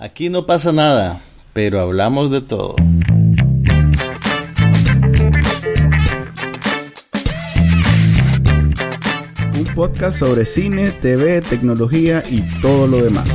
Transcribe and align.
Aquí 0.00 0.28
no 0.28 0.46
pasa 0.46 0.70
nada, 0.70 1.20
pero 1.52 1.80
hablamos 1.80 2.30
de 2.30 2.40
todo. 2.40 2.76
Un 9.56 9.64
podcast 9.74 10.20
sobre 10.20 10.44
cine, 10.44 10.92
TV, 10.92 11.40
tecnología 11.40 12.22
y 12.30 12.42
todo 12.60 12.86
lo 12.86 13.02
demás. 13.02 13.28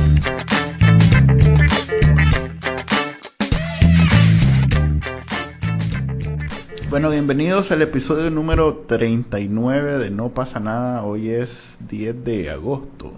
Bueno, 6.88 7.10
bienvenidos 7.10 7.72
al 7.72 7.82
episodio 7.82 8.30
número 8.30 8.86
39 8.88 9.98
de 9.98 10.10
No 10.10 10.30
pasa 10.30 10.60
nada. 10.60 11.04
Hoy 11.04 11.28
es 11.28 11.76
10 11.90 12.24
de 12.24 12.48
agosto, 12.48 13.12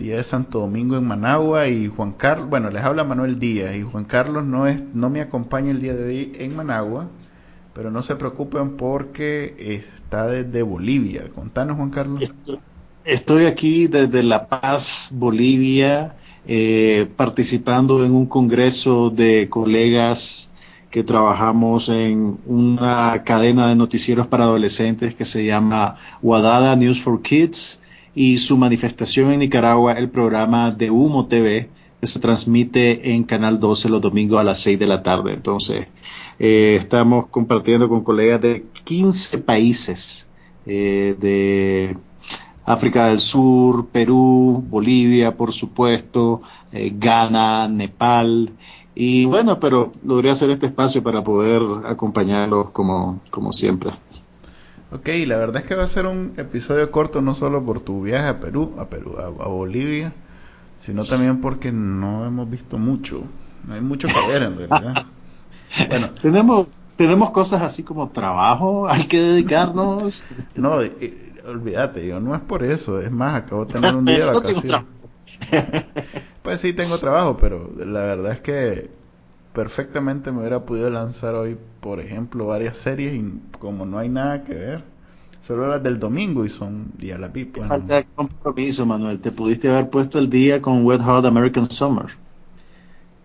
día 0.00 0.16
de 0.16 0.24
Santo 0.24 0.60
Domingo 0.60 0.96
en 0.96 1.06
Managua 1.06 1.68
y 1.68 1.86
Juan 1.86 2.12
Carlos, 2.12 2.48
bueno, 2.48 2.70
les 2.70 2.82
habla 2.82 3.04
Manuel 3.04 3.38
Díaz 3.38 3.76
y 3.76 3.82
Juan 3.82 4.04
Carlos 4.04 4.44
no 4.44 4.66
es 4.66 4.82
no 4.94 5.10
me 5.10 5.20
acompaña 5.20 5.70
el 5.70 5.80
día 5.80 5.94
de 5.94 6.04
hoy 6.04 6.32
en 6.38 6.56
Managua, 6.56 7.08
pero 7.74 7.90
no 7.90 8.02
se 8.02 8.16
preocupen 8.16 8.76
porque 8.76 9.54
está 9.58 10.26
desde 10.26 10.62
Bolivia. 10.62 11.24
Contanos, 11.34 11.76
Juan 11.76 11.90
Carlos. 11.90 12.32
Estoy 13.04 13.44
aquí 13.44 13.88
desde 13.88 14.22
La 14.22 14.48
Paz, 14.48 15.10
Bolivia, 15.12 16.16
eh, 16.46 17.06
participando 17.16 18.02
en 18.04 18.12
un 18.12 18.24
congreso 18.24 19.10
de 19.10 19.48
colegas 19.50 20.50
que 20.90 21.04
trabajamos 21.04 21.90
en 21.90 22.38
una 22.46 23.22
cadena 23.24 23.68
de 23.68 23.76
noticieros 23.76 24.26
para 24.26 24.44
adolescentes 24.44 25.14
que 25.14 25.26
se 25.26 25.44
llama 25.44 25.98
Wadada 26.22 26.74
News 26.74 27.02
for 27.02 27.20
Kids 27.20 27.80
y 28.14 28.38
su 28.38 28.56
manifestación 28.56 29.32
en 29.32 29.40
Nicaragua, 29.40 29.94
el 29.94 30.10
programa 30.10 30.70
de 30.70 30.90
Humo 30.90 31.26
TV, 31.26 31.68
que 32.00 32.06
se 32.06 32.18
transmite 32.20 33.12
en 33.12 33.24
Canal 33.24 33.60
12 33.60 33.88
los 33.88 34.00
domingos 34.00 34.40
a 34.40 34.44
las 34.44 34.60
6 34.60 34.78
de 34.78 34.86
la 34.86 35.02
tarde. 35.02 35.34
Entonces, 35.34 35.86
eh, 36.38 36.76
estamos 36.78 37.26
compartiendo 37.26 37.88
con 37.88 38.02
colegas 38.02 38.40
de 38.40 38.64
15 38.84 39.38
países 39.38 40.28
eh, 40.66 41.14
de 41.20 41.96
África 42.64 43.06
del 43.06 43.18
Sur, 43.18 43.88
Perú, 43.88 44.64
Bolivia, 44.68 45.36
por 45.36 45.52
supuesto, 45.52 46.42
eh, 46.72 46.92
Ghana, 46.96 47.68
Nepal, 47.68 48.52
y 48.94 49.24
bueno, 49.24 49.60
pero 49.60 49.92
logré 50.04 50.30
hacer 50.30 50.50
este 50.50 50.66
espacio 50.66 51.02
para 51.02 51.24
poder 51.24 51.62
acompañarlos 51.86 52.70
como, 52.70 53.20
como 53.30 53.52
siempre. 53.52 53.92
Ok, 54.92 55.08
la 55.26 55.36
verdad 55.36 55.62
es 55.62 55.68
que 55.68 55.76
va 55.76 55.84
a 55.84 55.88
ser 55.88 56.06
un 56.06 56.32
episodio 56.36 56.90
corto 56.90 57.22
no 57.22 57.34
solo 57.34 57.64
por 57.64 57.80
tu 57.80 58.02
viaje 58.02 58.26
a 58.26 58.40
Perú, 58.40 58.74
a 58.78 58.86
Perú, 58.86 59.16
a, 59.18 59.28
Bolivia, 59.28 60.12
sino 60.78 61.04
también 61.04 61.40
porque 61.40 61.70
no 61.70 62.26
hemos 62.26 62.50
visto 62.50 62.76
mucho. 62.76 63.22
No 63.68 63.74
hay 63.74 63.80
mucho 63.80 64.08
que 64.08 64.28
ver 64.28 64.42
en 64.42 64.56
realidad. 64.56 65.06
bueno, 65.88 66.08
tenemos 66.20 66.66
tenemos 66.96 67.30
cosas 67.30 67.62
así 67.62 67.82
como 67.82 68.10
trabajo, 68.10 68.86
hay 68.86 69.04
que 69.04 69.22
dedicarnos. 69.22 70.24
no, 70.54 70.82
eh, 70.82 71.32
olvídate, 71.46 72.06
yo 72.06 72.20
no 72.20 72.34
es 72.34 72.42
por 72.42 72.62
eso, 72.62 73.00
es 73.00 73.10
más, 73.10 73.36
acabo 73.36 73.64
de 73.64 73.72
tener 73.72 73.94
un 73.94 74.04
día 74.04 74.18
de 74.18 74.24
vacaciones. 74.34 74.82
Pues 76.42 76.60
sí 76.60 76.72
tengo 76.72 76.98
trabajo, 76.98 77.36
pero 77.36 77.70
la 77.78 78.00
verdad 78.00 78.32
es 78.32 78.40
que 78.40 78.90
perfectamente 79.52 80.32
me 80.32 80.40
hubiera 80.40 80.64
podido 80.64 80.90
lanzar 80.90 81.34
hoy, 81.34 81.56
por 81.80 82.00
ejemplo, 82.00 82.46
varias 82.46 82.76
series 82.76 83.14
y 83.14 83.40
como 83.58 83.86
no 83.86 83.98
hay 83.98 84.08
nada 84.08 84.44
que 84.44 84.54
ver, 84.54 84.84
solo 85.40 85.68
las 85.68 85.82
del 85.82 85.98
domingo 85.98 86.44
y 86.44 86.48
son 86.48 86.92
día 86.96 87.18
la 87.18 87.32
pipa. 87.32 87.66
Falta 87.66 88.04
compromiso, 88.14 88.86
Manuel. 88.86 89.20
Te 89.20 89.32
pudiste 89.32 89.68
haber 89.68 89.90
puesto 89.90 90.18
el 90.18 90.30
día 90.30 90.62
con 90.62 90.84
Wet 90.84 91.00
Hot 91.02 91.24
American 91.24 91.68
Summer. 91.68 92.06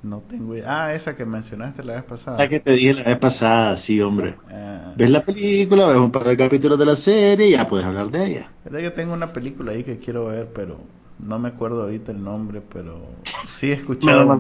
No 0.04 0.20
tengo 0.20 0.56
idea. 0.56 0.86
Ah, 0.86 0.94
esa 0.94 1.16
que 1.16 1.26
mencionaste 1.26 1.84
la 1.84 1.96
vez 1.96 2.04
pasada. 2.04 2.38
La 2.38 2.48
que 2.48 2.60
te 2.60 2.72
dije 2.72 2.94
la 2.94 3.04
vez 3.04 3.18
pasada, 3.18 3.76
sí, 3.76 4.00
hombre. 4.02 4.36
Ah. 4.52 4.94
Ves 4.96 5.10
la 5.10 5.24
película, 5.26 5.88
ves 5.88 5.98
un 5.98 6.12
par 6.12 6.26
de 6.26 6.38
capítulos 6.38 6.78
de 6.78 6.86
la 6.86 6.96
serie 6.96 7.48
y 7.48 7.52
ya 7.52 7.68
puedes 7.68 7.88
hablar 7.88 8.12
de 8.12 8.26
ella. 8.26 8.52
Es 8.66 8.72
que 8.72 8.92
tengo 8.92 9.14
una 9.14 9.34
película 9.34 9.72
ahí 9.72 9.84
que 9.84 9.98
quiero 9.98 10.26
ver, 10.26 10.48
pero 10.54 10.78
no 11.20 11.40
me 11.40 11.50
acuerdo 11.50 11.84
ahorita 11.84 12.12
el 12.12 12.24
nombre, 12.24 12.62
pero 12.62 13.02
sí 13.48 13.72
he 13.72 13.74
escuchado. 13.80 14.40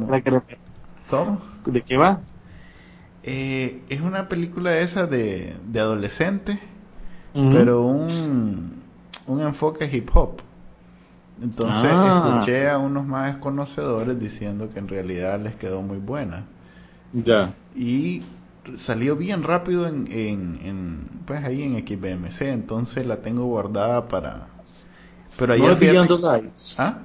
¿Cómo? 1.09 1.41
¿De 1.65 1.81
qué 1.81 1.97
va? 1.97 2.21
Eh, 3.23 3.81
es 3.89 4.01
una 4.01 4.29
película 4.29 4.77
esa 4.77 5.07
de, 5.07 5.55
de 5.67 5.79
adolescente, 5.79 6.59
pero 7.33 7.81
un, 7.81 8.81
un 9.27 9.41
enfoque 9.41 9.89
hip 9.91 10.09
hop. 10.13 10.41
Entonces 11.41 11.91
ah. 11.91 12.23
escuché 12.25 12.69
a 12.69 12.77
unos 12.77 13.05
más 13.05 13.37
conocedores 13.37 14.19
diciendo 14.19 14.69
que 14.69 14.79
en 14.79 14.87
realidad 14.87 15.39
les 15.39 15.55
quedó 15.55 15.81
muy 15.81 15.97
buena. 15.97 16.45
Ya. 17.13 17.53
Y 17.75 18.23
salió 18.73 19.15
bien 19.15 19.43
rápido 19.43 19.87
en, 19.87 20.07
en, 20.11 20.59
en 20.63 21.09
pues 21.25 21.43
ahí 21.43 21.63
en 21.63 21.85
XBMC, 21.85 22.41
entonces 22.43 23.05
la 23.05 23.17
tengo 23.17 23.45
guardada 23.45 24.07
para 24.07 24.47
pero 25.37 25.57
no 25.57 25.71
es 25.71 25.79
Beyond 25.79 26.07
the 26.07 26.17
Lights. 26.17 26.79
¿Ah? 26.79 26.99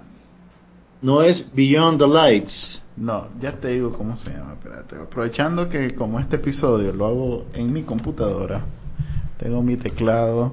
No 1.03 1.23
es 1.23 1.53
Beyond 1.55 1.99
the 1.99 2.07
Lights. 2.07 2.83
No, 3.01 3.29
ya 3.41 3.53
te 3.53 3.69
digo 3.69 3.93
cómo 3.93 4.19
se 4.19 4.31
llama. 4.31 4.53
Espérate. 4.53 4.97
Aprovechando 4.97 5.71
que 5.71 5.95
como 5.95 6.21
este 6.21 6.37
episodio 6.37 6.93
lo 6.93 7.07
hago 7.07 7.47
en 7.55 7.73
mi 7.73 7.83
computadora, 7.83 8.63
tengo 9.39 9.63
mi 9.63 9.77
teclado. 9.77 10.53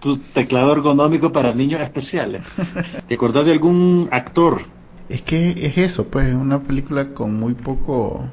Tu 0.00 0.16
teclado 0.16 0.72
ergonómico 0.72 1.30
para 1.30 1.52
niños 1.52 1.82
especiales. 1.82 2.46
¿Te 3.06 3.14
acordás 3.14 3.44
de 3.44 3.52
algún 3.52 4.08
actor? 4.10 4.62
Es 5.10 5.20
que 5.20 5.50
es 5.50 5.76
eso, 5.76 6.06
pues, 6.06 6.28
es 6.28 6.34
una 6.34 6.62
película 6.62 7.12
con 7.12 7.38
muy 7.38 7.52
poco... 7.52 8.24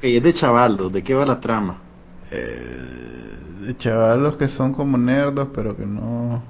Que 0.00 0.16
es 0.16 0.22
de 0.22 0.32
chavalos, 0.32 0.92
¿de 0.92 1.02
qué 1.02 1.14
va 1.14 1.26
la 1.26 1.40
trama? 1.40 1.82
Eh, 2.30 3.66
de 3.66 3.76
chavalos 3.76 4.36
que 4.36 4.46
son 4.46 4.72
como 4.72 4.96
nerdos, 4.96 5.48
pero 5.52 5.76
que 5.76 5.86
no 5.86 6.42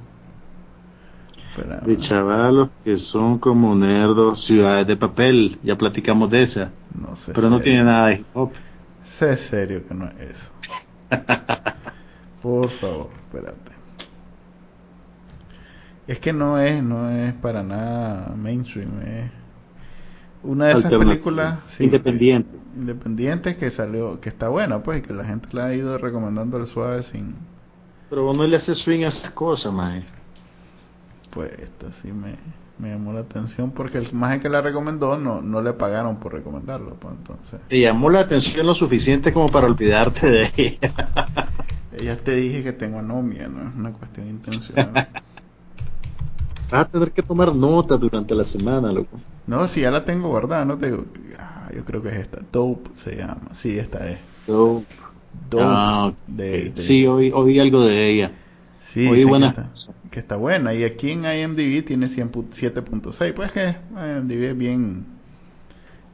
de 1.57 1.97
chavalos 1.97 2.69
que 2.85 2.97
son 2.97 3.39
como 3.39 3.75
nerdos, 3.75 4.45
ciudades 4.45 4.87
de 4.87 4.97
papel, 4.97 5.59
ya 5.63 5.77
platicamos 5.77 6.31
de 6.31 6.43
esa. 6.43 6.71
No 6.99 7.17
sé. 7.17 7.33
Pero 7.35 7.51
no 7.51 7.61
tiene 7.61 7.85
nada 7.85 8.09
de 8.09 8.15
hip 8.17 8.27
hop. 8.35 8.53
Sé 9.05 9.37
serio 9.37 9.87
que 9.87 9.95
no 9.95 10.07
es 10.07 10.15
eso. 10.21 10.53
Por 12.43 12.71
favor, 12.71 13.11
espérate. 13.27 13.73
Es 16.07 16.21
que 16.21 16.33
no 16.33 16.59
es, 16.59 16.83
no 16.83 17.11
es 17.11 17.33
para 17.35 17.63
nada 17.63 18.35
mainstream, 18.37 19.01
es 19.03 19.31
una 20.43 20.67
de 20.67 20.73
esas 20.73 20.93
películas 20.93 21.59
independiente. 21.81 22.51
independientes 22.75 23.57
que 23.57 23.71
salió, 23.71 24.21
que 24.21 24.29
está 24.29 24.49
buena, 24.49 24.83
pues, 24.83 25.01
y 25.01 25.03
que 25.03 25.13
la 25.13 25.25
gente 25.25 25.49
la 25.53 25.67
ha 25.67 25.75
ido 25.75 25.99
recomendando 25.99 26.57
al 26.57 26.67
suave 26.67 27.03
sin. 27.03 27.35
Pero 28.09 28.25
vos 28.25 28.37
no 28.37 28.47
le 28.47 28.57
haces 28.57 28.79
swing 28.79 29.05
a 29.05 29.09
esas 29.09 29.31
cosas, 29.33 29.73
man 29.73 30.05
pues 31.31 31.51
esto 31.59 31.91
sí 31.93 32.13
me, 32.13 32.37
llamó 32.89 33.13
la 33.13 33.21
atención 33.21 33.71
porque 33.71 33.99
el 33.99 34.13
más 34.13 34.39
que 34.41 34.49
la 34.49 34.61
recomendó 34.61 35.17
no, 35.17 35.41
no 35.41 35.63
le 35.63 35.73
pagaron 35.73 36.17
por 36.17 36.33
recomendarlo. 36.33 36.95
Pues, 36.97 37.15
entonces. 37.17 37.61
Te 37.69 37.81
llamó 37.81 38.11
la 38.11 38.21
atención 38.21 38.67
lo 38.67 38.75
suficiente 38.75 39.33
como 39.33 39.47
para 39.47 39.67
olvidarte 39.67 40.31
de 40.31 40.53
ella. 40.57 40.93
Ella 41.99 42.17
te 42.17 42.37
dije 42.37 42.63
que 42.63 42.73
tengo 42.73 43.01
anomia, 43.01 43.49
no 43.49 43.69
es 43.69 43.75
una 43.75 43.93
cuestión 43.93 44.29
intencional. 44.29 45.09
Vas 46.71 46.83
a 46.83 46.85
tener 46.85 47.11
que 47.11 47.23
tomar 47.23 47.55
nota 47.55 47.97
durante 47.97 48.35
la 48.35 48.45
semana, 48.45 48.93
loco. 48.93 49.19
No, 49.49 49.67
si 49.67 49.81
ya 49.81 49.91
la 49.91 50.05
tengo 50.05 50.29
guardada, 50.29 50.65
no 50.65 50.79
te. 50.79 50.97
Ah, 51.37 51.69
yo 51.75 51.85
creo 51.85 52.01
que 52.01 52.11
es 52.11 52.17
esta. 52.17 52.39
Dope 52.53 52.91
se 52.95 53.17
llama. 53.17 53.49
Sí, 53.53 53.77
esta 53.77 54.09
es. 54.09 54.19
Dope. 54.47 54.87
Dope. 55.51 55.65
Ah, 55.67 56.13
sí, 56.75 57.07
oí 57.09 57.59
algo 57.59 57.85
de 57.85 58.09
ella. 58.09 58.33
Sí, 58.81 59.25
buena. 59.25 59.55
Que, 60.11 60.21
está, 60.21 60.37
buena. 60.37 60.75
Y 60.75 60.85
aquí 60.85 61.11
en 61.11 61.25
IMDb 61.25 61.85
tiene 61.85 62.07
7.6. 62.07 63.35
Pues 63.35 63.53
que 63.53 63.77
IMDb 63.93 64.51
es 64.51 64.59
bien, 64.59 65.07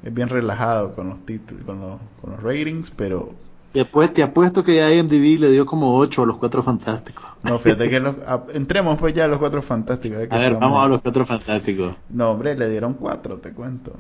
es 0.03 0.13
bien 0.13 0.29
relajado 0.29 0.93
con 0.93 1.09
los 1.09 1.25
títulos, 1.25 1.65
con 1.65 1.81
los, 1.81 1.99
con 2.21 2.33
los 2.33 2.43
ratings, 2.43 2.91
pero... 2.91 3.33
Después 3.73 4.13
te 4.13 4.23
apuesto 4.23 4.65
que 4.65 4.77
IMDb 4.77 5.39
le 5.39 5.51
dio 5.51 5.67
como 5.67 5.97
8 5.99 6.23
a 6.23 6.27
los 6.27 6.39
Cuatro 6.39 6.63
Fantásticos. 6.63 7.25
No, 7.43 7.59
fíjate 7.59 7.91
que 7.91 8.01
los, 8.01 8.17
entremos 8.55 8.97
pues 8.99 9.15
ya 9.15 9.27
a 9.27 9.29
los 9.29 9.39
Cuatro 9.39 9.61
Fantásticos. 9.63 10.19
a 10.31 10.39
ver, 10.39 10.55
vamos 10.55 10.85
a 10.85 10.89
los 10.89 11.03
Cuatro 11.03 11.27
Fantásticos. 11.27 11.95
No, 12.09 12.31
hombre, 12.31 12.57
le 12.57 12.71
dieron 12.71 12.95
4, 12.95 13.37
te 13.39 13.53
cuento. 13.53 13.93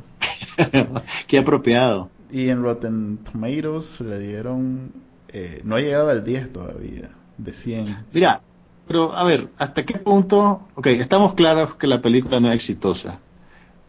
Qué 1.26 1.38
apropiado. 1.38 2.10
Y 2.30 2.48
en 2.48 2.62
Rotten 2.62 3.18
Tomatoes 3.18 4.00
le 4.00 4.18
dieron... 4.18 4.92
Eh, 5.28 5.60
no 5.64 5.76
ha 5.76 5.80
llegado 5.80 6.08
al 6.08 6.24
10 6.24 6.52
todavía, 6.52 7.10
de 7.36 7.52
100. 7.52 8.06
Mira, 8.12 8.40
pero, 8.86 9.14
a 9.16 9.24
ver, 9.24 9.48
¿hasta 9.58 9.84
qué 9.84 9.98
punto? 9.98 10.62
Ok, 10.74 10.86
estamos 10.88 11.34
claros 11.34 11.74
que 11.74 11.86
la 11.86 12.00
película 12.00 12.40
no 12.40 12.48
es 12.48 12.54
exitosa, 12.54 13.18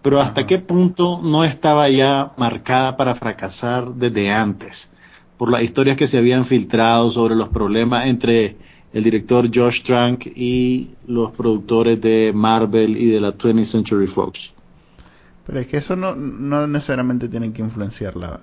pero 0.01 0.21
¿hasta 0.21 0.45
qué 0.45 0.59
punto 0.59 1.19
no 1.23 1.43
estaba 1.43 1.89
ya 1.89 2.31
marcada 2.37 2.97
para 2.97 3.15
fracasar 3.15 3.93
desde 3.93 4.31
antes? 4.31 4.89
Por 5.37 5.51
las 5.51 5.61
historias 5.61 5.97
que 5.97 6.07
se 6.07 6.17
habían 6.17 6.45
filtrado 6.45 7.11
sobre 7.11 7.35
los 7.35 7.49
problemas 7.49 8.07
entre 8.07 8.57
el 8.93 9.03
director 9.03 9.49
Josh 9.53 9.83
Trank 9.83 10.25
y 10.35 10.95
los 11.05 11.31
productores 11.31 12.01
de 12.01 12.31
Marvel 12.33 12.97
y 12.97 13.07
de 13.07 13.19
la 13.19 13.37
20th 13.37 13.63
Century 13.65 14.07
Fox. 14.07 14.53
Pero 15.45 15.59
es 15.59 15.67
que 15.67 15.77
eso 15.77 15.95
no, 15.95 16.15
no 16.15 16.67
necesariamente 16.67 17.29
tiene 17.29 17.53
que 17.53 17.61
influenciar 17.61 18.17
la, 18.17 18.39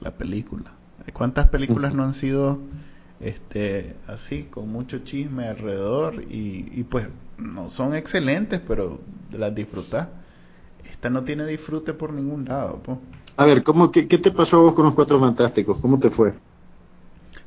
la, 0.00 0.10
película. 0.12 0.72
¿Cuántas 1.12 1.48
películas 1.48 1.92
no 1.92 2.04
han 2.04 2.14
sido 2.14 2.60
este 3.20 3.96
así, 4.06 4.44
con 4.44 4.68
mucho 4.70 5.00
chisme 5.00 5.46
alrededor 5.48 6.22
y, 6.22 6.70
y 6.72 6.84
pues 6.84 7.06
no 7.38 7.70
son 7.70 7.94
excelentes, 7.94 8.60
pero 8.66 9.00
las 9.32 9.54
disfrutas? 9.54 10.08
Esta 10.90 11.10
no 11.10 11.24
tiene 11.24 11.46
disfrute 11.46 11.94
por 11.94 12.12
ningún 12.12 12.46
lado. 12.46 12.80
A 13.36 13.44
ver, 13.46 13.62
¿cómo, 13.62 13.90
qué, 13.90 14.04
te 14.04 14.30
pasó 14.30 14.58
a 14.58 14.60
vos 14.60 14.74
con 14.74 14.84
los 14.84 14.94
Cuatro 14.94 15.18
Fantásticos? 15.18 15.78
¿Cómo 15.78 15.98
te 15.98 16.10
fue? 16.10 16.34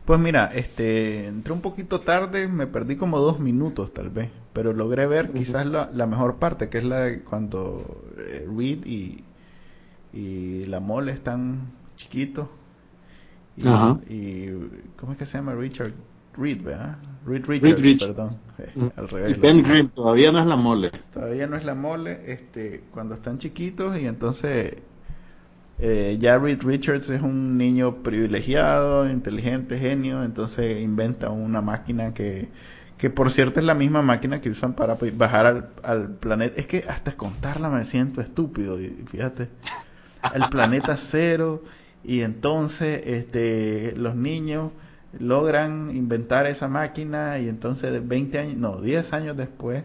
Pues 0.06 0.20
mira, 0.20 0.48
este, 0.48 1.28
entré 1.28 1.54
un 1.54 1.62
poquito 1.62 2.02
tarde, 2.02 2.48
me 2.48 2.68
perdí 2.68 2.96
como 2.96 3.20
dos 3.20 3.40
minutos 3.40 3.94
tal 3.94 4.10
vez, 4.10 4.30
pero 4.54 4.74
logré 4.74 5.06
ver 5.08 5.32
quizás 5.32 5.66
la, 5.66 5.90
la 5.94 6.08
mejor 6.08 6.38
parte, 6.38 6.70
que 6.70 6.80
es 6.80 6.84
la 6.84 7.02
de 7.02 7.22
cuando 7.22 8.04
eh, 8.18 8.46
Reed 8.48 8.86
y, 8.86 9.24
y 10.12 10.66
la 10.66 10.80
mole 10.80 11.12
están 11.12 11.72
chiquitos. 11.96 12.48
Y, 13.58 13.68
y, 14.14 14.70
¿cómo 14.96 15.12
es 15.12 15.18
que 15.18 15.26
se 15.26 15.38
llama 15.38 15.54
Richard? 15.54 15.94
Reed, 16.36 16.64
¿verdad? 16.64 16.98
Reed 17.26 17.46
Richards, 17.46 18.06
perdón. 18.06 18.30
Eh, 18.60 18.92
al 18.98 19.08
revés. 19.08 19.40
Ben 19.40 19.64
Grimm 19.64 19.90
todavía 19.90 20.32
no 20.32 20.40
es 20.40 20.46
la 20.46 20.56
mole. 20.56 20.92
Todavía 21.14 21.48
no 21.48 21.56
es 21.56 21.64
la 21.64 21.76
mole, 21.76 22.22
este, 22.26 22.84
cuando 22.92 23.16
están 23.16 23.38
chiquitos 23.38 23.98
y 23.98 24.08
entonces 24.08 24.76
eh, 25.80 26.18
ya 26.20 26.38
Reed 26.38 26.62
Richards 26.64 27.10
es 27.10 27.22
un 27.22 27.58
niño 27.58 28.04
privilegiado, 28.04 29.10
inteligente, 29.10 29.80
genio, 29.80 30.24
entonces 30.24 30.82
inventa 30.82 31.30
una 31.30 31.62
máquina 31.62 32.14
que, 32.14 32.50
que 32.98 33.10
por 33.10 33.32
cierto 33.32 33.60
es 33.60 33.66
la 33.66 33.74
misma 33.74 34.02
máquina 34.02 34.40
que 34.40 34.50
usan 34.50 34.74
para 34.74 34.98
bajar 35.14 35.46
al, 35.46 35.70
al 35.84 36.10
planeta. 36.10 36.60
Es 36.60 36.68
que 36.68 36.86
hasta 36.88 37.14
contarla 37.14 37.70
me 37.70 37.86
siento 37.86 38.22
estúpido, 38.22 38.80
y 38.80 38.90
fíjate, 39.08 39.50
el 40.34 40.48
planeta 40.50 40.96
cero 40.98 41.64
y 42.04 42.22
entonces 42.22 43.02
este, 43.06 43.94
los 43.96 44.16
niños 44.16 44.72
logran 45.20 45.96
inventar 45.96 46.48
esa 46.48 46.68
máquina 46.68 47.40
y 47.40 47.48
entonces 47.48 48.06
20 48.08 48.40
años, 48.40 48.58
no, 48.58 48.82
10 48.82 49.14
años 49.14 49.38
después, 49.38 49.84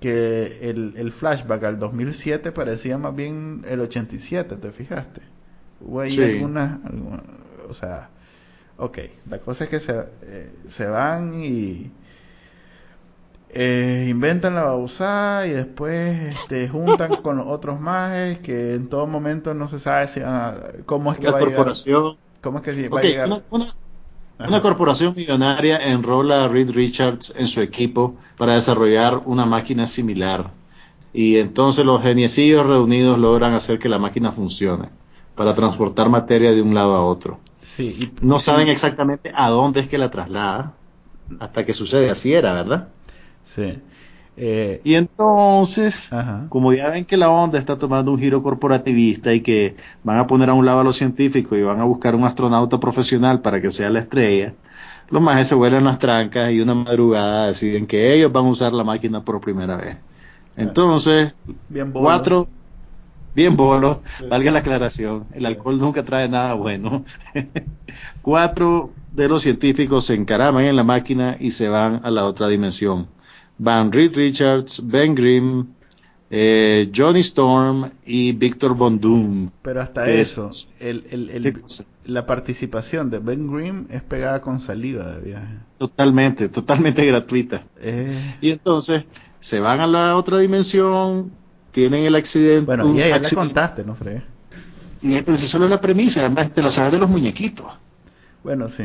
que 0.00 0.70
el, 0.70 0.94
el 0.96 1.12
flashback 1.12 1.62
al 1.64 1.78
2007 1.78 2.52
parecía 2.52 2.96
más 2.96 3.14
bien 3.14 3.62
el 3.68 3.80
87, 3.80 4.56
¿te 4.56 4.70
fijaste? 4.70 5.20
Hubo 5.80 6.00
ahí 6.00 6.18
algunas, 6.22 6.78
o 7.68 7.72
sea, 7.72 8.10
ok, 8.78 8.98
la 9.28 9.38
cosa 9.38 9.64
es 9.64 9.70
que 9.70 9.78
se, 9.78 10.04
eh, 10.22 10.52
se 10.66 10.86
van 10.86 11.42
y 11.42 11.90
eh, 13.52 14.06
inventan 14.08 14.54
la 14.54 14.62
bausada 14.62 15.46
y 15.46 15.50
después 15.50 16.36
este, 16.36 16.68
juntan 16.68 17.16
con 17.16 17.40
otros 17.40 17.80
mages 17.80 18.38
que 18.38 18.74
en 18.74 18.88
todo 18.88 19.06
momento 19.06 19.54
no 19.54 19.66
se 19.68 19.80
sabe 19.80 20.06
si, 20.06 20.20
cómo 20.86 21.12
es 21.12 21.18
que 21.18 21.30
va 21.30 21.38
a 21.38 21.44
llegar. 21.44 21.72
¿Cómo 22.40 22.58
es 22.58 22.64
que 22.64 22.88
va 22.88 23.00
a 23.00 23.02
llegar? 23.02 23.42
Una 24.38 24.62
corporación 24.62 25.14
millonaria 25.14 25.78
enrola 25.78 26.44
a 26.44 26.48
Reed 26.48 26.70
Richards 26.70 27.34
en 27.36 27.46
su 27.46 27.60
equipo 27.60 28.16
para 28.38 28.54
desarrollar 28.54 29.20
una 29.26 29.44
máquina 29.44 29.86
similar. 29.86 30.50
Y 31.12 31.36
entonces 31.36 31.84
los 31.84 32.02
geniecillos 32.02 32.66
reunidos 32.66 33.18
logran 33.18 33.52
hacer 33.52 33.78
que 33.78 33.88
la 33.88 33.98
máquina 33.98 34.30
funcione 34.32 34.88
para 35.34 35.54
transportar 35.54 36.08
materia 36.08 36.52
de 36.52 36.62
un 36.62 36.74
lado 36.74 36.94
a 36.94 37.04
otro. 37.04 37.40
Sí, 37.60 38.12
no 38.22 38.38
saben 38.38 38.68
exactamente 38.68 39.32
a 39.34 39.48
dónde 39.48 39.80
es 39.80 39.88
que 39.88 39.98
la 39.98 40.10
traslada 40.10 40.74
hasta 41.38 41.64
que 41.64 41.72
sucede. 41.72 42.10
Así 42.10 42.32
era, 42.32 42.52
¿verdad? 42.52 42.88
Sí. 43.54 43.78
Eh, 44.36 44.80
y 44.84 44.94
entonces, 44.94 46.08
como 46.48 46.72
ya 46.72 46.88
ven 46.88 47.04
que 47.04 47.16
la 47.16 47.28
onda 47.30 47.58
está 47.58 47.78
tomando 47.78 48.12
un 48.12 48.18
giro 48.18 48.42
corporativista 48.42 49.34
y 49.34 49.40
que 49.40 49.76
van 50.02 50.18
a 50.18 50.26
poner 50.26 50.48
a 50.48 50.54
un 50.54 50.64
lado 50.64 50.80
a 50.80 50.84
los 50.84 50.96
científicos 50.96 51.58
y 51.58 51.62
van 51.62 51.80
a 51.80 51.84
buscar 51.84 52.14
un 52.14 52.24
astronauta 52.24 52.80
profesional 52.80 53.42
para 53.42 53.60
que 53.60 53.70
sea 53.70 53.90
la 53.90 53.98
estrella, 53.98 54.54
los 55.10 55.20
majes 55.20 55.48
se 55.48 55.54
vuelan 55.54 55.84
las 55.84 55.98
trancas 55.98 56.52
y 56.52 56.60
una 56.60 56.74
madrugada 56.74 57.48
deciden 57.48 57.86
que 57.86 58.14
ellos 58.14 58.32
van 58.32 58.46
a 58.46 58.48
usar 58.48 58.72
la 58.72 58.84
máquina 58.84 59.22
por 59.24 59.40
primera 59.40 59.76
vez. 59.76 59.98
Entonces, 60.56 61.34
bien 61.68 61.90
cuatro, 61.92 62.48
bien 63.34 63.56
bolo, 63.56 64.02
valga 64.30 64.52
la 64.52 64.60
aclaración, 64.60 65.26
el 65.34 65.44
alcohol 65.44 65.78
nunca 65.78 66.04
trae 66.04 66.28
nada 66.28 66.54
bueno. 66.54 67.04
cuatro 68.22 68.90
de 69.12 69.28
los 69.28 69.42
científicos 69.42 70.06
se 70.06 70.14
encaraman 70.14 70.64
en 70.64 70.76
la 70.76 70.84
máquina 70.84 71.36
y 71.38 71.50
se 71.50 71.68
van 71.68 72.00
a 72.04 72.10
la 72.10 72.24
otra 72.24 72.46
dimensión 72.46 73.08
van 73.60 73.92
Reed 73.92 74.16
Richards, 74.16 74.80
Ben 74.86 75.14
Grimm, 75.14 75.66
eh, 76.30 76.90
Johnny 76.94 77.20
Storm 77.20 77.90
y 78.06 78.32
Victor 78.32 78.74
Von 78.74 78.98
Doom. 78.98 79.50
Pero 79.62 79.82
hasta 79.82 80.08
eso, 80.08 80.48
el, 80.78 81.04
el, 81.10 81.62
la 82.06 82.24
participación 82.24 83.10
de 83.10 83.18
Ben 83.18 83.52
Grimm 83.52 83.86
es 83.90 84.02
pegada 84.02 84.40
con 84.40 84.60
saliva 84.60 85.04
de 85.10 85.20
viaje. 85.20 85.58
Totalmente, 85.76 86.48
totalmente 86.48 87.04
gratuita. 87.04 87.64
Eh. 87.80 88.36
Y 88.40 88.50
entonces 88.50 89.04
se 89.40 89.60
van 89.60 89.80
a 89.80 89.86
la 89.86 90.16
otra 90.16 90.38
dimensión, 90.38 91.30
tienen 91.70 92.04
el 92.04 92.14
accidente. 92.14 92.64
Bueno, 92.64 92.94
y 92.94 92.98
ya, 92.98 93.18
le 93.18 93.30
contaste, 93.30 93.84
¿no, 93.84 93.94
Fred? 93.94 94.22
Y, 95.02 95.20
pero 95.20 95.34
eso 95.34 95.46
solo 95.46 95.66
es 95.66 95.70
la 95.70 95.80
premisa, 95.80 96.20
además 96.20 96.52
te 96.54 96.62
la 96.62 96.70
sabes 96.70 96.92
de 96.92 96.98
los 96.98 97.10
muñequitos. 97.10 97.66
Bueno, 98.42 98.68
sí. 98.70 98.84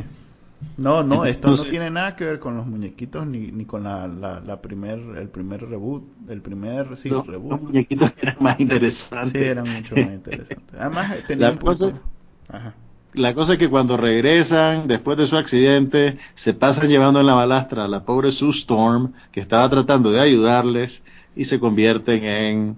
No, 0.78 1.04
no, 1.04 1.26
esto 1.26 1.50
no 1.50 1.56
tiene 1.56 1.90
nada 1.90 2.16
que 2.16 2.26
ver 2.26 2.40
con 2.40 2.58
los 2.58 2.68
muñequitos 2.68 3.26
ni, 3.26 3.52
ni 3.52 3.66
con 3.66 3.84
la, 3.84 4.08
la, 4.08 4.62
primer, 4.62 5.00
el 5.18 5.30
primer 5.30 5.70
reboot, 5.70 6.04
el 6.30 6.42
primer 6.42 6.98
sí, 6.98 7.10
reboot. 7.10 7.52
Los 7.52 7.62
muñequitos 7.62 8.12
eran 8.22 8.36
más 8.40 8.60
interesantes. 8.60 9.32
Sí, 9.32 9.48
eran 9.48 9.72
mucho 9.72 9.96
más 9.96 10.12
interesantes. 10.12 10.58
Además, 10.78 11.16
tenían 11.28 11.56
la 11.56 11.60
cosa, 11.60 11.94
la 13.14 13.34
cosa 13.34 13.54
es 13.54 13.60
que 13.60 13.70
cuando 13.70 13.96
regresan, 13.96 14.90
después 14.90 15.18
de 15.18 15.28
su 15.28 15.38
accidente, 15.38 16.18
se 16.34 16.54
pasan 16.54 16.90
llevando 16.90 17.22
en 17.22 17.28
la 17.28 17.34
balastra 17.34 17.86
a 17.86 17.88
la 17.88 18.04
pobre 18.04 18.30
Sue 18.30 18.50
Storm, 18.50 19.14
que 19.32 19.40
estaba 19.40 19.70
tratando 19.70 20.12
de 20.12 20.20
ayudarles, 20.20 21.02
y 21.36 21.46
se 21.46 21.60
convierten 21.60 22.26
en 22.26 22.78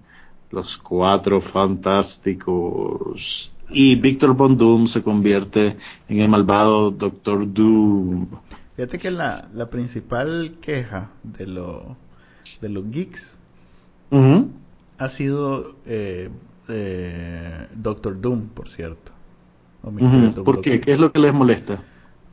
los 0.52 0.78
cuatro 0.78 1.42
fantásticos 1.42 3.52
y 3.70 3.96
Victor 3.96 4.36
Von 4.36 4.58
Doom 4.58 4.88
se 4.88 5.04
convierte 5.04 5.78
en 6.08 6.20
el 6.20 6.30
malvado 6.30 6.92
Doctor 6.92 7.52
Doom. 7.52 8.28
Fíjate 8.76 9.00
que 9.00 9.12
la, 9.12 9.50
la 9.54 9.70
principal 9.70 10.58
queja 10.62 11.10
de, 11.24 11.48
lo, 11.48 11.98
de 12.62 12.70
los 12.70 12.90
geeks 12.92 13.38
ha 15.00 15.10
sido 15.10 15.76
eh, 15.86 16.30
Doctor 17.76 18.20
Doom, 18.22 18.48
por 18.50 18.70
cierto. 18.70 19.12
¿Por 20.44 20.62
qué? 20.62 20.80
¿Qué 20.80 20.94
es 20.94 21.00
lo 21.00 21.12
que 21.12 21.20
les 21.20 21.34
molesta? 21.34 21.82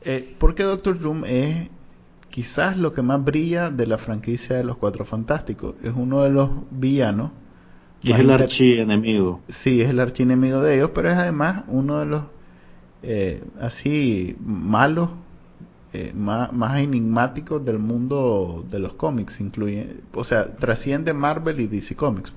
Eh, 0.01 0.35
porque 0.37 0.63
Doctor 0.63 0.99
Doom 0.99 1.25
es 1.25 1.69
quizás 2.29 2.77
lo 2.77 2.91
que 2.91 3.01
más 3.01 3.23
brilla 3.23 3.69
de 3.71 3.87
la 3.87 3.97
franquicia 3.97 4.57
de 4.57 4.63
los 4.63 4.77
Cuatro 4.77 5.05
Fantásticos. 5.05 5.75
Es 5.83 5.93
uno 5.95 6.21
de 6.21 6.31
los 6.31 6.49
villanos 6.71 7.31
es 8.03 8.19
el 8.19 8.29
archienemigo. 8.29 9.41
Sí, 9.47 9.81
es 9.81 9.89
el 9.89 9.99
archienemigo 9.99 10.61
de 10.61 10.75
ellos, 10.75 10.91
pero 10.93 11.09
es 11.09 11.15
además 11.15 11.63
uno 11.67 11.99
de 11.99 12.05
los 12.05 12.23
eh, 13.03 13.43
así 13.59 14.35
malos, 14.39 15.09
eh, 15.93 16.11
más, 16.15 16.77
enigmáticos 16.77 17.63
del 17.63 17.79
mundo 17.79 18.65
de 18.69 18.79
los 18.79 18.93
cómics. 18.93 19.39
Incluye, 19.39 19.97
o 20.13 20.23
sea, 20.23 20.55
trasciende 20.55 21.13
Marvel 21.13 21.59
y 21.59 21.67
DC 21.67 21.95
Comics. 21.95 22.33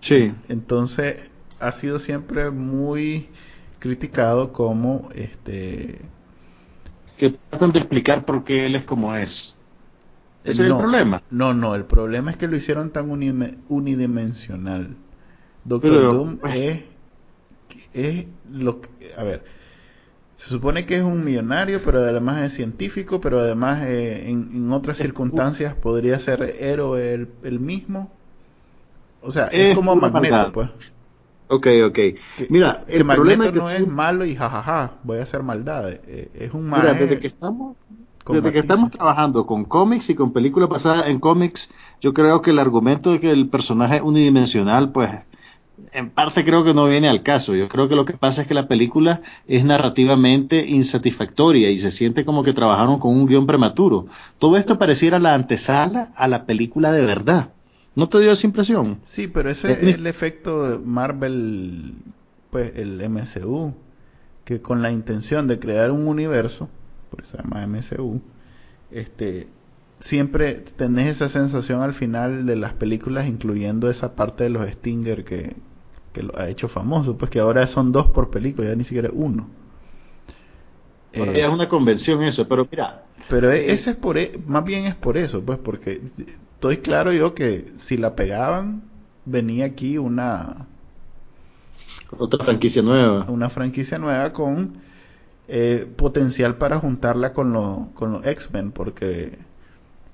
Sí. 0.00 0.32
Entonces, 0.48 1.30
ha 1.60 1.72
sido 1.72 1.98
siempre 1.98 2.50
muy 2.50 3.28
criticado 3.78 4.52
como 4.52 5.08
este 5.14 6.00
que 7.18 7.30
tratan 7.50 7.72
de 7.72 7.78
explicar 7.78 8.24
por 8.24 8.44
qué 8.44 8.66
él 8.66 8.76
es 8.76 8.84
como 8.84 9.14
es. 9.14 9.56
¿Ese 10.44 10.64
es 10.64 10.70
el 10.70 10.76
problema? 10.76 11.22
No, 11.30 11.54
no, 11.54 11.74
el 11.74 11.84
problema 11.84 12.30
es 12.30 12.36
que 12.36 12.46
lo 12.46 12.56
hicieron 12.56 12.90
tan 12.90 13.10
unidimensional. 13.68 14.96
Doctor 15.64 16.12
Doom 16.12 16.38
es, 16.52 16.82
es 17.94 18.26
lo 18.50 18.82
que, 18.82 18.88
a 19.16 19.24
ver, 19.24 19.42
se 20.36 20.50
supone 20.50 20.84
que 20.84 20.96
es 20.96 21.02
un 21.02 21.24
millonario, 21.24 21.80
pero 21.82 21.98
además 21.98 22.42
es 22.42 22.52
científico, 22.52 23.20
pero 23.20 23.38
además 23.38 23.84
eh, 23.84 24.28
en, 24.28 24.70
otras 24.70 24.98
circunstancias 24.98 25.74
podría 25.74 26.18
ser 26.18 26.42
héroe 26.60 27.28
el, 27.42 27.60
mismo. 27.60 28.12
O 29.22 29.32
sea, 29.32 29.46
es, 29.46 29.74
como 29.74 29.96
Magneto, 29.96 30.52
pues. 30.52 30.68
Ok, 31.48 31.68
ok. 31.86 31.98
Mira, 32.50 32.84
el 32.88 33.06
problema 33.06 33.50
no 33.50 33.70
es 33.70 33.86
malo 33.86 34.26
y 34.26 34.34
jajaja, 34.34 34.94
voy 35.04 35.18
a 35.18 35.22
hacer 35.22 35.42
maldad. 35.42 35.90
Eh, 35.90 36.30
es 36.34 36.52
un 36.52 36.68
mal. 36.68 36.82
Mira, 36.82 36.94
desde 36.94 37.18
que 37.18 37.26
estamos 37.26 37.76
desde 38.26 38.52
que 38.52 38.58
estamos 38.58 38.90
trabajando 38.90 39.46
con 39.46 39.64
cómics 39.64 40.10
y 40.10 40.14
con 40.14 40.32
películas 40.32 40.68
basadas 40.68 41.08
en 41.08 41.18
cómics, 41.18 41.70
yo 42.00 42.14
creo 42.14 42.40
que 42.40 42.50
el 42.50 42.58
argumento 42.58 43.12
de 43.12 43.20
que 43.20 43.30
el 43.30 43.48
personaje 43.48 43.96
es 43.96 44.02
unidimensional, 44.02 44.92
pues 44.92 45.10
en 45.92 46.10
parte 46.10 46.44
creo 46.44 46.64
que 46.64 46.74
no 46.74 46.86
viene 46.86 47.08
al 47.08 47.22
caso. 47.22 47.54
Yo 47.54 47.68
creo 47.68 47.88
que 47.88 47.96
lo 47.96 48.04
que 48.04 48.14
pasa 48.14 48.42
es 48.42 48.48
que 48.48 48.54
la 48.54 48.68
película 48.68 49.22
es 49.46 49.64
narrativamente 49.64 50.66
insatisfactoria 50.66 51.70
y 51.70 51.78
se 51.78 51.90
siente 51.90 52.24
como 52.24 52.42
que 52.42 52.52
trabajaron 52.52 52.98
con 52.98 53.12
un 53.12 53.26
guion 53.26 53.46
prematuro. 53.46 54.06
Todo 54.38 54.56
esto 54.56 54.78
pareciera 54.78 55.18
la 55.18 55.34
antesala 55.34 56.10
a 56.16 56.28
la 56.28 56.46
película 56.46 56.92
de 56.92 57.02
verdad. 57.02 57.50
¿No 57.94 58.08
te 58.08 58.20
dio 58.20 58.32
esa 58.32 58.46
impresión? 58.46 58.98
Sí, 59.04 59.28
pero 59.28 59.50
ese 59.50 59.72
es 59.72 59.94
el 59.94 60.06
efecto 60.06 60.68
de 60.68 60.78
Marvel, 60.78 61.94
pues 62.50 62.72
el 62.74 63.08
MCU, 63.08 63.72
que 64.44 64.60
con 64.60 64.82
la 64.82 64.90
intención 64.90 65.46
de 65.46 65.60
crear 65.60 65.92
un 65.92 66.08
universo, 66.08 66.68
por 67.14 67.22
eso 67.22 67.36
se 67.36 67.42
llama 67.44 67.64
MCU, 67.64 68.20
este, 68.90 69.46
siempre 70.00 70.54
tenés 70.54 71.06
esa 71.06 71.28
sensación 71.28 71.80
al 71.80 71.94
final 71.94 72.44
de 72.44 72.56
las 72.56 72.72
películas, 72.72 73.28
incluyendo 73.28 73.88
esa 73.88 74.16
parte 74.16 74.42
de 74.44 74.50
los 74.50 74.68
Stinger 74.68 75.24
que, 75.24 75.54
que 76.12 76.24
lo 76.24 76.36
ha 76.36 76.48
hecho 76.48 76.66
famoso, 76.66 77.16
pues 77.16 77.30
que 77.30 77.38
ahora 77.38 77.68
son 77.68 77.92
dos 77.92 78.08
por 78.08 78.30
película, 78.30 78.68
ya 78.68 78.74
ni 78.74 78.82
siquiera 78.82 79.10
uno. 79.12 79.46
Eh, 81.12 81.32
es 81.36 81.48
una 81.48 81.68
convención 81.68 82.24
eso, 82.24 82.48
pero 82.48 82.66
mira. 82.68 83.04
Pero 83.28 83.52
e, 83.52 83.70
ese 83.70 83.90
es 83.90 83.96
por, 83.96 84.18
e, 84.18 84.32
más 84.44 84.64
bien 84.64 84.86
es 84.86 84.96
por 84.96 85.16
eso, 85.16 85.40
pues, 85.40 85.58
porque 85.58 86.02
estoy 86.18 86.78
claro 86.78 87.12
yo 87.12 87.32
que 87.32 87.72
si 87.76 87.96
la 87.96 88.16
pegaban, 88.16 88.82
venía 89.24 89.66
aquí 89.66 89.98
una... 89.98 90.66
Otra 92.18 92.44
franquicia 92.44 92.82
nueva. 92.82 93.26
Una 93.28 93.48
franquicia 93.48 93.98
nueva 93.98 94.32
con 94.32 94.83
eh, 95.48 95.86
potencial 95.96 96.56
para 96.56 96.78
juntarla 96.78 97.32
con, 97.32 97.52
lo, 97.52 97.88
con 97.94 98.12
los 98.12 98.26
X-Men, 98.26 98.72
porque... 98.72 99.38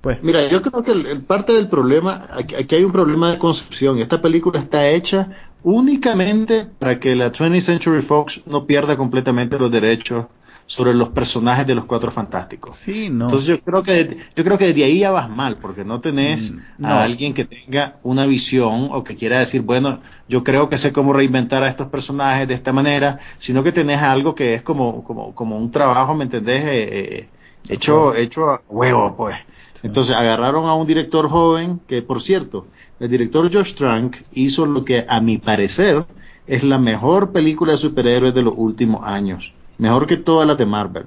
Pues, 0.01 0.23
Mira, 0.23 0.47
yo 0.47 0.63
creo 0.63 0.81
que 0.81 0.91
el, 0.91 1.21
parte 1.21 1.53
del 1.53 1.67
problema, 1.67 2.25
aquí, 2.31 2.55
aquí, 2.55 2.75
hay 2.75 2.83
un 2.83 2.91
problema 2.91 3.31
de 3.31 3.37
concepción. 3.37 3.99
Esta 3.99 4.19
película 4.19 4.59
está 4.59 4.89
hecha 4.89 5.29
únicamente 5.63 6.65
para 6.79 6.99
que 6.99 7.15
la 7.15 7.31
20th 7.31 7.61
Century 7.61 8.01
Fox 8.01 8.41
no 8.47 8.65
pierda 8.65 8.97
completamente 8.97 9.59
los 9.59 9.71
derechos 9.71 10.25
sobre 10.65 10.93
los 10.93 11.09
personajes 11.09 11.67
de 11.67 11.75
los 11.75 11.85
cuatro 11.85 12.11
fantásticos. 12.11 12.75
Sí, 12.75 13.09
no. 13.11 13.25
Entonces 13.25 13.47
yo 13.47 13.59
creo 13.61 13.83
que 13.83 14.17
yo 14.35 14.43
creo 14.43 14.57
que 14.57 14.67
desde 14.67 14.85
ahí 14.85 14.99
ya 14.99 15.11
vas 15.11 15.29
mal, 15.29 15.57
porque 15.57 15.83
no 15.83 15.99
tenés 15.99 16.53
mm, 16.77 16.85
a 16.85 17.03
alguien 17.03 17.33
que 17.33 17.45
tenga 17.45 17.97
una 18.03 18.25
visión 18.25 18.89
o 18.91 19.03
que 19.03 19.15
quiera 19.15 19.39
decir, 19.39 19.61
bueno, 19.63 19.99
yo 20.27 20.43
creo 20.43 20.69
que 20.69 20.77
sé 20.77 20.93
cómo 20.93 21.13
reinventar 21.13 21.63
a 21.63 21.67
estos 21.67 21.87
personajes 21.87 22.47
de 22.47 22.53
esta 22.53 22.71
manera, 22.73 23.19
sino 23.37 23.63
que 23.63 23.71
tenés 23.71 24.01
algo 24.01 24.33
que 24.33 24.53
es 24.53 24.61
como, 24.61 25.03
como, 25.03 25.35
como 25.35 25.57
un 25.57 25.71
trabajo, 25.71 26.15
¿me 26.15 26.23
entendés? 26.23 26.63
Eh, 26.63 27.19
eh, 27.19 27.29
hecho, 27.69 28.15
hecho 28.15 28.49
a 28.49 28.61
huevo, 28.69 29.15
pues. 29.17 29.35
Entonces 29.83 30.15
agarraron 30.15 30.67
a 30.67 30.75
un 30.75 30.85
director 30.85 31.27
joven, 31.27 31.81
que 31.87 32.01
por 32.01 32.21
cierto, 32.21 32.67
el 32.99 33.09
director 33.09 33.51
Josh 33.51 33.73
Trank 33.73 34.15
hizo 34.33 34.65
lo 34.65 34.85
que 34.85 35.05
a 35.07 35.19
mi 35.21 35.37
parecer 35.37 36.05
es 36.47 36.63
la 36.63 36.77
mejor 36.77 37.31
película 37.31 37.73
de 37.73 37.77
superhéroes 37.77 38.33
de 38.33 38.43
los 38.43 38.53
últimos 38.55 39.05
años 39.05 39.53
mejor 39.81 40.05
que 40.05 40.15
todas 40.15 40.47
las 40.47 40.59
de 40.59 40.67
Marvel. 40.67 41.05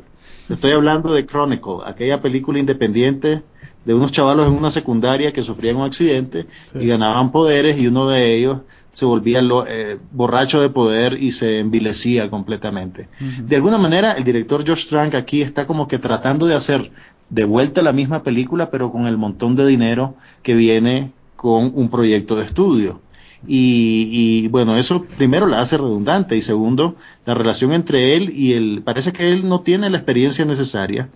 Estoy 0.48 0.72
hablando 0.72 1.14
de 1.14 1.24
Chronicle, 1.24 1.76
aquella 1.86 2.20
película 2.20 2.58
independiente 2.58 3.42
de 3.84 3.94
unos 3.94 4.10
chavalos 4.10 4.48
en 4.48 4.54
una 4.54 4.70
secundaria 4.70 5.32
que 5.32 5.44
sufrían 5.44 5.76
un 5.76 5.84
accidente 5.84 6.46
y 6.74 6.88
ganaban 6.88 7.30
poderes 7.30 7.78
y 7.78 7.86
uno 7.86 8.08
de 8.08 8.34
ellos 8.34 8.62
se 8.92 9.04
volvía 9.04 9.42
eh, 9.68 9.98
borracho 10.10 10.60
de 10.60 10.70
poder 10.70 11.16
y 11.20 11.30
se 11.30 11.60
envilecía 11.60 12.28
completamente. 12.28 13.08
De 13.46 13.56
alguna 13.56 13.78
manera, 13.78 14.12
el 14.12 14.24
director 14.24 14.66
Josh 14.66 14.88
Trank 14.88 15.14
aquí 15.14 15.40
está 15.40 15.68
como 15.68 15.86
que 15.86 16.00
tratando 16.00 16.46
de 16.46 16.54
hacer 16.54 16.90
de 17.30 17.44
vuelta 17.44 17.80
la 17.80 17.92
misma 17.92 18.24
película, 18.24 18.72
pero 18.72 18.90
con 18.90 19.06
el 19.06 19.16
montón 19.16 19.54
de 19.54 19.66
dinero 19.66 20.16
que 20.42 20.54
viene 20.54 21.12
con 21.36 21.70
un 21.76 21.88
proyecto 21.90 22.34
de 22.34 22.44
estudio. 22.44 23.00
Y, 23.46 24.48
bueno, 24.48 24.76
eso 24.76 25.04
primero 25.04 25.46
la 25.46 25.60
hace 25.60 25.76
redundante 25.76 26.36
y 26.36 26.40
segundo, 26.40 26.96
la 27.26 27.34
relación 27.34 27.72
entre 27.72 28.16
él 28.16 28.30
y 28.32 28.54
él, 28.54 28.82
parece 28.84 29.12
que 29.12 29.30
él 29.30 29.48
no 29.48 29.60
tiene 29.60 29.90
la 29.90 29.98
experiencia 29.98 30.44
necesaria 30.44 31.08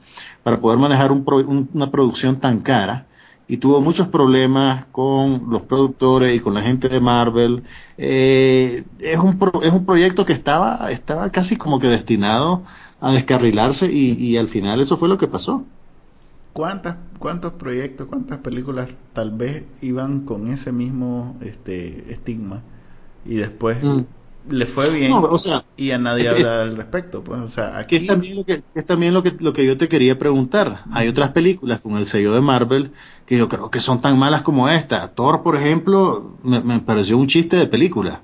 para 0.43 0.61
poder 0.61 0.79
manejar 0.79 1.13
una 1.13 1.91
producción 1.91 2.41
tan 2.41 2.61
cara 2.61 3.07
y 3.49 3.57
tuvo 3.57 3.81
muchos 3.81 4.09
problemas 4.09 4.85
con 4.93 5.49
los 5.49 5.63
productores 5.63 6.37
y 6.37 6.41
con 6.41 6.53
la 6.53 6.61
gente 6.61 6.89
de 6.89 7.01
Marvel. 7.01 7.65
Eh, 7.97 8.85
es, 9.01 9.19
un 9.19 9.39
es 9.63 9.73
un 9.73 9.87
proyecto 9.87 10.27
que 10.27 10.35
estaba, 10.35 10.91
estaba 10.91 11.31
casi 11.31 11.57
como 11.57 11.81
que 11.81 11.89
destinado 11.89 12.63
a 13.01 13.13
descarrilarse 13.13 13.91
y, 13.91 14.13
y 14.13 14.37
al 14.37 14.49
final 14.49 14.81
eso 14.81 14.99
fue 14.99 15.09
lo 15.09 15.17
que 15.17 15.29
pasó. 15.29 15.65
¿Cuántas, 16.59 16.97
¿Cuántos 17.21 17.53
proyectos, 17.53 18.09
cuántas 18.09 18.39
películas 18.39 18.89
tal 19.13 19.31
vez 19.31 19.65
iban 19.81 20.23
con 20.23 20.51
ese 20.53 20.73
mismo 20.73 21.37
este, 21.41 22.13
estigma 22.13 22.65
y 23.25 23.37
después 23.37 23.81
mm. 23.81 23.99
le 24.51 24.67
fue 24.67 24.91
bien 24.91 25.13
y 25.77 25.93
a 25.93 25.99
nadie 25.99 26.29
habla 26.29 26.63
al 26.63 26.77
respecto? 26.77 27.23
Pues, 27.23 27.39
o 27.43 27.49
sea, 27.49 27.79
aquí... 27.79 27.95
es 27.95 28.07
también, 28.09 28.35
lo 28.35 28.45
que, 28.45 28.65
es 28.75 28.85
también 28.85 29.15
lo 29.15 29.23
que, 29.23 29.37
lo 29.39 29.53
que 29.53 29.65
yo 29.65 29.79
te 29.79 29.87
quería 29.87 30.19
preguntar. 30.19 30.83
Hay 30.91 31.07
otras 31.07 31.31
películas 31.31 31.81
con 31.81 31.97
el 31.97 32.07
sello 32.07 32.35
de 32.35 32.41
Marvel 32.41 32.91
que 33.25 33.39
yo 33.39 33.49
creo 33.49 33.71
que 33.71 33.79
son 33.79 34.01
tan 34.01 34.19
malas 34.19 34.43
como 34.43 34.69
esta. 34.69 35.15
Thor, 35.15 35.43
por 35.43 35.55
ejemplo, 35.55 36.39
me, 36.43 36.59
me 36.59 36.81
pareció 36.81 37.19
un 37.19 37.29
chiste 37.29 37.57
de 37.57 37.69
película 37.69 38.23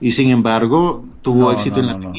y 0.00 0.12
sin 0.12 0.30
embargo 0.30 1.04
tuvo 1.22 1.52
éxito 1.52 1.80
en 1.80 1.86
la 1.86 1.94
no, 1.94 2.12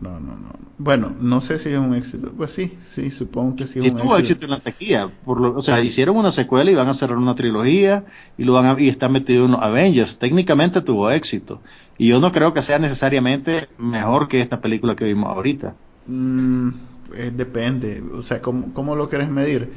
No, 0.00 0.20
no, 0.20 0.36
no. 0.36 0.48
Bueno, 0.80 1.12
no 1.20 1.40
sé 1.40 1.58
si 1.58 1.70
es 1.70 1.78
un 1.78 1.92
éxito. 1.94 2.32
Pues 2.36 2.52
sí, 2.52 2.78
sí, 2.84 3.10
supongo 3.10 3.56
que 3.56 3.66
sí 3.66 3.80
es 3.80 3.94
tuvo 3.96 4.16
éxito. 4.16 4.44
en 4.44 4.52
la 4.52 4.60
taquilla. 4.60 5.10
Por 5.24 5.40
lo, 5.40 5.54
o 5.56 5.60
sea, 5.60 5.82
hicieron 5.82 6.16
una 6.16 6.30
secuela 6.30 6.70
y 6.70 6.76
van 6.76 6.88
a 6.88 6.94
cerrar 6.94 7.18
una 7.18 7.34
trilogía 7.34 8.04
y 8.36 8.44
lo 8.44 8.52
van 8.52 8.66
a, 8.66 8.80
y 8.80 8.88
están 8.88 9.10
metidos 9.12 9.46
en 9.46 9.52
los 9.52 9.62
Avengers. 9.62 10.18
Técnicamente 10.18 10.80
tuvo 10.80 11.10
éxito. 11.10 11.62
Y 11.96 12.08
yo 12.08 12.20
no 12.20 12.30
creo 12.30 12.54
que 12.54 12.62
sea 12.62 12.78
necesariamente 12.78 13.68
mejor 13.76 14.28
que 14.28 14.40
esta 14.40 14.60
película 14.60 14.94
que 14.94 15.04
vimos 15.04 15.30
ahorita. 15.34 15.74
Mm, 16.06 16.68
eh, 17.14 17.32
depende. 17.34 18.00
O 18.14 18.22
sea, 18.22 18.40
¿cómo, 18.40 18.72
cómo 18.72 18.94
lo 18.94 19.08
quieres 19.08 19.30
medir? 19.30 19.72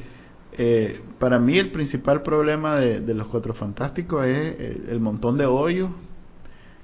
Eh, 0.53 1.01
para 1.17 1.39
mí 1.39 1.57
el 1.57 1.71
principal 1.71 2.21
problema 2.21 2.75
de, 2.75 2.99
de 2.99 3.13
los 3.15 3.25
Cuatro 3.27 3.55
Fantásticos 3.55 4.25
es 4.27 4.59
el, 4.59 4.85
el 4.89 4.99
montón 4.99 5.37
de 5.39 5.47
hoyos 5.47 5.89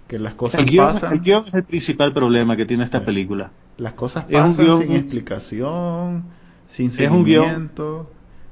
que 0.08 0.20
las 0.20 0.36
cosas 0.36 0.62
el 0.62 0.68
guion, 0.68 0.88
pasan. 0.88 1.14
El 1.14 1.20
guion 1.22 1.46
es 1.48 1.54
el 1.54 1.64
principal 1.64 2.14
problema 2.14 2.56
que 2.56 2.66
tiene 2.66 2.84
esta 2.84 3.04
película. 3.04 3.52
Las 3.78 3.94
cosas 3.94 4.26
pasan 4.26 4.78
sin 4.78 4.92
explicación, 4.94 6.24
sin 6.66 6.90
seguimiento. 6.92 8.10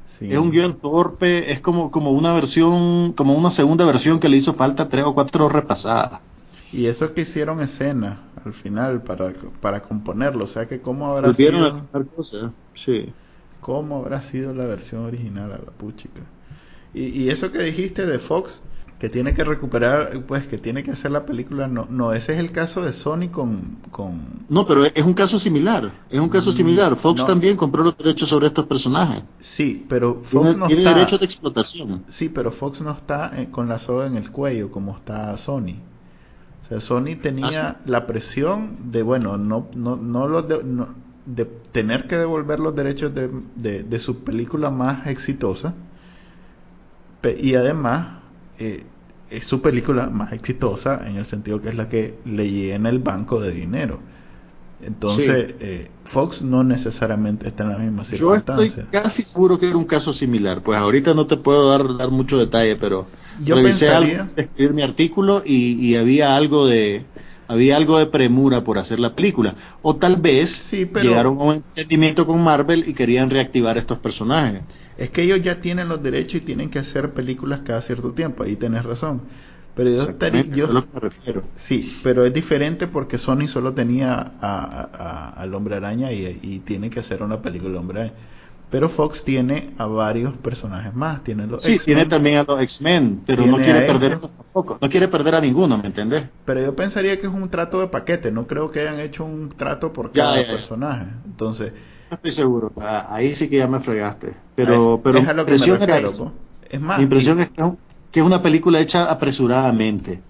Es 0.08 0.22
un, 0.22 0.30
guion, 0.30 0.34
es 0.34 0.46
un 0.46 0.52
guion 0.52 0.78
torpe, 0.80 1.52
es 1.52 1.60
como, 1.62 1.90
como 1.92 2.12
una 2.12 2.34
versión, 2.34 3.14
como 3.14 3.36
una 3.36 3.50
segunda 3.50 3.86
versión 3.86 4.20
que 4.20 4.30
le 4.30 4.38
hizo 4.38 4.54
falta 4.54 4.90
tres 4.90 5.06
o 5.06 5.14
cuatro 5.14 5.50
repasadas. 5.50 6.20
Y 6.72 6.88
eso 6.88 7.14
que 7.14 7.22
hicieron 7.22 7.62
escena 7.62 8.20
al 8.44 8.54
final 8.54 9.02
para, 9.02 9.34
para 9.62 9.82
componerlo, 9.82 10.44
o 10.44 10.48
sea 10.48 10.68
que 10.68 10.82
cómo 10.82 11.08
habrá 11.08 11.34
sido. 11.34 11.82
sí. 12.74 13.14
¿Cómo 13.62 13.98
habrá 13.98 14.22
sido 14.22 14.54
la 14.54 14.66
versión 14.66 15.06
original 15.06 15.52
a 15.52 15.58
la 15.58 15.72
puchica? 15.72 16.22
Y, 16.94 17.06
y 17.06 17.30
eso 17.30 17.52
que 17.52 17.64
dijiste 17.64 18.06
de 18.06 18.20
Fox, 18.20 18.62
que 19.00 19.10
tiene 19.10 19.34
que 19.34 19.44
recuperar, 19.44 20.24
pues 20.26 20.48
que 20.48 20.58
tiene 20.58 20.82
que 20.84 20.92
hacer 20.92 21.12
la 21.12 21.26
película, 21.26 21.68
no, 21.68 21.86
no, 21.90 22.14
ese 22.14 22.34
es 22.34 22.40
el 22.40 22.52
caso 22.52 22.82
de 22.82 22.94
Sony 22.94 23.28
con... 23.30 23.78
con... 23.92 24.46
No, 24.48 24.66
pero 24.66 24.86
es 24.86 25.04
un 25.04 25.14
caso 25.14 25.38
similar, 25.38 25.92
es 26.10 26.20
un 26.20 26.30
caso 26.30 26.52
mm, 26.52 26.54
similar. 26.54 26.96
Fox 26.96 27.26
también 27.26 27.58
compró 27.58 27.84
los 27.84 27.98
derechos 27.98 28.30
sobre 28.30 28.48
estos 28.48 28.66
personajes. 28.66 29.24
Sí, 29.40 29.86
pero 29.90 30.22
Fox 30.24 30.56
no 30.56 30.68
tiene 30.68 30.84
está... 30.84 30.94
derecho 30.94 31.18
de 31.18 31.26
explotación. 31.26 32.04
Sí, 32.08 32.30
pero 32.30 32.52
Fox 32.52 32.82
no 32.82 32.92
está 32.92 33.32
eh, 33.36 33.50
con 33.52 33.68
la 33.68 33.80
soga 33.80 34.08
en 34.08 34.16
el 34.16 34.32
cuello 34.32 34.72
como 34.72 34.96
está 34.96 35.36
Sony. 35.36 35.76
O 36.64 36.68
sea, 36.70 36.80
Sony 36.80 37.18
tenía 37.22 37.68
¿Ah, 37.68 37.82
la 37.86 38.08
presión 38.08 38.92
de, 38.92 39.04
bueno, 39.04 39.38
no, 39.38 39.68
no, 39.76 39.98
no 39.98 40.28
los 40.28 40.48
de, 40.48 40.64
de 41.26 41.46
tener 41.46 42.08
que 42.08 42.18
devolver 42.18 42.60
los 42.62 42.74
derechos 42.74 43.14
de, 43.14 43.30
de, 43.56 43.84
de 43.84 44.00
su 44.00 44.24
película 44.24 44.70
más 44.70 45.06
exitosa 45.08 45.76
y 47.40 47.56
además 47.56 48.25
eh, 48.60 48.84
es 49.30 49.46
su 49.46 49.62
película 49.62 50.10
más 50.10 50.34
exitosa 50.34 51.08
en 51.08 51.18
el 51.18 51.26
sentido 51.26 51.62
que 51.62 51.70
es 51.70 51.76
la 51.76 51.90
que 51.90 52.16
le 52.26 52.50
llena 52.50 52.90
el 52.90 53.00
banco 53.00 53.40
de 53.40 53.52
dinero. 53.52 54.00
Entonces, 54.84 55.56
eh, 55.60 55.90
Fox 56.04 56.42
no 56.44 56.64
necesariamente 56.64 57.48
está 57.48 57.64
en 57.64 57.70
la 57.70 57.78
misma 57.78 58.04
circunstancia. 58.04 58.68
Yo 58.68 58.82
estoy 58.82 59.02
casi 59.02 59.24
seguro 59.24 59.58
que 59.58 59.68
era 59.68 59.78
un 59.78 59.86
caso 59.86 60.14
similar. 60.14 60.62
Pues 60.62 60.78
ahorita 60.78 61.14
no 61.14 61.26
te 61.28 61.38
puedo 61.38 61.70
dar, 61.70 61.98
dar 61.98 62.12
mucho 62.12 62.38
detalle, 62.38 62.76
pero 62.76 63.08
yo 63.44 63.56
revisé 63.56 63.86
pensaría... 63.86 64.28
escribir 64.36 64.74
mi 64.74 64.82
artículo 64.84 65.42
y, 65.46 65.96
había 65.96 66.36
algo 66.36 66.68
de 66.68 67.06
había 67.48 67.78
algo 67.78 68.00
de 68.00 68.08
premura 68.08 68.64
por 68.64 68.78
hacer 68.78 69.00
la 69.00 69.16
película. 69.16 69.56
O 69.82 69.96
tal 69.96 70.18
vez 70.18 70.52
sí, 70.52 70.86
pero... 70.86 71.10
llegaron 71.10 71.40
a 71.40 71.44
un 71.44 71.54
entendimiento 71.56 72.28
con 72.28 72.44
Marvel 72.44 72.88
y 72.88 72.94
querían 72.94 73.30
reactivar 73.30 73.78
estos 73.78 73.98
personajes. 74.00 74.62
Es 74.98 75.10
que 75.10 75.24
ellos 75.24 75.42
ya 75.42 75.62
tienen 75.62 75.90
los 75.90 76.02
derechos 76.02 76.36
y 76.36 76.46
tienen 76.46 76.70
que 76.70 76.80
hacer 76.80 77.12
películas 77.12 77.62
cada 77.66 77.82
cierto 77.82 78.14
tiempo, 78.14 78.44
ahí 78.44 78.56
tenés 78.56 78.84
razón. 78.84 79.22
Pero 79.76 79.90
yo, 79.90 80.04
estaría, 80.04 80.44
yo 80.44 80.68
que 80.68 80.88
me 80.94 81.00
refiero. 81.02 81.44
Sí, 81.54 82.00
pero 82.02 82.26
es 82.26 82.34
diferente 82.34 82.88
porque 82.88 83.18
Sony 83.18 83.48
solo 83.48 83.74
tenía 83.74 84.32
al 84.40 85.54
Hombre 85.54 85.76
Araña 85.76 86.12
y, 86.14 86.62
tiene 86.66 86.90
que 86.90 87.02
hacer 87.02 87.22
una 87.22 87.42
película 87.42 87.74
de 87.74 87.78
Hombre 87.78 88.00
Araña. 88.00 88.16
Pero 88.70 88.90
Fox 88.90 89.24
tiene 89.24 89.74
a 89.78 89.86
varios 89.86 90.34
personajes 90.34 90.94
más. 90.96 91.24
Tiene 91.24 91.46
los 91.46 91.62
sí, 91.62 91.78
tiene 91.78 92.06
también 92.06 92.38
a 92.38 92.44
los 92.44 92.60
X-Men, 92.62 93.22
pero 93.26 93.46
no 93.46 93.58
quiere 93.58 93.82
perder 93.82 94.18
tampoco. 94.18 94.78
No 94.82 94.90
quiere 94.90 95.08
perder 95.08 95.36
a 95.36 95.42
ninguno, 95.42 95.78
¿me 95.78 95.88
entendés? 95.88 96.24
Pero 96.46 96.62
yo 96.62 96.76
pensaría 96.76 97.20
que 97.20 97.28
es 97.28 97.34
un 97.34 97.50
trato 97.50 97.82
de 97.82 97.88
paquete. 97.88 98.32
No 98.32 98.48
creo 98.48 98.72
que 98.72 98.80
hayan 98.80 99.00
hecho 99.00 99.26
un 99.26 99.50
trato 99.50 99.94
por 99.94 100.12
cada 100.14 100.36
personaje. 100.48 101.06
Entonces, 101.26 101.74
no 102.10 102.16
estoy 102.16 102.32
seguro. 102.32 102.72
Ah, 102.80 103.08
ahí 103.10 103.36
sí 103.36 103.50
que 103.50 103.58
ya 103.58 103.68
me 103.68 103.80
fregaste. 103.80 104.36
Pero, 104.56 105.02
pero 105.04 105.22
mi 105.22 105.30
impresión 105.30 105.82
era 105.82 105.98
eso. 106.00 106.32
Es 106.70 106.82
más, 106.82 106.98
mi 106.98 107.04
impresión 107.04 107.40
es 107.40 107.50
que, 107.50 107.64
que 108.12 108.20
es 108.20 108.26
una 108.26 108.42
película 108.42 108.80
hecha 108.80 109.12
apresuradamente. 109.12 110.22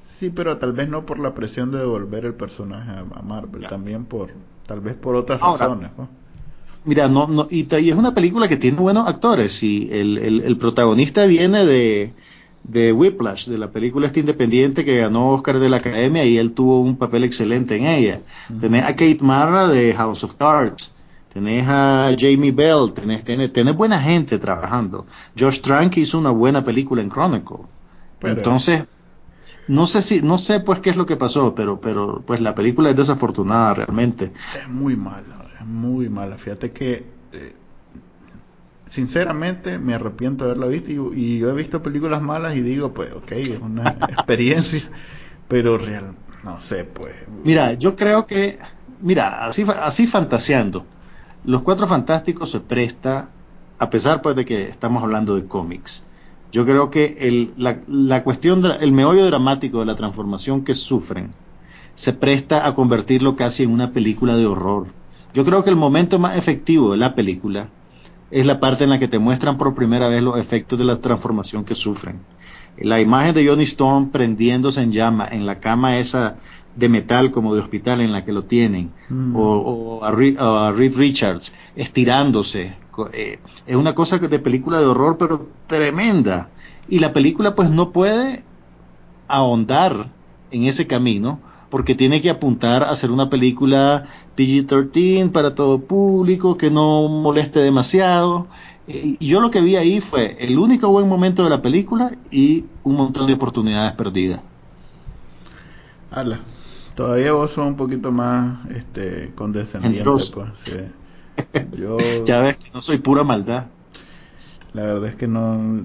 Sí, 0.00 0.30
pero 0.30 0.56
tal 0.58 0.72
vez 0.72 0.88
no 0.88 1.04
por 1.04 1.18
la 1.18 1.34
presión 1.34 1.72
de 1.72 1.78
devolver 1.78 2.24
el 2.24 2.34
personaje 2.34 2.92
a, 2.92 3.22
Marvel, 3.22 3.66
también 3.68 4.04
por, 4.04 4.30
tal 4.66 4.80
vez 4.80 4.94
por 4.94 5.16
otras 5.16 5.40
razones. 5.40 5.90
Mira, 6.84 7.08
no, 7.08 7.26
no, 7.26 7.46
y, 7.50 7.66
es 7.70 7.94
una 7.94 8.14
película 8.14 8.46
que 8.46 8.56
tiene 8.56 8.78
buenos 8.78 9.08
actores 9.08 9.62
y 9.62 9.88
el, 9.92 10.18
el, 10.18 10.56
protagonista 10.58 11.26
viene 11.26 11.64
de, 11.64 12.12
de 12.64 12.92
Whiplash, 12.92 13.48
de 13.48 13.58
la 13.58 13.70
película 13.70 14.06
esta 14.06 14.20
independiente 14.20 14.84
que 14.84 14.98
ganó 14.98 15.30
Oscar 15.30 15.58
de 15.58 15.68
la 15.68 15.78
Academia 15.78 16.24
y 16.24 16.38
él 16.38 16.52
tuvo 16.52 16.80
un 16.80 16.96
papel 16.96 17.24
excelente 17.24 17.76
en 17.76 17.86
ella. 17.86 18.20
Tenés 18.60 18.84
a 18.84 18.88
Kate 18.88 19.18
Mara 19.20 19.68
de 19.68 19.92
House 19.94 20.24
of 20.24 20.34
Cards, 20.34 20.92
tenés 21.32 21.66
a 21.68 22.14
Jamie 22.16 22.52
Bell, 22.52 22.92
tenés, 22.94 23.24
tenés, 23.24 23.74
buena 23.74 24.00
gente 24.00 24.38
trabajando. 24.38 25.06
Josh 25.38 25.60
Trank 25.60 25.96
hizo 25.96 26.18
una 26.18 26.30
buena 26.30 26.64
película 26.64 27.02
en 27.02 27.10
Chronicle. 27.10 27.66
Entonces, 28.22 28.84
no 29.66 29.86
sé 29.86 30.00
si, 30.02 30.22
no 30.22 30.38
sé 30.38 30.60
pues 30.60 30.80
qué 30.80 30.90
es 30.90 30.96
lo 30.96 31.06
que 31.06 31.16
pasó, 31.16 31.54
pero, 31.54 31.80
pero 31.80 32.22
pues 32.24 32.40
la 32.40 32.54
película 32.54 32.90
es 32.90 32.96
desafortunada 32.96 33.74
realmente. 33.74 34.32
Es 34.56 34.68
muy 34.68 34.96
mala, 34.96 35.48
es 35.58 35.66
muy 35.66 36.08
mala. 36.08 36.38
Fíjate 36.38 36.70
que 36.70 37.04
eh, 37.32 37.54
sinceramente 38.92 39.78
me 39.78 39.94
arrepiento 39.94 40.44
de 40.44 40.50
haberla 40.50 40.66
visto 40.66 40.90
y, 40.90 41.38
yo 41.38 41.48
he 41.48 41.54
visto 41.54 41.82
películas 41.82 42.20
malas 42.20 42.56
y 42.56 42.60
digo, 42.60 42.92
pues, 42.92 43.10
ok, 43.14 43.32
es 43.32 43.58
una 43.58 43.88
experiencia, 44.10 44.82
pero 45.48 45.78
real, 45.78 46.14
no 46.44 46.60
sé, 46.60 46.84
pues. 46.84 47.14
Mira, 47.42 47.72
yo 47.72 47.96
creo 47.96 48.26
que, 48.26 48.58
mira, 49.00 49.46
así, 49.46 49.64
así 49.80 50.06
fantaseando, 50.06 50.84
Los 51.42 51.62
Cuatro 51.62 51.86
Fantásticos 51.86 52.50
se 52.50 52.60
presta, 52.60 53.30
a 53.78 53.88
pesar 53.88 54.20
pues 54.20 54.36
de 54.36 54.44
que 54.44 54.68
estamos 54.68 55.02
hablando 55.02 55.36
de 55.36 55.46
cómics, 55.46 56.04
yo 56.52 56.66
creo 56.66 56.90
que 56.90 57.16
el, 57.20 57.54
la, 57.56 57.78
la, 57.88 58.22
cuestión, 58.22 58.62
el 58.78 58.92
meollo 58.92 59.24
dramático 59.24 59.80
de 59.80 59.86
la 59.86 59.96
transformación 59.96 60.64
que 60.64 60.74
sufren 60.74 61.30
se 61.94 62.12
presta 62.12 62.66
a 62.66 62.74
convertirlo 62.74 63.36
casi 63.36 63.62
en 63.62 63.70
una 63.70 63.92
película 63.92 64.36
de 64.36 64.44
horror. 64.44 64.88
Yo 65.32 65.46
creo 65.46 65.64
que 65.64 65.70
el 65.70 65.76
momento 65.76 66.18
más 66.18 66.36
efectivo 66.36 66.92
de 66.92 66.98
la 66.98 67.14
película 67.14 67.70
es 68.32 68.46
la 68.46 68.58
parte 68.58 68.84
en 68.84 68.90
la 68.90 68.98
que 68.98 69.08
te 69.08 69.18
muestran 69.18 69.58
por 69.58 69.74
primera 69.74 70.08
vez 70.08 70.22
los 70.22 70.38
efectos 70.38 70.78
de 70.78 70.86
la 70.86 70.96
transformación 70.96 71.64
que 71.64 71.74
sufren. 71.74 72.20
La 72.78 73.00
imagen 73.00 73.34
de 73.34 73.46
Johnny 73.46 73.64
Storm 73.64 74.10
prendiéndose 74.10 74.80
en 74.80 74.90
llama 74.90 75.28
en 75.30 75.44
la 75.44 75.60
cama 75.60 75.98
esa 75.98 76.38
de 76.74 76.88
metal 76.88 77.30
como 77.30 77.54
de 77.54 77.60
hospital 77.60 78.00
en 78.00 78.12
la 78.12 78.24
que 78.24 78.32
lo 78.32 78.44
tienen, 78.44 78.90
mm. 79.10 79.34
o, 79.36 80.00
a, 80.02 80.10
Reed, 80.10 80.96
Richards 80.96 81.52
estirándose, 81.76 82.74
eh, 83.12 83.38
es 83.66 83.76
una 83.76 83.94
cosa 83.94 84.18
de 84.18 84.38
película 84.38 84.80
de 84.80 84.86
horror, 84.86 85.18
pero 85.18 85.46
tremenda. 85.66 86.48
Y 86.88 86.98
la 87.00 87.12
película 87.12 87.54
pues 87.54 87.68
no 87.68 87.92
puede 87.92 88.42
ahondar 89.28 90.10
en 90.50 90.64
ese 90.64 90.86
camino 90.86 91.40
porque 91.68 91.94
tiene 91.94 92.20
que 92.20 92.30
apuntar 92.30 92.84
a 92.84 92.96
ser 92.96 93.10
una 93.10 93.30
película 93.30 94.06
PG-13 94.36 95.30
para 95.30 95.54
todo 95.54 95.80
público, 95.80 96.56
que 96.56 96.70
no 96.70 97.08
moleste 97.08 97.60
demasiado. 97.60 98.46
Eh, 98.88 99.16
y 99.20 99.26
yo 99.26 99.40
lo 99.40 99.50
que 99.50 99.60
vi 99.60 99.76
ahí 99.76 100.00
fue 100.00 100.36
el 100.40 100.58
único 100.58 100.88
buen 100.88 101.08
momento 101.08 101.44
de 101.44 101.50
la 101.50 101.62
película 101.62 102.12
y 102.30 102.66
un 102.82 102.96
montón 102.96 103.26
de 103.26 103.34
oportunidades 103.34 103.92
perdidas. 103.92 104.40
Ala, 106.10 106.40
todavía 106.94 107.32
vos 107.32 107.52
sos 107.52 107.66
un 107.66 107.76
poquito 107.76 108.12
más 108.12 108.68
este, 108.70 109.32
condescendiente. 109.34 110.04
Pues, 110.04 110.34
Yo, 111.78 111.98
ya 112.24 112.40
ves 112.40 112.58
que 112.58 112.70
no 112.72 112.80
soy 112.80 112.98
pura 112.98 113.24
maldad. 113.24 113.66
La 114.74 114.82
verdad 114.82 115.08
es 115.08 115.16
que 115.16 115.26
no. 115.26 115.82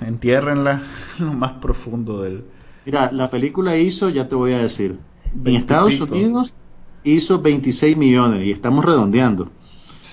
Entiérrenla 0.00 0.82
lo 1.18 1.32
más 1.32 1.52
profundo 1.52 2.22
del. 2.22 2.44
Mira, 2.86 3.12
la 3.12 3.28
película 3.30 3.76
hizo, 3.76 4.08
ya 4.08 4.28
te 4.28 4.34
voy 4.34 4.52
a 4.52 4.58
decir. 4.58 4.98
En 5.44 5.54
Estados 5.54 6.00
Unidos 6.00 6.56
hizo 7.04 7.40
26 7.40 7.96
millones 7.96 8.46
y 8.46 8.50
estamos 8.50 8.84
redondeando. 8.84 9.50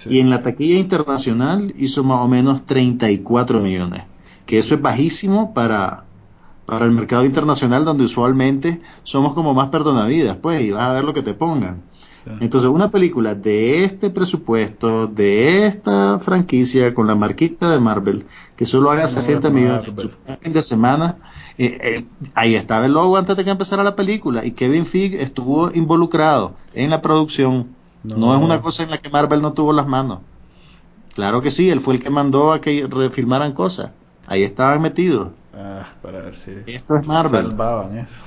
Y 0.10 0.20
en 0.20 0.30
la 0.30 0.42
taquilla 0.42 0.80
internacional 0.80 1.74
hizo 1.78 2.04
más 2.04 2.22
o 2.22 2.28
menos 2.28 2.66
34 2.66 3.60
millones. 3.60 4.04
Que 4.46 4.60
eso 4.60 4.76
es 4.76 4.82
bajísimo 4.82 5.54
para, 5.54 6.06
para 6.66 6.86
el 6.86 6.92
mercado 6.92 7.26
internacional 7.26 7.84
donde 7.84 8.06
usualmente 8.06 8.82
somos 9.04 9.34
como 9.34 9.54
más 9.54 9.68
perdonavidas, 9.68 10.38
pues, 10.38 10.62
y 10.62 10.72
vas 10.72 10.84
a 10.84 10.94
ver 10.94 11.04
lo 11.04 11.14
que 11.14 11.24
te 11.24 11.34
pongan. 11.34 11.84
Entonces, 12.42 12.70
una 12.70 12.92
película 12.92 13.36
de 13.36 13.86
este 13.86 14.10
presupuesto, 14.10 15.08
de 15.08 15.66
esta 15.66 16.20
franquicia, 16.20 16.94
con 16.94 17.08
la 17.08 17.16
marquita 17.16 17.72
de 17.72 17.80
Marvel, 17.80 18.26
que 18.56 18.66
solo 18.66 18.92
haga 18.92 19.08
60 19.08 19.50
millones 19.50 19.90
en 20.42 20.54
de 20.54 20.62
semana, 20.62 21.18
eh, 21.58 21.78
eh, 21.82 22.06
ahí 22.36 22.56
estaba 22.56 22.86
el 22.86 22.94
logo 22.94 23.18
antes 23.18 23.36
de 23.36 23.44
que 23.44 23.50
empezara 23.50 23.84
la 23.84 23.96
película 23.96 24.46
y 24.46 24.52
Kevin 24.52 24.86
Feige 24.86 25.24
estuvo 25.24 25.72
involucrado 25.74 26.54
en 26.74 26.90
la 26.90 27.02
producción. 27.02 27.76
No. 28.04 28.36
es 28.36 28.42
una 28.42 28.62
cosa 28.62 28.84
en 28.84 28.92
la 28.92 29.00
que 29.00 29.10
Marvel 29.10 29.42
no 29.42 29.54
tuvo 29.54 29.74
las 29.74 29.88
manos. 29.88 30.20
Claro 31.16 31.42
que 31.42 31.50
sí, 31.50 31.70
él 31.70 31.82
fue 31.82 31.96
el 31.96 32.00
que 32.00 32.12
mandó 32.12 32.54
a 32.54 32.62
que 32.62 32.88
refilmaran 32.88 33.54
cosas. 33.54 33.92
Ahí 34.28 34.44
estaban 34.44 34.82
metidos. 34.82 35.30
Ah, 35.54 35.88
para 36.04 36.22
ver 36.22 36.36
si 36.36 36.52
esto 36.68 36.96
es 36.96 37.08
Marvel. 37.08 37.48
Salvaban 37.48 37.98
eso. 37.98 38.22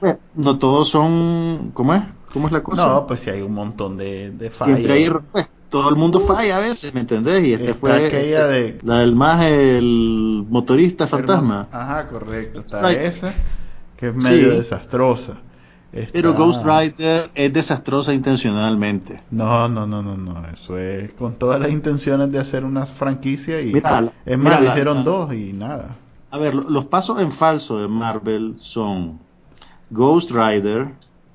Pues, 0.00 0.16
no 0.34 0.58
todos 0.58 0.88
son, 0.88 1.72
¿cómo 1.74 1.94
es? 1.94 2.02
¿Cómo 2.32 2.46
es 2.46 2.52
la 2.52 2.62
cosa? 2.62 2.86
No, 2.86 3.06
pues 3.06 3.20
si 3.20 3.30
hay 3.30 3.42
un 3.42 3.54
montón 3.54 3.96
de, 3.96 4.30
de 4.30 4.50
fallas. 4.50 4.76
Siempre 4.76 4.92
hay, 4.92 5.10
pues, 5.32 5.54
todo 5.70 5.88
el 5.88 5.96
mundo 5.96 6.20
falla 6.20 6.58
a 6.58 6.60
veces, 6.60 6.92
¿me 6.94 7.00
entendés? 7.00 7.44
Y 7.44 7.54
este 7.54 7.74
fue 7.74 8.06
aquella 8.06 8.46
de... 8.46 8.78
la 8.82 8.98
del 8.98 9.16
más 9.16 9.42
el 9.44 10.44
motorista 10.48 11.06
fantasma. 11.06 11.68
Ajá, 11.72 12.06
correcto. 12.08 12.60
Está 12.60 12.92
esa, 12.92 13.32
que 13.96 14.08
es 14.08 14.14
medio 14.14 14.50
desastrosa. 14.50 15.40
Pero 16.12 16.34
Ghost 16.34 16.66
Rider 16.66 17.30
es 17.34 17.50
desastrosa 17.50 18.12
intencionalmente. 18.12 19.22
No, 19.30 19.68
no, 19.70 19.86
no, 19.86 20.02
no, 20.02 20.18
no. 20.18 20.46
Eso 20.52 20.76
es 20.76 21.14
con 21.14 21.36
todas 21.36 21.58
las 21.58 21.70
intenciones 21.70 22.30
de 22.30 22.38
hacer 22.38 22.64
una 22.64 22.84
franquicia 22.84 23.62
y 23.62 23.72
es 24.26 24.38
más, 24.38 24.62
hicieron 24.62 25.02
dos 25.02 25.32
y 25.32 25.54
nada. 25.54 25.96
A 26.30 26.36
ver, 26.36 26.54
los 26.54 26.84
pasos 26.84 27.22
en 27.22 27.32
falso 27.32 27.80
de 27.80 27.88
Marvel 27.88 28.56
son 28.58 29.18
Ghost 29.88 30.30
Rider, 30.30 30.88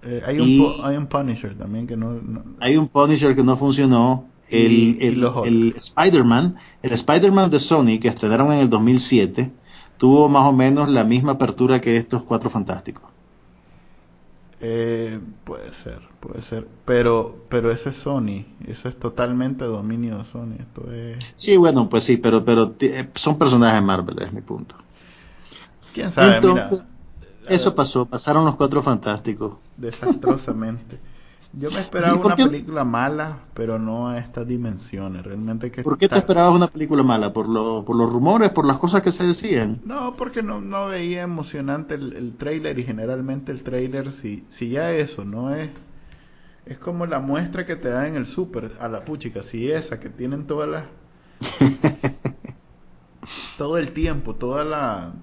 eh, 0.06 0.22
hay, 0.26 0.40
un 0.40 0.74
hay 0.84 0.98
un 0.98 1.08
Punisher 1.08 1.56
también 1.56 1.88
que 1.88 1.96
no, 1.96 2.20
Hay 2.60 2.78
un 2.78 2.88
Punisher 2.88 3.36
que 3.36 3.44
no 3.44 3.58
funcionó. 3.58 4.28
El, 4.50 4.98
el, 5.02 5.74
Spider-Man, 5.76 6.58
el 6.84 6.92
Spider-Man 6.92 7.50
de 7.50 7.60
Sony 7.60 7.98
que 8.00 8.10
estrenaron 8.10 8.52
en 8.52 8.60
el 8.60 8.70
2007, 8.70 9.52
tuvo 9.98 10.30
más 10.30 10.48
o 10.48 10.54
menos 10.54 10.90
la 10.90 11.04
misma 11.04 11.32
apertura 11.32 11.82
que 11.82 11.98
estos 11.98 12.24
cuatro 12.24 12.52
fantásticos. 12.52 13.04
Eh, 14.60 15.20
puede 15.44 15.72
ser, 15.72 16.00
puede 16.20 16.42
ser. 16.42 16.68
Pero, 16.86 17.36
pero 17.50 17.72
eso 17.72 17.90
es 17.90 17.96
Sony, 17.96 18.46
eso 18.68 18.90
es 18.90 18.98
totalmente 18.98 19.66
dominio 19.66 20.18
de 20.18 20.26
Sony. 20.26 20.56
Esto 20.60 20.92
es... 20.92 21.18
Sí, 21.36 21.58
bueno, 21.58 21.90
pues 21.90 22.04
sí, 22.04 22.18
pero, 22.18 22.46
pero 22.46 22.76
eh, 22.80 23.10
son 23.16 23.38
personajes 23.38 23.82
Marvel, 23.82 24.22
es 24.22 24.32
mi 24.32 24.42
punto. 24.42 24.76
¿Quién 25.94 26.12
sabe? 26.12 26.36
Entonces, 26.36 26.84
eso 27.48 27.76
pasó, 27.76 28.06
pasaron 28.06 28.46
los 28.46 28.56
cuatro 28.56 28.82
fantásticos. 28.82 29.54
Desastrosamente. 29.78 31.00
Yo 31.54 31.70
me 31.70 31.80
esperaba 31.80 32.16
una 32.16 32.36
película 32.36 32.84
mala, 32.84 33.40
pero 33.54 33.80
no 33.80 34.10
a 34.10 34.18
estas 34.18 34.48
dimensiones. 34.48 35.24
Realmente 35.24 35.72
que 35.72 35.84
¿Por 35.84 35.98
qué 35.98 36.10
te 36.10 36.18
esperabas 36.18 36.56
una 36.56 36.68
película 36.68 37.04
mala? 37.04 37.32
¿Por, 37.32 37.48
lo, 37.48 37.86
¿Por 37.86 37.96
los 37.96 38.12
rumores? 38.12 38.52
¿Por 38.52 38.66
las 38.66 38.78
cosas 38.78 39.02
que 39.02 39.12
se 39.12 39.26
decían? 39.26 39.82
No, 39.86 40.16
porque 40.16 40.42
no, 40.42 40.62
no 40.62 40.88
veía 40.88 41.22
emocionante 41.22 41.96
el, 41.96 42.14
el 42.14 42.36
trailer 42.36 42.80
y 42.80 42.84
generalmente 42.84 43.52
el 43.52 43.64
trailer, 43.64 44.12
si, 44.12 44.46
si 44.50 44.70
ya 44.70 44.92
eso 44.92 45.26
no 45.26 45.54
es... 45.54 45.70
Es 46.66 46.78
como 46.78 47.06
la 47.06 47.20
muestra 47.20 47.66
que 47.66 47.76
te 47.76 47.90
dan 47.90 48.06
en 48.06 48.16
el 48.16 48.26
súper 48.26 48.72
a 48.80 48.88
la 48.88 49.04
puchica, 49.04 49.44
si 49.44 49.70
esa 49.70 50.00
que 50.00 50.10
tienen 50.10 50.48
todas 50.48 50.70
las... 50.70 50.86
todo 53.58 53.78
el 53.78 53.92
tiempo, 53.92 54.36
toda 54.36 54.64
la 54.64 55.14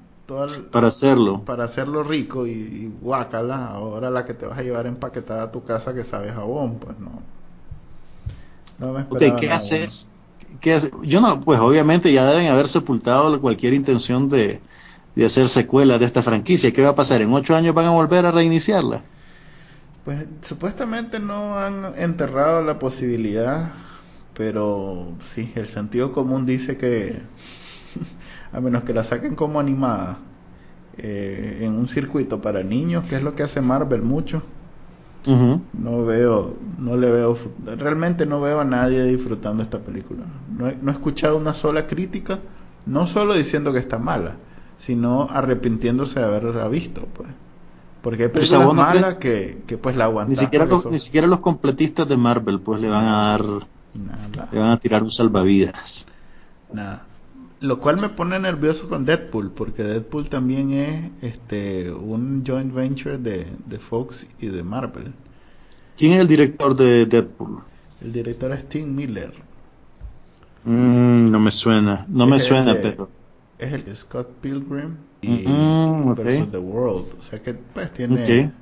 para 0.71 0.88
hacerlo. 0.88 1.43
Para 1.45 1.64
hacerlo 1.64 2.03
rico 2.03 2.47
y, 2.47 2.93
guácala, 3.01 3.66
ahora 3.69 4.11
la 4.11 4.25
que 4.25 4.35
te 4.35 4.47
vas 4.47 4.59
a 4.59 4.62
llevar 4.62 4.87
empaquetada 4.87 5.45
a 5.45 5.53
tu 5.53 5.64
casa 5.64 5.95
que 5.95 6.05
sabe 6.05 6.33
jabón, 6.33 6.79
pues 6.79 6.99
no. 6.99 7.23
No 8.79 8.93
me 8.93 9.01
ok, 9.01 9.38
¿qué 9.38 9.51
haces? 9.51 10.09
¿Qué 10.61 10.79
Yo 11.03 11.21
no, 11.21 11.40
pues 11.40 11.61
obviamente 11.61 12.12
ya 12.12 12.27
deben 12.27 12.49
haber 12.49 12.69
sepultado 12.69 13.40
cualquier 13.40 13.75
intención 13.75 14.29
de, 14.29 14.61
de 15.14 15.25
hacer 15.25 15.49
secuelas 15.49 16.01
de 16.01 16.07
esta 16.07 16.23
franquicia. 16.23 16.73
¿Qué 16.73 16.83
va 16.83 16.90
a 16.90 16.95
pasar? 16.95 17.23
¿En 17.23 17.33
ocho 17.33 17.55
años 17.55 17.75
van 17.75 17.87
a 17.87 17.90
volver 17.90 18.27
a 18.27 18.31
reiniciarla? 18.33 19.03
Pues 20.05 20.27
supuestamente 20.43 21.21
no 21.21 21.59
han 21.59 21.95
enterrado 21.97 22.62
la 22.64 22.79
posibilidad, 22.79 23.73
pero 24.35 25.16
sí, 25.21 25.53
el 25.57 25.69
sentido 25.69 26.12
común 26.12 26.47
dice 26.47 26.77
que 26.77 27.21
a 28.53 28.61
menos 28.61 28.85
que 28.85 28.95
la 28.95 29.05
saquen 29.05 29.35
como 29.35 29.61
animada 29.61 30.19
eh, 30.99 31.61
en 31.63 31.77
un 31.77 31.89
circuito 31.89 32.41
para 32.41 32.63
niños, 32.63 33.05
que 33.05 33.17
es 33.17 33.23
lo 33.23 33.35
que 33.35 33.43
hace 33.43 33.61
Marvel 33.61 34.03
mucho. 34.03 34.43
No 35.27 36.05
veo, 36.05 36.57
no 36.79 36.97
le 36.97 37.11
veo, 37.11 37.37
realmente 37.79 38.25
no 38.27 38.41
veo 38.41 38.61
a 38.61 38.65
nadie 38.65 39.05
disfrutando 39.05 39.63
esta 39.63 39.79
película. 39.81 40.25
No 40.49 40.69
he, 40.69 40.77
no 40.81 40.91
he 40.91 40.95
escuchado 40.95 41.37
una 41.37 41.53
sola 41.55 41.87
crítica 41.87 42.41
No 42.87 43.07
solo 43.07 43.35
diciendo 43.35 43.73
que 43.73 43.79
está 43.79 43.99
mala, 43.99 44.39
sino 44.79 45.29
arrepintiéndose 45.31 46.21
de 46.21 46.27
haberla 46.27 46.69
visto, 46.69 47.07
pues. 47.13 47.29
Porque 48.01 48.25
hay 48.25 48.29
películas 48.31 48.67
no 48.67 48.73
malas 48.75 49.17
que, 49.17 49.63
que 49.67 49.77
pues 49.79 49.95
la 49.97 50.05
aguantan. 50.05 50.31
Ni 50.31 50.37
siquiera, 50.37 50.65
los, 50.65 50.87
ni 50.91 50.99
siquiera 50.99 51.27
los 51.27 51.41
completistas 51.41 52.09
de 52.09 52.17
Marvel 52.17 52.61
pues 52.61 52.81
le 52.81 52.89
van 52.89 53.07
a 53.07 53.17
dar, 53.33 53.45
Nada, 53.95 54.49
le 54.51 54.59
van 54.59 54.71
a 54.71 54.79
tirar 54.81 55.03
un 55.03 55.11
salvavidas. 55.11 56.07
nada. 56.73 57.10
Lo 57.61 57.79
cual 57.79 57.99
me 57.99 58.09
pone 58.09 58.38
nervioso 58.38 58.88
con 58.88 59.05
Deadpool, 59.05 59.51
porque 59.53 59.83
Deadpool 59.83 60.29
también 60.29 60.73
es 60.73 61.11
este 61.20 61.92
un 61.92 62.42
joint 62.46 62.73
venture 62.73 63.18
de, 63.18 63.46
de 63.66 63.79
Fox 63.79 64.27
y 64.40 64.46
de 64.46 64.62
Marvel. 64.62 65.12
¿Quién 65.96 66.12
es 66.14 66.20
el 66.20 66.29
director 66.29 66.75
de 66.75 67.05
Deadpool? 67.07 67.62
El 68.01 68.12
director 68.12 68.51
es 68.53 68.66
Tim 68.68 68.94
Miller. 68.94 69.35
Mm, 70.64 71.31
no 71.31 71.40
me 71.40 71.51
suena, 71.51 72.07
no 72.09 72.27
me 72.27 72.37
Es 72.37 72.44
suena, 72.44 72.75
de- 72.75 72.81
pero 72.81 73.09
Es 73.59 73.73
el 73.75 73.85
de 73.85 73.94
Scott 73.94 74.29
Pilgrim 74.40 74.96
y 75.20 75.46
Mm, 75.46 76.09
ok. 76.12 76.16
versus 76.16 76.51
The 76.51 76.59
World. 76.59 77.05
O 77.18 77.20
sea 77.23 77.42
que 77.42 77.53
pues 77.53 77.92
tiene... 77.92 78.14
Ok. 78.14 78.53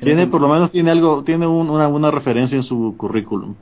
tiene 0.00 0.26
por 0.26 0.40
lo 0.42 0.48
menos 0.48 0.70
tiene 0.70 0.90
algo, 0.90 1.22
tiene 1.24 1.46
un- 1.46 1.70
una, 1.70 1.88
una 1.88 2.10
referencia 2.10 2.56
en 2.56 2.62
su 2.62 2.94
currículum. 2.98 3.54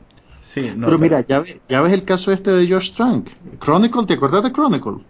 Sí, 0.52 0.72
no, 0.74 0.88
pero 0.88 0.98
mira, 0.98 1.20
ya, 1.26 1.40
ve- 1.40 1.60
ya 1.68 1.82
ves 1.82 1.92
el 1.92 2.04
caso 2.04 2.32
este 2.32 2.50
de 2.50 2.66
Josh 2.68 2.92
Trank. 2.94 3.28
Chronicle, 3.60 4.06
¿te 4.06 4.14
acuerdas 4.14 4.42
de 4.44 4.52
Chronicle? 4.52 5.04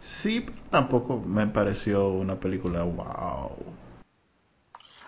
Sí, 0.00 0.40
pero 0.40 0.58
tampoco 0.70 1.20
me 1.20 1.46
pareció 1.48 2.08
una 2.08 2.38
película 2.38 2.84
wow. 2.84 3.56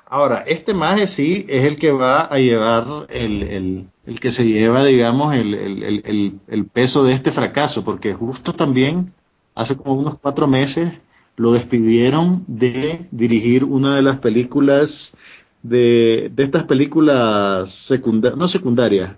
Ahora, 0.09 0.45
este 0.47 0.73
maje 0.75 1.07
sí 1.07 1.47
es 1.49 1.65
el 1.65 1.77
que 1.79 1.91
va 1.93 2.21
a 2.23 2.39
llevar 2.39 3.07
el, 3.11 3.43
el- 3.43 3.89
el 4.05 4.21
que 4.21 4.31
se 4.31 4.47
lleva, 4.47 4.85
digamos, 4.85 5.35
el, 5.35 5.55
el- 5.55 5.83
el- 5.83 6.03
el- 6.05 6.41
el 6.47 6.67
peso 6.67 7.03
de 7.05 7.13
este 7.13 7.33
fracaso, 7.33 7.83
porque 7.85 8.15
justo 8.15 8.53
también 8.53 9.13
hace 9.55 9.77
como 9.77 9.95
unos 9.95 10.19
cuatro 10.19 10.47
meses 10.47 10.93
lo 11.37 11.53
despidieron 11.53 12.45
de 12.47 13.07
dirigir 13.11 13.65
una 13.65 13.97
de 13.97 14.03
las 14.03 14.19
películas 14.19 15.17
de, 15.63 16.31
de 16.35 16.45
estas 16.45 16.65
películas 16.65 17.71
secundarias, 17.71 18.39
no 18.39 18.47
secundarias, 18.49 19.17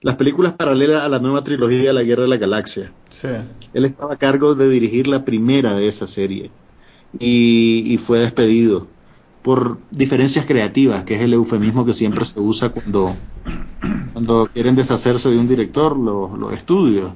las 0.00 0.16
películas 0.16 0.52
paralelas 0.52 1.02
a 1.02 1.08
la 1.08 1.18
nueva 1.18 1.42
trilogía 1.42 1.88
de 1.88 1.92
la 1.92 2.02
Guerra 2.02 2.22
de 2.22 2.28
la 2.28 2.36
Galaxia. 2.36 2.92
Sí. 3.08 3.28
Él 3.74 3.84
estaba 3.84 4.14
a 4.14 4.16
cargo 4.16 4.54
de 4.54 4.68
dirigir 4.68 5.06
la 5.08 5.24
primera 5.24 5.74
de 5.74 5.88
esa 5.88 6.06
serie 6.06 6.50
y, 7.18 7.84
y 7.86 7.98
fue 7.98 8.20
despedido 8.20 8.86
por 9.42 9.78
diferencias 9.90 10.44
creativas, 10.46 11.04
que 11.04 11.14
es 11.14 11.22
el 11.22 11.32
eufemismo 11.32 11.84
que 11.84 11.92
siempre 11.92 12.24
se 12.24 12.38
usa 12.38 12.68
cuando, 12.68 13.14
cuando 14.12 14.48
quieren 14.52 14.74
deshacerse 14.74 15.30
de 15.30 15.38
un 15.38 15.48
director, 15.48 15.96
los, 15.96 16.38
los 16.38 16.52
estudios. 16.52 17.12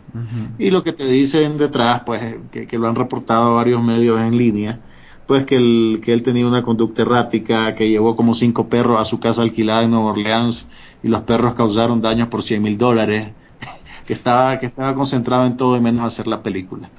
Y 0.58 0.70
lo 0.70 0.82
que 0.82 0.92
te 0.92 1.04
dicen 1.04 1.58
detrás, 1.58 2.02
pues 2.06 2.36
que, 2.50 2.66
que 2.66 2.78
lo 2.78 2.88
han 2.88 2.94
reportado 2.94 3.56
varios 3.56 3.82
medios 3.82 4.20
en 4.20 4.38
línea, 4.38 4.80
pues 5.26 5.44
que, 5.44 5.56
el, 5.56 6.00
que 6.02 6.12
él 6.12 6.22
tenía 6.22 6.46
una 6.46 6.62
conducta 6.62 7.02
errática, 7.02 7.74
que 7.74 7.90
llevó 7.90 8.16
como 8.16 8.34
cinco 8.34 8.68
perros 8.68 9.00
a 9.00 9.04
su 9.04 9.20
casa 9.20 9.42
alquilada 9.42 9.82
en 9.82 9.90
Nueva 9.90 10.12
Orleans 10.12 10.68
y 11.02 11.08
los 11.08 11.22
perros 11.22 11.54
causaron 11.54 12.00
daños 12.00 12.28
por 12.28 12.42
100 12.42 12.62
mil 12.62 12.78
dólares, 12.78 13.28
que 14.06 14.12
estaba, 14.12 14.58
que 14.58 14.66
estaba 14.66 14.94
concentrado 14.94 15.46
en 15.46 15.56
todo 15.56 15.76
y 15.76 15.80
menos 15.80 16.04
hacer 16.04 16.26
la 16.26 16.42
película. 16.42 16.90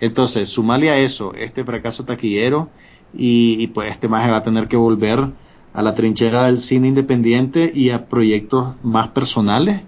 Entonces, 0.00 0.48
sumarle 0.48 0.90
a 0.90 0.98
eso 0.98 1.32
este 1.34 1.64
fracaso 1.64 2.04
taquillero 2.04 2.70
y, 3.14 3.68
pues 3.68 3.90
este 3.90 4.08
más 4.08 4.28
va 4.28 4.38
a 4.38 4.42
tener 4.42 4.66
que 4.66 4.76
volver 4.76 5.28
a 5.74 5.82
la 5.82 5.94
trinchera 5.94 6.46
del 6.46 6.58
cine 6.58 6.88
independiente 6.88 7.70
y 7.72 7.90
a 7.90 8.08
proyectos 8.08 8.74
más 8.82 9.08
personales 9.08 9.82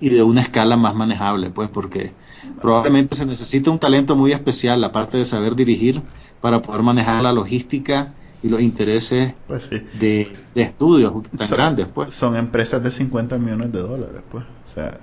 y 0.00 0.10
de 0.10 0.22
una 0.22 0.42
escala 0.42 0.76
más 0.76 0.94
manejable, 0.94 1.50
pues 1.50 1.68
porque 1.70 2.12
probablemente 2.60 3.16
se 3.16 3.26
necesita 3.26 3.70
un 3.70 3.78
talento 3.78 4.16
muy 4.16 4.32
especial, 4.32 4.84
aparte 4.84 5.16
de 5.16 5.24
saber 5.24 5.56
dirigir, 5.56 6.02
para 6.40 6.62
poder 6.62 6.82
manejar 6.82 7.22
la 7.22 7.32
logística 7.32 8.14
y 8.42 8.48
los 8.48 8.60
intereses 8.60 9.34
Pues 9.46 9.64
sí. 9.64 9.82
de, 9.98 10.32
de 10.54 10.62
estudios 10.62 11.12
tan 11.36 11.48
Son- 11.48 11.56
grandes, 11.56 11.86
pues. 11.88 12.12
Son 12.14 12.36
empresas 12.36 12.82
de 12.82 12.90
50 12.92 13.38
millones 13.38 13.72
de 13.72 13.80
dólares, 13.80 14.22
pues. 14.30 14.44
O 14.44 14.74
sea, 14.74 14.98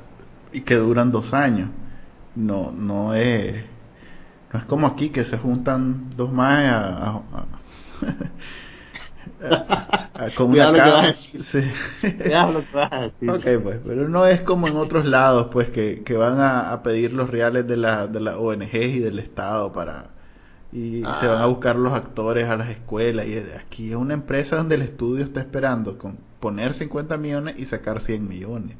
y 0.53 0.61
que 0.61 0.75
duran 0.75 1.11
dos 1.11 1.33
años. 1.33 1.69
No, 2.35 2.71
no 2.71 3.13
es, 3.13 3.63
no 4.53 4.59
es 4.59 4.65
como 4.65 4.87
aquí 4.87 5.09
que 5.09 5.23
se 5.25 5.37
juntan 5.37 6.09
dos 6.17 6.31
más 6.31 6.65
a, 6.65 7.07
a- 7.07 7.11
a- 7.33 7.45
a- 10.13 10.29
con 10.35 10.51
una 10.51 10.67
lo 10.67 10.73
que 10.73 10.79
vas 10.81 11.03
a 11.03 11.07
decir. 11.07 11.43
Sí. 11.43 11.61
Ya 12.29 12.45
lo 12.47 12.59
que 12.65 12.75
vas 12.75 12.91
a 12.91 13.01
decir. 13.01 13.29
Ok, 13.29 13.43
pues, 13.63 13.79
pero 13.85 14.07
no 14.09 14.25
es 14.25 14.41
como 14.41 14.67
en 14.67 14.75
otros 14.77 15.05
lados, 15.05 15.47
pues, 15.51 15.69
que, 15.69 16.03
que 16.03 16.15
van 16.15 16.39
a, 16.39 16.81
pedir 16.83 17.13
los 17.13 17.29
reales 17.29 17.67
de 17.67 17.77
la, 17.77 18.07
de 18.07 18.19
la 18.21 18.37
ONG 18.39 18.73
y 18.75 18.99
del 18.99 19.19
Estado 19.19 19.71
para... 19.73 20.11
Y 20.75 21.03
se 21.05 21.27
van 21.27 21.41
a 21.41 21.45
buscar 21.47 21.75
los 21.77 21.93
actores 21.93 22.49
a 22.49 22.57
las 22.57 22.69
escuelas. 22.69 23.25
Y 23.27 23.37
aquí 23.57 23.89
es 23.89 23.95
una 23.95 24.13
empresa 24.13 24.57
donde 24.57 24.75
el 24.75 24.81
estudio 24.83 25.23
está 25.23 25.39
esperando 25.39 25.97
con 25.97 26.17
poner 26.39 26.73
50 26.75 27.17
millones 27.17 27.55
y 27.57 27.65
sacar 27.65 28.01
100 28.01 28.27
millones. 28.27 28.77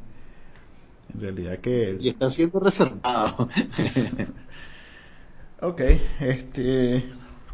En 1.13 1.21
realidad 1.21 1.59
que... 1.59 1.95
Y 1.99 2.09
está 2.09 2.29
siendo 2.29 2.59
reservado. 2.59 3.49
Ok, 5.61 5.81
este... 6.19 7.05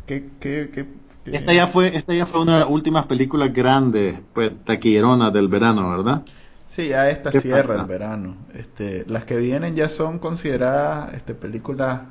¿Qué, 0.06 0.30
qué, 0.40 0.70
qué, 0.74 0.88
qué- 1.24 1.32
Esta 1.32 1.54
ya 1.54 1.68
fue, 1.68 1.96
esta 1.96 2.14
ya 2.14 2.26
fue 2.26 2.42
una 2.42 2.54
de 2.56 2.60
las 2.62 2.70
últimas 2.70 3.06
películas 3.08 3.54
grandes, 3.54 4.20
pues, 4.34 4.54
taquilleronas 4.66 5.34
del 5.34 5.48
verano, 5.48 5.90
¿verdad? 5.90 6.26
Sí, 6.68 6.88
ya 6.90 7.10
esta 7.10 7.32
¿Qué 7.32 7.42
cierra 7.42 7.76
el 7.76 7.86
verano. 7.86 8.38
Este, 8.54 9.06
las 9.08 9.26
que 9.26 9.38
vienen 9.38 9.76
ya 9.76 9.90
son 9.90 10.20
consideradas 10.20 11.14
este, 11.14 11.36
películas 11.36 12.02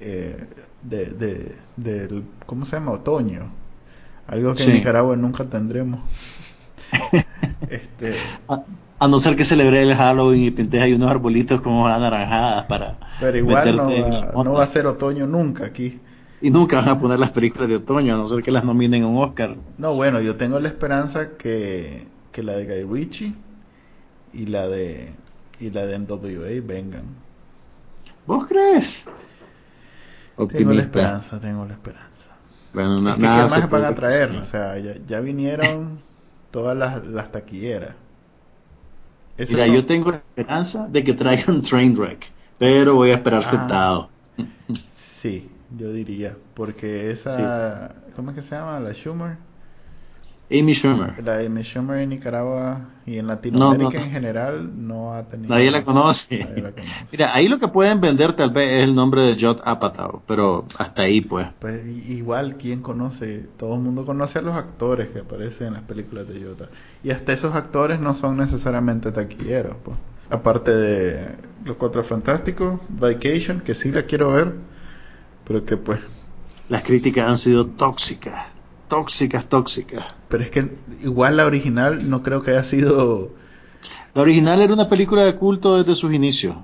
eh, 0.00 0.46
de, 0.88 1.06
de, 1.06 1.56
del, 1.76 2.24
¿cómo 2.46 2.64
se 2.64 2.76
llama? 2.76 2.92
Otoño. 2.92 3.50
Algo 4.26 4.50
que 4.54 4.62
Sí. 4.62 4.70
en 4.70 4.76
Nicaragua 4.76 5.16
nunca 5.16 5.44
tendremos. 5.44 6.00
este, 7.68 8.16
A, 8.48 8.62
a 8.98 9.08
no 9.08 9.18
ser 9.18 9.36
que 9.36 9.44
celebre 9.44 9.82
el 9.82 9.94
Halloween 9.94 10.42
y 10.44 10.50
pintes 10.50 10.80
ahí 10.82 10.92
unos 10.94 11.10
arbolitos 11.10 11.60
como 11.60 11.86
anaranjadas 11.86 12.64
para. 12.64 12.98
pero 13.20 13.36
igual 13.38 13.76
no 13.76 13.84
va, 13.88 14.44
no 14.44 14.52
va 14.54 14.62
a 14.62 14.66
ser 14.66 14.86
otoño 14.86 15.26
nunca 15.26 15.66
aquí. 15.66 16.00
Y 16.40 16.50
nunca 16.50 16.76
van 16.76 16.88
a 16.90 16.98
poner 16.98 17.18
las 17.18 17.30
películas 17.30 17.68
de 17.68 17.76
otoño, 17.76 18.14
a 18.14 18.18
no 18.18 18.28
ser 18.28 18.42
que 18.42 18.50
las 18.50 18.62
nominen 18.64 19.02
a 19.04 19.06
un 19.06 19.16
Oscar. 19.22 19.56
No, 19.78 19.94
bueno, 19.94 20.20
yo 20.20 20.36
tengo 20.36 20.60
la 20.60 20.68
esperanza 20.68 21.36
que, 21.38 22.06
que 22.30 22.42
la 22.42 22.52
de 22.52 22.66
Guy 22.84 22.92
Ritchie 22.94 23.34
y 24.34 24.46
la 24.46 24.68
de 24.68 25.12
y 25.60 25.70
la 25.70 25.86
de 25.86 25.98
NWA 25.98 26.60
vengan. 26.62 27.04
¿Vos 28.26 28.46
crees? 28.46 29.04
Tengo 30.48 30.72
la 30.72 30.82
esperanza, 30.82 31.40
tengo 31.40 31.64
la 31.64 31.72
esperanza. 31.74 32.06
Bueno, 32.74 33.00
na- 33.00 33.10
Es 33.12 33.16
que, 33.16 33.20
¿qué 33.22 33.26
nada 33.26 33.48
más 33.48 33.70
van 33.70 33.84
a 33.84 33.94
traer? 33.94 34.30
O 34.32 34.44
sea, 34.44 34.78
ya, 34.78 34.94
ya 35.06 35.20
vinieron 35.20 35.98
todas 36.50 36.76
las, 36.76 37.06
las 37.06 37.32
taquilleras. 37.32 37.94
Esas 39.38 39.52
Mira, 39.52 39.66
son- 39.66 39.74
yo 39.74 39.86
tengo 39.86 40.10
la 40.12 40.16
esperanza 40.18 40.88
de 40.88 41.04
que 41.04 41.12
traigan 41.14 41.60
Trainwreck, 41.62 42.30
pero 42.58 42.94
voy 42.94 43.10
a 43.10 43.14
esperar 43.14 43.40
Ah. 43.40 43.44
sentado. 43.48 44.10
Sí, 44.86 45.50
yo 45.76 45.92
diría. 45.92 46.36
Porque 46.54 47.10
esa. 47.10 47.94
¿Cómo 48.14 48.30
es 48.30 48.36
que 48.36 48.42
se 48.42 48.54
llama? 48.56 48.78
La 48.80 48.92
Schumer. 48.92 49.36
Amy 50.50 50.74
Schumer. 50.74 51.22
La 51.24 51.42
M. 51.42 51.60
Schumer 51.62 51.98
en 51.98 52.10
Nicaragua 52.10 52.86
y 53.04 53.18
en 53.18 53.26
Latinoamérica 53.26 53.94
No, 53.94 53.98
no. 53.98 54.04
en 54.06 54.12
general 54.12 54.86
no 54.86 55.12
ha 55.14 55.24
tenido. 55.24 55.52
Nadie 55.52 55.70
la 55.72 55.84
conoce. 55.84 56.38
Nadie 56.48 56.62
la 56.62 56.70
conoce. 56.70 56.92
Mira, 57.10 57.34
ahí 57.34 57.48
lo 57.48 57.58
que 57.58 57.66
pueden 57.68 58.00
vender 58.00 58.32
tal 58.34 58.50
vez 58.50 58.70
es 58.74 58.84
el 58.84 58.94
nombre 58.94 59.22
de 59.22 59.34
Judd 59.34 59.60
Apatow, 59.64 60.22
pero 60.26 60.64
hasta 60.78 61.02
ahí 61.02 61.20
pues. 61.20 61.48
Pues 61.58 61.84
igual, 62.08 62.56
¿quién 62.56 62.80
conoce? 62.80 63.44
Todo 63.56 63.74
el 63.74 63.80
mundo 63.80 64.06
conoce 64.06 64.38
a 64.38 64.42
los 64.42 64.54
actores 64.54 65.08
que 65.08 65.20
aparecen 65.20 65.68
en 65.68 65.72
las 65.74 65.82
películas 65.82 66.28
de 66.28 66.40
Jota. 66.40 66.66
Y 67.02 67.10
hasta 67.10 67.32
esos 67.32 67.54
actores 67.54 67.98
no 67.98 68.14
son 68.14 68.36
necesariamente 68.36 69.10
taquilleros, 69.10 69.76
pues. 69.84 69.96
Aparte 70.30 70.72
de 70.74 71.26
Los 71.64 71.76
Cuatro 71.76 72.02
Fantásticos, 72.02 72.80
Vacation, 72.88 73.60
que 73.60 73.74
sí 73.74 73.90
la 73.92 74.02
quiero 74.02 74.32
ver, 74.32 74.54
pero 75.44 75.64
que 75.64 75.76
pues... 75.76 76.00
Las 76.68 76.82
críticas 76.82 77.28
han 77.28 77.36
sido 77.36 77.66
tóxicas, 77.66 78.46
tóxicas, 78.88 79.46
tóxicas. 79.46 80.04
Pero 80.28 80.42
es 80.42 80.50
que 80.50 80.76
igual 81.02 81.36
la 81.36 81.46
original 81.46 82.08
no 82.08 82.22
creo 82.22 82.42
que 82.42 82.52
haya 82.52 82.64
sido... 82.64 83.30
La 84.14 84.22
original 84.22 84.60
era 84.60 84.72
una 84.72 84.88
película 84.88 85.24
de 85.24 85.36
culto 85.36 85.76
desde 85.76 85.94
sus 85.94 86.12
inicios. 86.12 86.56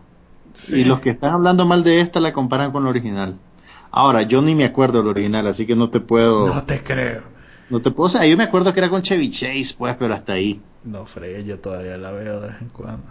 Y 0.68 0.84
los 0.84 1.00
que 1.00 1.10
están 1.10 1.34
hablando 1.34 1.66
mal 1.66 1.82
de 1.84 2.00
esta 2.00 2.20
la 2.20 2.32
comparan 2.32 2.72
con 2.72 2.84
la 2.84 2.90
original. 2.90 3.38
Ahora, 3.90 4.22
yo 4.22 4.40
ni 4.42 4.54
me 4.54 4.64
acuerdo 4.64 4.98
de 4.98 5.04
la 5.04 5.10
original, 5.10 5.46
así 5.46 5.66
que 5.66 5.76
no 5.76 5.90
te 5.90 6.00
puedo... 6.00 6.46
No 6.54 6.64
te 6.64 6.82
creo. 6.82 7.22
No 7.68 7.80
te 7.80 7.90
puedo... 7.90 8.06
O 8.06 8.10
sea, 8.10 8.26
yo 8.26 8.36
me 8.36 8.44
acuerdo 8.44 8.72
que 8.72 8.80
era 8.80 8.88
con 8.88 9.02
Chevy 9.02 9.30
Chase, 9.30 9.74
pues, 9.76 9.96
pero 9.98 10.14
hasta 10.14 10.32
ahí. 10.32 10.62
No, 10.84 11.06
Frey, 11.06 11.44
yo 11.44 11.58
todavía 11.58 11.98
la 11.98 12.10
veo 12.10 12.40
de 12.40 12.48
vez 12.48 12.56
en 12.60 12.68
cuando. 12.68 13.04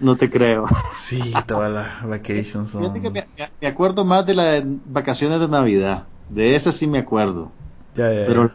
No 0.00 0.16
te 0.16 0.30
creo. 0.30 0.66
Sí, 0.94 1.32
todas 1.46 1.72
las 1.72 2.06
Vacations 2.06 2.70
son... 2.70 2.82
Fíjate 2.82 3.00
que 3.00 3.48
me 3.60 3.66
acuerdo 3.66 4.04
más 4.04 4.26
de 4.26 4.34
las 4.34 4.62
vacaciones 4.86 5.40
de 5.40 5.48
Navidad. 5.48 6.04
De 6.28 6.54
esa 6.54 6.72
sí 6.72 6.86
me 6.86 6.98
acuerdo. 6.98 7.50
Ya, 7.98 8.12
ya, 8.12 8.20
ya. 8.20 8.26
Pero 8.26 8.52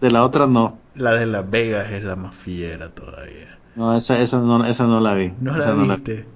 de 0.00 0.10
la 0.10 0.24
otra 0.24 0.46
no. 0.46 0.78
La 0.94 1.12
de 1.12 1.26
Las 1.26 1.50
Vegas 1.50 1.90
es 1.90 2.04
la 2.04 2.14
más 2.14 2.34
fiera 2.34 2.90
todavía. 2.90 3.58
No, 3.74 3.94
esa, 3.96 4.20
esa, 4.20 4.40
no, 4.40 4.64
esa 4.64 4.86
no 4.86 5.00
la 5.00 5.14
vi. 5.14 5.32
No 5.40 5.58
Esa 5.58 5.74
la 5.74 5.96
viste. 5.96 6.26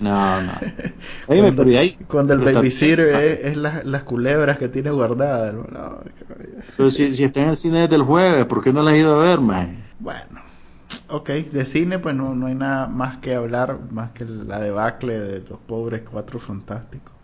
No, 0.00 0.42
no. 0.42 0.52
Oye, 1.28 1.40
cuando, 1.40 1.64
pero 1.64 1.78
ahí, 1.78 1.96
cuando 2.08 2.32
el 2.32 2.40
babysitter 2.40 3.00
es, 3.00 3.44
es 3.44 3.56
las, 3.56 3.84
las, 3.84 4.02
culebras 4.02 4.58
que 4.58 4.68
tiene 4.68 4.90
guardadas. 4.90 5.54
No, 5.54 6.00
pero 6.76 6.90
si, 6.90 7.14
si 7.14 7.22
está 7.22 7.42
en 7.42 7.50
el 7.50 7.56
cine 7.56 7.80
desde 7.80 7.96
el 7.96 8.02
jueves, 8.02 8.46
¿por 8.46 8.62
qué 8.62 8.72
no 8.72 8.82
la 8.82 8.90
has 8.90 8.96
ido 8.96 9.20
a 9.20 9.22
ver, 9.22 9.40
man? 9.40 9.84
Bueno, 10.00 10.40
ok, 11.08 11.28
de 11.28 11.64
cine 11.66 11.98
pues 11.98 12.16
no, 12.16 12.34
no 12.34 12.46
hay 12.46 12.54
nada 12.54 12.88
más 12.88 13.18
que 13.18 13.34
hablar, 13.34 13.78
más 13.90 14.10
que 14.10 14.24
la 14.24 14.58
debacle 14.58 15.20
de 15.20 15.40
los 15.40 15.60
pobres 15.60 16.02
cuatro 16.10 16.38
fantásticos. 16.40 17.19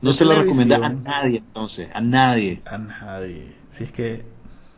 No 0.00 0.12
se 0.12 0.24
lo 0.24 0.34
recomienda 0.34 0.76
a 0.76 0.90
nadie 0.90 1.38
entonces, 1.38 1.88
a 1.92 2.00
nadie. 2.00 2.62
A 2.64 2.78
nadie. 2.78 3.52
Si 3.70 3.84
es 3.84 3.92
que 3.92 4.24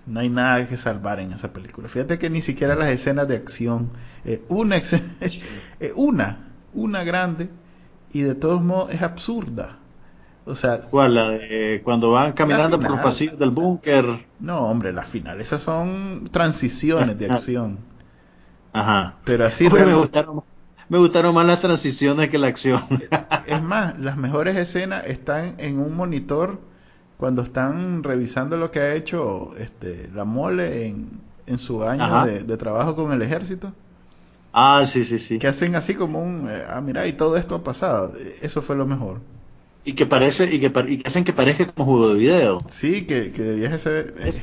no 0.07 0.21
hay 0.21 0.29
nada 0.29 0.67
que 0.69 0.77
salvar 0.77 1.21
en 1.21 1.33
esa 1.33 1.53
película. 1.53 1.89
Fíjate 1.89 2.19
que 2.19 2.31
ni 2.31 2.41
siquiera 2.41 2.75
las 2.75 2.89
escenas 2.89 3.29
de 3.29 3.37
acción, 3.37 3.91
eh, 4.25 4.43
una, 4.49 4.77
eh, 5.81 5.93
una, 5.95 6.49
una 6.75 7.05
grande 7.05 7.49
y 8.13 8.23
de 8.23 8.35
todos 8.35 8.63
modos 8.63 8.93
es 8.93 9.03
absurda. 9.03 9.77
O 10.47 10.55
sea, 10.55 10.81
¿cuál? 10.81 11.15
La 11.15 11.31
de 11.31 11.81
cuando 11.85 12.11
van 12.11 12.33
caminando 12.33 12.81
por 12.81 12.91
los 12.91 13.01
pasillos 13.01 13.39
del 13.39 13.51
búnker. 13.51 14.27
No, 14.41 14.61
hombre, 14.61 14.93
las 14.93 15.07
finales, 15.07 15.47
esas 15.47 15.63
son 15.63 16.29
transiciones 16.33 17.19
de 17.19 17.27
acción. 17.27 17.79
Ajá. 18.73 19.17
Pero 19.25 19.45
así 19.45 19.69
me 19.69 19.95
gustaron 19.95 20.43
me 20.91 20.99
gustaron 20.99 21.35
más 21.35 21.47
las 21.47 21.61
transiciones 21.61 22.29
que 22.31 22.39
la 22.39 22.49
acción. 22.49 22.83
es 23.47 23.63
más, 23.63 23.99
las 24.01 24.17
mejores 24.17 24.57
escenas 24.57 25.07
están 25.07 25.55
en 25.59 25.79
un 25.79 25.97
monitor 25.97 26.59
cuando 27.17 27.43
están 27.43 28.03
revisando 28.03 28.57
lo 28.57 28.73
que 28.73 28.81
ha 28.81 28.95
hecho 28.95 29.53
este, 29.57 30.11
la 30.13 30.25
mole 30.25 30.89
en, 30.89 31.21
en 31.47 31.59
su 31.59 31.85
año 31.85 32.27
de, 32.27 32.57
trabajo 32.57 32.97
con 32.97 33.13
el 33.13 33.23
ejército. 33.23 33.73
Ah, 34.53 34.83
sí, 34.85 35.05
sí, 35.05 35.21
sí. 35.21 35.39
Que 35.39 35.47
hacen 35.47 35.77
así 35.77 35.95
como 35.95 36.21
un, 36.21 36.49
eh, 36.51 36.65
ah, 36.69 36.81
mira, 36.81 37.07
y 37.07 37.13
todo 37.13 37.37
esto 37.37 37.55
ha 37.55 37.63
pasado. 37.63 38.13
Eso 38.43 38.61
fue 38.61 38.75
lo 38.75 38.85
mejor. 38.85 39.21
Y 39.85 39.93
que 39.93 40.07
parece, 40.07 40.53
y 40.53 40.59
que, 40.59 40.73
y 40.89 40.99
que 40.99 41.07
hacen 41.07 41.23
que 41.23 41.33
parezca 41.33 41.67
como 41.67 41.93
juego 41.93 42.15
de 42.15 42.19
video. 42.19 42.59
Sí, 42.67 43.07
que, 43.07 43.31
que 43.31 43.79
ser... 43.79 44.17
Es, 44.19 44.43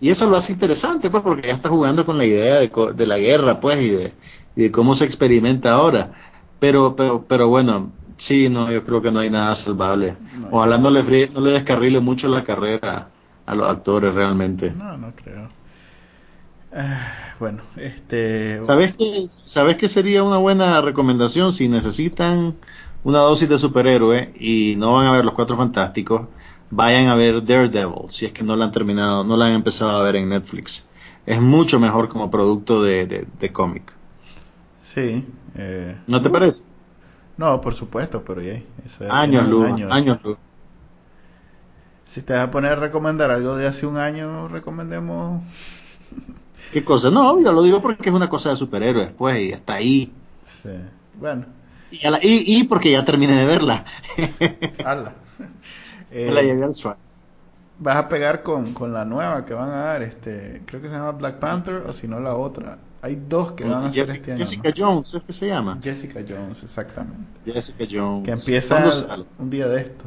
y 0.00 0.08
eso 0.08 0.30
lo 0.30 0.38
hace 0.38 0.54
interesante, 0.54 1.10
pues, 1.10 1.22
porque 1.22 1.48
ya 1.48 1.54
está 1.54 1.68
jugando 1.68 2.06
con 2.06 2.16
la 2.16 2.24
idea 2.24 2.60
de, 2.60 2.70
de 2.94 3.06
la 3.06 3.18
guerra, 3.18 3.60
pues, 3.60 3.82
y 3.82 3.90
de, 3.90 4.14
y 4.56 4.62
de 4.62 4.70
cómo 4.70 4.94
se 4.94 5.04
experimenta 5.04 5.72
ahora. 5.72 6.12
Pero, 6.58 6.94
pero, 6.96 7.24
pero 7.26 7.48
bueno, 7.48 7.92
sí, 8.16 8.48
no, 8.48 8.70
yo 8.70 8.84
creo 8.84 9.02
que 9.02 9.10
no 9.10 9.20
hay 9.20 9.30
nada 9.30 9.54
salvable. 9.54 10.16
Ojalá 10.50 10.78
no 10.78 10.90
le, 10.90 11.28
no 11.28 11.40
le 11.40 11.52
descarrile 11.52 12.00
mucho 12.00 12.28
la 12.28 12.44
carrera 12.44 13.08
a 13.46 13.54
los 13.54 13.68
actores 13.68 14.14
realmente. 14.14 14.70
No, 14.70 14.96
no 14.96 15.12
creo. 15.14 15.48
Ah, 16.72 17.34
bueno, 17.40 17.62
este... 17.76 18.64
¿Sabes 18.64 18.94
qué, 18.96 19.24
¿Sabes 19.26 19.76
qué 19.76 19.88
sería 19.88 20.22
una 20.22 20.36
buena 20.36 20.80
recomendación 20.80 21.52
si 21.52 21.68
necesitan 21.68 22.54
una 23.02 23.20
dosis 23.20 23.48
de 23.48 23.58
superhéroe 23.58 24.34
y 24.38 24.76
no 24.76 24.92
van 24.92 25.06
a 25.06 25.12
ver 25.12 25.24
los 25.24 25.34
Cuatro 25.34 25.56
Fantásticos? 25.56 26.28
Vayan 26.70 27.08
a 27.08 27.16
ver 27.16 27.44
Daredevil, 27.44 28.10
si 28.10 28.26
es 28.26 28.32
que 28.32 28.44
no 28.44 28.54
la 28.54 28.66
han 28.66 28.72
terminado, 28.72 29.24
no 29.24 29.36
la 29.36 29.46
han 29.46 29.54
empezado 29.54 29.98
a 29.98 30.04
ver 30.04 30.16
en 30.16 30.28
Netflix. 30.28 30.88
Es 31.26 31.40
mucho 31.40 31.80
mejor 31.80 32.08
como 32.08 32.30
producto 32.30 32.82
de, 32.82 33.06
de 33.06 33.52
cómic. 33.52 33.92
Sí. 34.92 35.24
Eh, 35.54 35.96
¿No 36.08 36.20
te 36.20 36.30
parece? 36.30 36.64
No, 37.36 37.60
por 37.60 37.74
supuesto, 37.74 38.24
pero 38.24 38.42
ya. 38.42 38.60
años 39.08 39.46
luz, 39.46 39.66
años 39.88 40.20
luz. 40.22 40.36
Si 42.04 42.22
te 42.22 42.32
vas 42.32 42.48
a 42.48 42.50
poner 42.50 42.72
a 42.72 42.76
recomendar 42.76 43.30
algo 43.30 43.56
de 43.56 43.68
hace 43.68 43.86
un 43.86 43.96
año, 43.96 44.48
recomendemos. 44.48 45.42
¿Qué 46.72 46.84
cosa? 46.84 47.10
No, 47.10 47.40
yo 47.40 47.52
lo 47.52 47.62
digo 47.62 47.80
porque 47.80 48.08
es 48.08 48.14
una 48.14 48.28
cosa 48.28 48.50
de 48.50 48.56
superhéroes, 48.56 49.10
pues, 49.16 49.38
y 49.38 49.52
hasta 49.52 49.74
ahí. 49.74 50.12
Sí. 50.44 50.70
Bueno. 51.14 51.46
Y, 51.92 52.58
y, 52.58 52.64
porque 52.64 52.90
ya 52.90 53.04
terminé 53.04 53.34
de 53.34 53.46
verla. 53.46 53.84
Hala. 54.84 55.14
Eh, 56.12 56.28
vas 57.78 57.96
a 57.96 58.08
pegar 58.08 58.42
con, 58.42 58.74
con 58.74 58.92
la 58.92 59.04
nueva 59.04 59.44
que 59.44 59.54
van 59.54 59.70
a 59.70 59.76
dar, 59.76 60.02
este, 60.02 60.60
creo 60.66 60.82
que 60.82 60.88
se 60.88 60.94
llama 60.94 61.12
Black 61.12 61.36
Panther, 61.36 61.84
o 61.86 61.92
si 61.92 62.08
no 62.08 62.18
la 62.18 62.34
otra. 62.34 62.78
Hay 63.02 63.16
dos 63.28 63.52
que 63.52 63.64
van 63.64 63.84
a 63.84 63.92
ser 63.92 64.04
este 64.04 64.32
año. 64.32 64.44
Jessica 64.44 64.70
Jones, 64.76 65.14
¿es 65.14 65.22
que 65.22 65.32
se 65.32 65.46
llama? 65.46 65.78
Jessica 65.82 66.20
Jones, 66.26 66.62
exactamente. 66.62 67.26
Jessica 67.46 67.84
Jones. 67.90 68.24
Que 68.24 68.32
empieza 68.32 68.84
un 69.38 69.48
día 69.48 69.68
de 69.68 69.80
esto. 69.80 70.04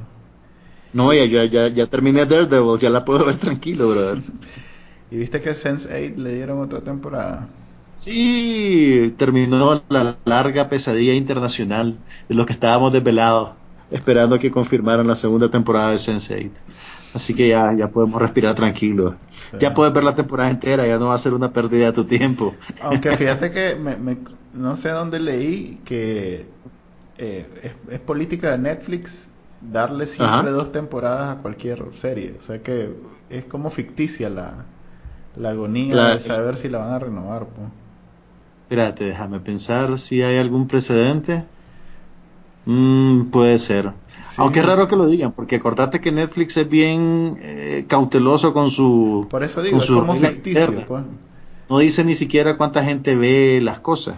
No, 0.94 1.12
ya, 1.12 1.26
ya, 1.26 1.68
ya 1.70 1.88
terminé 1.88 2.26
Daredevil, 2.26 2.80
ya 2.80 2.92
la 2.92 3.04
puedo 3.04 3.26
ver 3.26 3.38
tranquilo, 3.38 3.90
brother. 3.90 4.22
¿Y 5.12 5.18
viste 5.18 5.42
que 5.42 5.52
Sense8 5.52 6.16
le 6.18 6.36
dieron 6.36 6.62
otra 6.62 6.82
temporada? 6.82 7.48
Sí, 7.96 9.14
terminó 9.18 9.84
la 9.90 10.18
larga 10.26 10.70
pesadilla 10.70 11.14
internacional 11.14 11.98
de 12.28 12.36
los 12.36 12.46
que 12.46 12.54
estábamos 12.54 12.92
desvelados, 12.92 13.52
esperando 13.94 14.40
que 14.40 14.52
confirmaran 14.52 15.08
la 15.08 15.16
segunda 15.16 15.50
temporada 15.50 15.92
de 15.92 15.98
Sense8. 15.98 16.52
Así 17.14 17.36
que 17.36 17.48
ya, 17.48 17.74
ya 17.78 17.88
podemos 17.88 18.20
respirar 18.20 18.56
tranquilo. 18.56 19.16
Ya 19.60 19.74
puedes 19.74 19.94
ver 19.94 20.04
la 20.04 20.16
temporada 20.16 20.50
entera, 20.50 20.88
ya 20.88 20.98
no 20.98 21.08
va 21.08 21.14
a 21.14 21.20
ser 21.20 21.34
una 21.34 21.54
pérdida 21.54 21.86
de 21.86 21.94
tu 21.94 22.06
tiempo. 22.06 22.56
Aunque 22.82 23.16
fíjate 23.18 23.52
que 23.52 23.76
me, 23.76 24.18
no 24.54 24.76
sé 24.76 24.90
dónde 24.90 25.20
leí 25.20 25.80
que 25.86 26.48
eh, 27.20 27.46
es, 27.92 28.00
política 28.00 28.52
de 28.52 28.58
Netflix 28.58 29.30
darle 29.62 30.08
siempre 30.08 30.52
dos 30.52 30.72
temporadas 30.72 31.38
a 31.38 31.42
cualquier 31.42 31.86
serie. 31.94 32.36
O 32.40 32.42
sea 32.42 32.64
que 32.64 32.96
es 33.30 33.46
como 33.46 33.70
ficticia 33.70 34.30
la, 34.30 34.66
la 35.36 35.50
agonía 35.50 35.96
de 36.10 36.20
saber 36.20 36.58
si 36.58 36.68
la 36.68 36.80
van 36.80 36.94
a 36.94 37.00
renovar. 37.00 37.46
Pues. 37.46 37.68
Espérate, 38.64 39.04
déjame 39.04 39.40
pensar 39.40 40.00
si 40.00 40.24
hay 40.24 40.38
algún 40.38 40.68
precedente. 40.68 41.46
Mm, 42.66 43.26
puede 43.26 43.60
ser. 43.60 43.94
Aunque 44.38 44.60
es 44.60 44.66
raro 44.66 44.88
que 44.88 44.96
lo 44.96 45.08
digan, 45.08 45.32
porque 45.32 45.58
acordate 45.58 46.02
que 46.02 46.12
Netflix 46.12 46.58
es 46.58 46.70
bien 46.70 47.38
eh, 47.42 47.86
cauteloso 47.88 48.54
con 48.54 48.70
su. 48.70 49.28
Por 49.30 49.44
eso 49.44 49.62
digo, 49.62 49.80
es 49.80 49.86
como 49.86 50.16
ficticio, 50.16 50.86
pues. 50.88 51.04
No 51.70 51.80
dice 51.80 52.04
ni 52.04 52.16
siquiera 52.16 52.58
cuánta 52.58 52.84
gente 52.84 53.16
ve 53.16 53.60
las 53.62 53.80
cosas. 53.80 54.18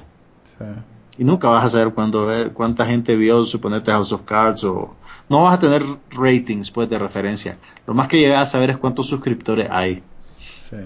Y 1.18 1.24
nunca 1.24 1.48
vas 1.50 1.66
a 1.66 1.70
saber 1.70 1.94
cuándo 1.94 2.26
ver 2.26 2.52
cuánta 2.52 2.86
gente 2.86 3.16
vio, 3.16 3.44
suponete 3.44 3.92
House 3.92 4.12
of 4.12 4.22
Cards 4.26 4.64
o. 4.64 4.94
No 5.28 5.44
vas 5.44 5.56
a 5.56 5.60
tener 5.60 5.84
ratings, 6.12 6.70
pues, 6.70 6.88
de 6.90 7.00
referencia. 7.00 7.58
Lo 7.88 7.94
más 7.94 8.08
que 8.08 8.20
llegas 8.20 8.44
a 8.44 8.52
saber 8.52 8.70
es 8.70 8.78
cuántos 8.78 9.08
suscriptores 9.08 9.70
hay. 9.72 10.04
Sí. 10.40 10.78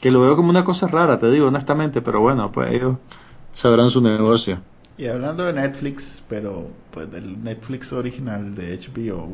Que 0.00 0.10
lo 0.10 0.22
veo 0.22 0.36
como 0.36 0.48
una 0.48 0.64
cosa 0.64 0.86
rara, 0.86 1.18
te 1.18 1.30
digo 1.30 1.48
honestamente, 1.48 2.00
pero 2.00 2.20
bueno, 2.20 2.50
pues 2.50 2.72
ellos 2.72 2.96
sabrán 3.52 3.90
su 3.90 4.00
negocio. 4.00 4.60
Y 4.98 5.06
hablando 5.06 5.44
de 5.44 5.52
Netflix, 5.52 6.24
pero 6.28 6.72
pues 6.90 7.08
del 7.12 7.42
Netflix 7.44 7.92
original 7.92 8.52
de 8.56 8.76
HBO, 8.76 9.30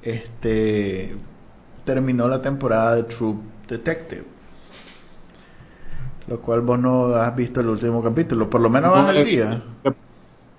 este 0.00 1.16
terminó 1.84 2.28
la 2.28 2.40
temporada 2.40 2.94
de 2.94 3.02
True 3.02 3.36
Detective. 3.66 4.24
Lo 6.28 6.40
cual 6.40 6.60
vos 6.60 6.78
no 6.78 7.14
has 7.16 7.34
visto 7.34 7.60
el 7.60 7.68
último 7.68 8.00
capítulo, 8.00 8.48
por 8.48 8.60
lo 8.60 8.70
menos 8.70 8.92
vas 8.92 9.08
al 9.08 9.24
día. 9.24 9.60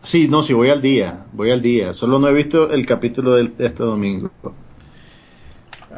Sí, 0.04 0.28
no, 0.30 0.44
sí, 0.44 0.52
voy 0.52 0.70
al 0.70 0.82
día, 0.82 1.26
voy 1.32 1.52
al 1.52 1.62
día. 1.62 1.94
Solo 1.94 2.20
no 2.20 2.28
he 2.28 2.34
visto 2.34 2.70
el 2.72 2.86
capítulo 2.86 3.34
de 3.34 3.52
este 3.58 3.84
domingo. 3.84 4.30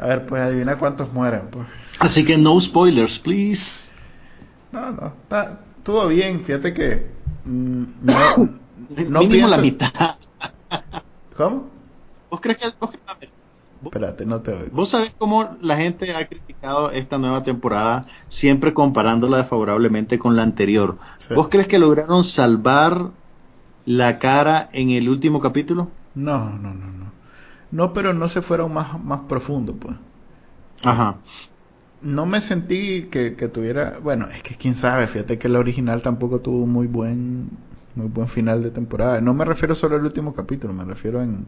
A 0.00 0.06
ver, 0.06 0.26
pues 0.26 0.40
adivina 0.40 0.76
cuántos 0.76 1.12
mueren, 1.12 1.48
pues. 1.50 1.66
Así 1.98 2.24
que 2.24 2.38
no 2.38 2.60
spoilers, 2.60 3.18
please. 3.18 3.92
No, 4.70 4.92
no, 4.92 5.12
estuvo 5.78 6.06
bien, 6.06 6.42
fíjate 6.44 6.72
que 6.72 7.19
Mm, 7.44 7.84
no, 8.02 8.48
no 9.08 9.20
Mínimo 9.20 9.48
la 9.48 9.58
mitad. 9.58 9.90
¿Cómo? 11.36 11.68
¿Vos 12.30 12.40
crees 12.40 12.58
que.? 12.58 12.66
Espérate, 13.82 14.26
no 14.26 14.42
te 14.42 14.52
oigo. 14.52 14.68
¿Vos 14.72 14.90
sabés 14.90 15.14
cómo 15.16 15.56
la 15.62 15.76
gente 15.78 16.14
ha 16.14 16.28
criticado 16.28 16.90
esta 16.90 17.16
nueva 17.18 17.42
temporada, 17.44 18.04
siempre 18.28 18.74
comparándola 18.74 19.42
favorablemente 19.44 20.18
con 20.18 20.36
la 20.36 20.42
anterior? 20.42 20.98
¿Vos 21.34 21.48
crees 21.48 21.66
que 21.66 21.78
lograron 21.78 22.22
salvar 22.22 23.10
la 23.86 24.18
cara 24.18 24.68
en 24.72 24.90
el 24.90 25.08
último 25.08 25.40
capítulo? 25.40 25.88
No, 26.14 26.50
no, 26.50 26.74
no, 26.74 26.86
no. 26.92 27.12
No, 27.70 27.92
pero 27.94 28.12
no 28.12 28.28
se 28.28 28.42
fueron 28.42 28.74
más, 28.74 29.02
más 29.02 29.20
profundo, 29.20 29.74
pues. 29.74 29.96
Ajá 30.84 31.16
no 32.02 32.26
me 32.26 32.40
sentí 32.40 33.04
que, 33.10 33.30
tuviera, 33.52 33.98
bueno, 34.02 34.26
es 34.34 34.42
que 34.42 34.54
quién 34.54 34.74
sabe, 34.74 35.06
fíjate 35.06 35.38
que 35.38 35.48
la 35.48 35.58
original 35.58 36.02
tampoco 36.02 36.40
tuvo 36.40 36.66
muy 36.66 36.86
buen 36.86 37.50
muy 37.96 38.06
buen 38.06 38.28
final 38.28 38.62
de 38.62 38.70
temporada. 38.70 39.20
No 39.20 39.34
me 39.34 39.44
refiero 39.44 39.74
solo 39.74 39.96
al 39.96 40.04
último 40.04 40.32
capítulo, 40.32 40.72
me 40.72 40.84
refiero 40.84 41.20
en 41.20 41.46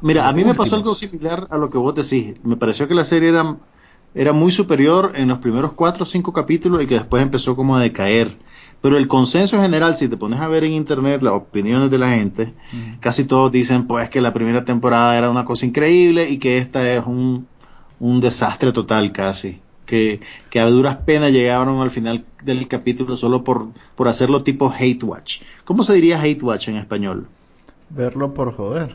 Mira, 0.00 0.28
a 0.28 0.32
mí 0.32 0.44
me 0.44 0.54
pasó 0.54 0.76
algo 0.76 0.94
similar 0.94 1.46
a 1.50 1.58
lo 1.58 1.70
que 1.70 1.78
vos 1.78 1.94
decís. 1.94 2.36
Me 2.44 2.56
pareció 2.56 2.88
que 2.88 2.94
la 2.94 3.04
serie 3.04 3.28
era 3.28 3.56
era 4.14 4.32
muy 4.32 4.50
superior 4.50 5.12
en 5.14 5.28
los 5.28 5.38
primeros 5.38 5.74
cuatro 5.74 6.04
o 6.04 6.06
cinco 6.06 6.32
capítulos 6.32 6.82
y 6.82 6.86
que 6.86 6.94
después 6.94 7.22
empezó 7.22 7.54
como 7.54 7.76
a 7.76 7.80
decaer. 7.80 8.36
Pero 8.80 8.96
el 8.96 9.08
consenso 9.08 9.60
general, 9.60 9.96
si 9.96 10.08
te 10.08 10.16
pones 10.16 10.40
a 10.40 10.48
ver 10.48 10.64
en 10.64 10.72
internet 10.72 11.20
las 11.20 11.32
opiniones 11.32 11.90
de 11.90 11.98
la 11.98 12.10
gente, 12.10 12.54
casi 13.00 13.24
todos 13.24 13.50
dicen 13.50 13.86
pues 13.86 14.08
que 14.08 14.20
la 14.20 14.32
primera 14.32 14.64
temporada 14.64 15.18
era 15.18 15.30
una 15.30 15.44
cosa 15.44 15.66
increíble 15.66 16.30
y 16.30 16.38
que 16.38 16.58
esta 16.58 16.88
es 16.90 17.04
un 17.04 17.48
un 18.00 18.20
desastre 18.20 18.72
total 18.72 19.12
casi. 19.12 19.60
que, 19.88 20.20
que 20.50 20.60
a 20.60 20.68
duras 20.68 20.98
penas 20.98 21.32
llegaron 21.32 21.80
al 21.80 21.90
final 21.90 22.24
del 22.44 22.68
capítulo 22.68 23.16
solo 23.16 23.42
por, 23.42 23.68
por 23.96 24.06
hacerlo 24.06 24.42
tipo 24.42 24.72
hate 24.78 25.02
watch. 25.02 25.40
¿Cómo 25.64 25.82
se 25.82 25.94
diría 25.94 26.20
hate 26.20 26.42
watch 26.42 26.68
en 26.68 26.76
español? 26.76 27.26
Verlo 27.90 28.34
por 28.34 28.54
joder. 28.54 28.94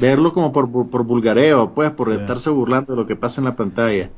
Verlo 0.00 0.32
como 0.32 0.52
por, 0.52 0.70
por, 0.88 1.04
vulgareo, 1.04 1.74
pues, 1.74 1.90
por 1.90 2.12
estarse 2.12 2.50
burlando 2.50 2.92
de 2.92 2.96
lo 2.96 3.06
que 3.06 3.16
pasa 3.16 3.40
en 3.40 3.46
la 3.46 3.56
pantalla. 3.56 4.10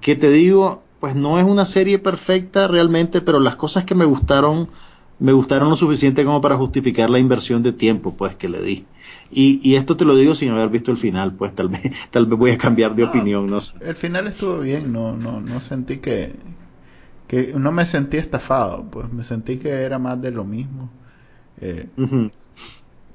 Que 0.00 0.16
te 0.16 0.30
digo, 0.30 0.82
pues 1.00 1.16
no 1.16 1.38
es 1.38 1.44
una 1.44 1.66
serie 1.66 1.98
perfecta 1.98 2.68
realmente, 2.68 3.20
pero 3.20 3.40
las 3.40 3.56
cosas 3.56 3.84
que 3.84 3.94
me 3.94 4.04
gustaron, 4.04 4.68
me 5.18 5.32
gustaron 5.32 5.68
lo 5.68 5.76
suficiente 5.76 6.24
como 6.24 6.40
para 6.40 6.56
justificar 6.56 7.10
la 7.10 7.18
inversión 7.18 7.62
de 7.62 7.72
tiempo, 7.72 8.14
pues, 8.16 8.36
que 8.36 8.48
le 8.48 8.62
di. 8.62 8.86
Y, 9.30 9.60
y, 9.62 9.74
esto 9.74 9.96
te 9.96 10.04
lo 10.04 10.14
digo 10.14 10.34
sin 10.34 10.50
haber 10.50 10.68
visto 10.68 10.90
el 10.90 10.96
final, 10.96 11.34
pues 11.34 11.54
tal 11.54 11.68
vez, 11.68 11.82
tal 12.10 12.26
vez 12.26 12.38
voy 12.38 12.50
a 12.52 12.58
cambiar 12.58 12.94
de 12.94 13.04
opinión, 13.04 13.48
no 13.48 13.60
sé. 13.60 13.76
El 13.80 13.96
final 13.96 14.26
estuvo 14.28 14.60
bien, 14.60 14.92
no, 14.92 15.16
no, 15.16 15.40
no 15.40 15.60
sentí 15.60 15.98
que, 15.98 16.34
que, 17.26 17.52
no 17.56 17.72
me 17.72 17.86
sentí 17.86 18.18
estafado, 18.18 18.84
pues 18.90 19.12
me 19.12 19.24
sentí 19.24 19.58
que 19.58 19.70
era 19.70 19.98
más 19.98 20.20
de 20.22 20.30
lo 20.30 20.44
mismo. 20.44 20.90
Eh, 21.60 21.88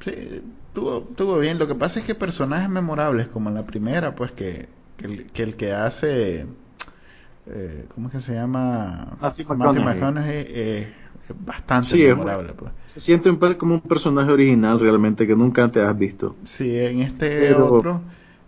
Sí, 0.02 0.12
estuvo, 0.68 1.08
estuvo 1.10 1.38
bien. 1.38 1.60
Lo 1.60 1.68
que 1.68 1.76
pasa 1.76 2.00
es 2.00 2.06
que 2.06 2.16
personajes 2.16 2.70
memorables, 2.70 3.28
como 3.28 3.50
en 3.50 3.56
la 3.56 3.66
primera, 3.66 4.16
pues 4.16 4.32
que, 4.32 4.68
que, 4.98 5.44
el, 5.44 5.56
que 5.56 5.74
hace, 5.74 6.48
eh, 7.46 7.86
¿cómo 7.94 8.08
es 8.08 8.14
que 8.14 8.22
se 8.22 8.34
llama? 8.34 9.18
Matthew 9.22 9.56
McConaughey. 9.56 10.46
Eh, 10.48 10.94
bastante 11.30 11.98
memorable. 12.08 12.54
Pues. 12.54 12.72
Se 12.86 13.00
siente 13.00 13.30
un, 13.30 13.38
como 13.56 13.76
un 13.76 13.82
personaje 13.82 14.32
original 14.32 14.80
realmente 14.80 15.28
que 15.28 15.36
nunca 15.36 15.64
antes 15.64 15.84
has 15.84 15.98
visto. 15.98 16.36
Sí, 16.44 16.78
en 16.78 17.02
este 17.02 17.54
otro. 17.56 18.02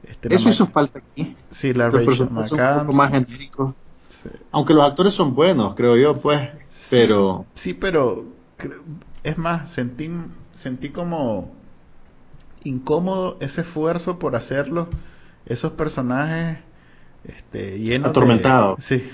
Este, 0.04 0.34
eso 0.34 0.50
hizo 0.50 0.66
falta 0.66 1.00
aquí. 1.00 1.36
Sí, 1.50 1.74
la 1.74 1.90
Rachel 1.90 2.30
McAdams. 2.30 2.94
más 2.94 3.12
genérico. 3.12 3.76
Aunque 4.52 4.74
los 4.74 4.86
actores 4.86 5.14
son 5.14 5.34
buenos, 5.34 5.76
creo 5.76 5.98
yo, 5.98 6.14
pues. 6.14 6.50
pero. 6.90 7.46
Sí, 7.54 7.74
pero. 7.74 8.26
Es 9.24 9.38
más, 9.38 9.72
sentí, 9.72 10.10
sentí 10.54 10.90
como 10.90 11.52
incómodo 12.64 13.38
ese 13.40 13.62
esfuerzo 13.62 14.20
por 14.20 14.36
hacerlo. 14.36 14.88
Esos 15.46 15.72
personajes 15.72 16.60
este, 17.26 17.80
llenos 17.80 18.10
Atormentados. 18.10 18.84
sí, 18.84 19.10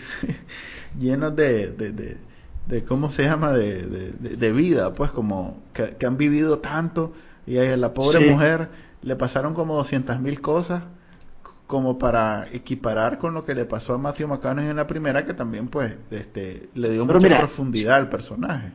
llenos 0.99 1.35
de, 1.35 1.67
de 1.67 1.91
de 1.91 2.17
cómo 2.87 3.09
se 3.09 3.23
llama, 3.23 3.51
de, 3.51 3.81
de, 3.83 4.53
vida, 4.53 4.93
pues 4.93 5.11
como 5.11 5.57
que, 5.73 6.05
han 6.05 6.17
vivido 6.17 6.59
tanto 6.59 7.13
y 7.47 7.57
a 7.57 7.75
la 7.77 7.93
pobre 7.93 8.29
mujer 8.29 8.69
le 9.01 9.15
pasaron 9.15 9.53
como 9.53 9.75
200 9.75 10.19
mil 10.19 10.39
cosas 10.41 10.83
como 11.65 11.97
para 11.97 12.47
equiparar 12.51 13.17
con 13.17 13.33
lo 13.33 13.43
que 13.43 13.53
le 13.53 13.65
pasó 13.65 13.93
a 13.93 13.97
Matthew 13.97 14.27
McConaughey 14.27 14.69
en 14.69 14.75
la 14.75 14.87
primera, 14.87 15.25
que 15.25 15.33
también 15.33 15.67
pues 15.67 15.95
este, 16.09 16.69
le 16.73 16.89
dio 16.89 17.05
mucha 17.05 17.37
profundidad 17.37 17.97
al 17.97 18.09
personaje. 18.09 18.71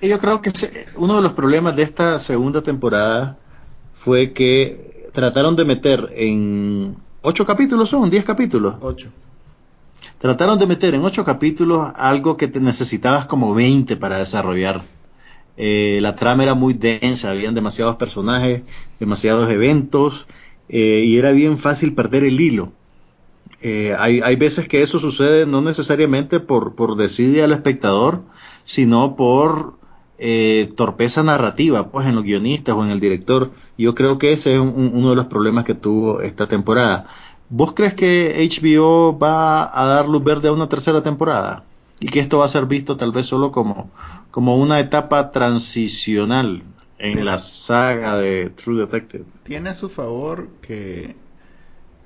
Yo 0.00 0.18
creo 0.18 0.42
que 0.42 0.52
uno 0.96 1.16
de 1.16 1.22
los 1.22 1.32
problemas 1.32 1.76
de 1.76 1.82
esta 1.82 2.18
segunda 2.18 2.62
temporada 2.62 3.38
fue 3.92 4.32
que 4.32 5.10
trataron 5.12 5.56
de 5.56 5.64
meter 5.64 6.10
en 6.14 6.96
ocho 7.22 7.46
capítulos, 7.46 7.90
son 7.90 8.10
diez 8.10 8.24
capítulos. 8.24 8.76
Ocho 8.80 9.10
trataron 10.18 10.58
de 10.58 10.66
meter 10.66 10.94
en 10.94 11.04
ocho 11.04 11.24
capítulos 11.24 11.92
algo 11.96 12.36
que 12.36 12.48
te 12.48 12.60
necesitabas 12.60 13.26
como 13.26 13.54
20 13.54 13.96
para 13.96 14.18
desarrollar. 14.18 14.82
Eh, 15.56 15.98
la 16.02 16.14
trama 16.14 16.44
era 16.44 16.54
muy 16.54 16.74
densa, 16.74 17.30
habían 17.30 17.54
demasiados 17.54 17.96
personajes, 17.96 18.62
demasiados 19.00 19.50
eventos 19.50 20.28
eh, 20.68 21.02
y 21.04 21.18
era 21.18 21.32
bien 21.32 21.58
fácil 21.58 21.94
perder 21.94 22.24
el 22.24 22.40
hilo. 22.40 22.72
Eh, 23.60 23.92
hay, 23.98 24.20
hay, 24.20 24.36
veces 24.36 24.68
que 24.68 24.82
eso 24.82 25.00
sucede 25.00 25.44
no 25.44 25.60
necesariamente 25.60 26.38
por, 26.38 26.76
por 26.76 26.94
decidir 26.94 27.42
al 27.42 27.50
espectador, 27.50 28.22
sino 28.64 29.16
por 29.16 29.76
torpeza 30.74 31.22
narrativa, 31.22 31.92
pues 31.92 32.08
en 32.08 32.16
los 32.16 32.24
guionistas 32.24 32.74
o 32.74 32.84
en 32.84 32.90
el 32.90 32.98
director. 32.98 33.52
Yo 33.76 33.94
creo 33.94 34.18
que 34.18 34.32
ese 34.32 34.54
es 34.54 34.60
uno 34.60 35.10
de 35.10 35.16
los 35.16 35.26
problemas 35.26 35.64
que 35.64 35.74
tuvo 35.74 36.22
esta 36.22 36.48
temporada. 36.48 37.06
¿Vos 37.50 37.72
crees 37.72 37.94
que 37.94 38.46
HBO 38.46 39.18
va 39.18 39.70
a 39.72 39.86
dar 39.86 40.06
luz 40.06 40.22
verde 40.22 40.48
a 40.48 40.52
una 40.52 40.68
tercera 40.68 41.02
temporada? 41.02 41.64
Y 42.00 42.08
que 42.08 42.20
esto 42.20 42.38
va 42.38 42.44
a 42.44 42.48
ser 42.48 42.66
visto 42.66 42.96
tal 42.96 43.10
vez 43.10 43.26
solo 43.26 43.50
como, 43.50 43.90
como 44.30 44.58
una 44.58 44.80
etapa 44.80 45.30
transicional 45.30 46.62
en 46.98 47.24
la 47.24 47.38
saga 47.38 48.18
de 48.18 48.50
True 48.50 48.80
Detective. 48.80 49.24
Tiene 49.44 49.70
a 49.70 49.74
su 49.74 49.88
favor 49.88 50.48
que, 50.60 51.16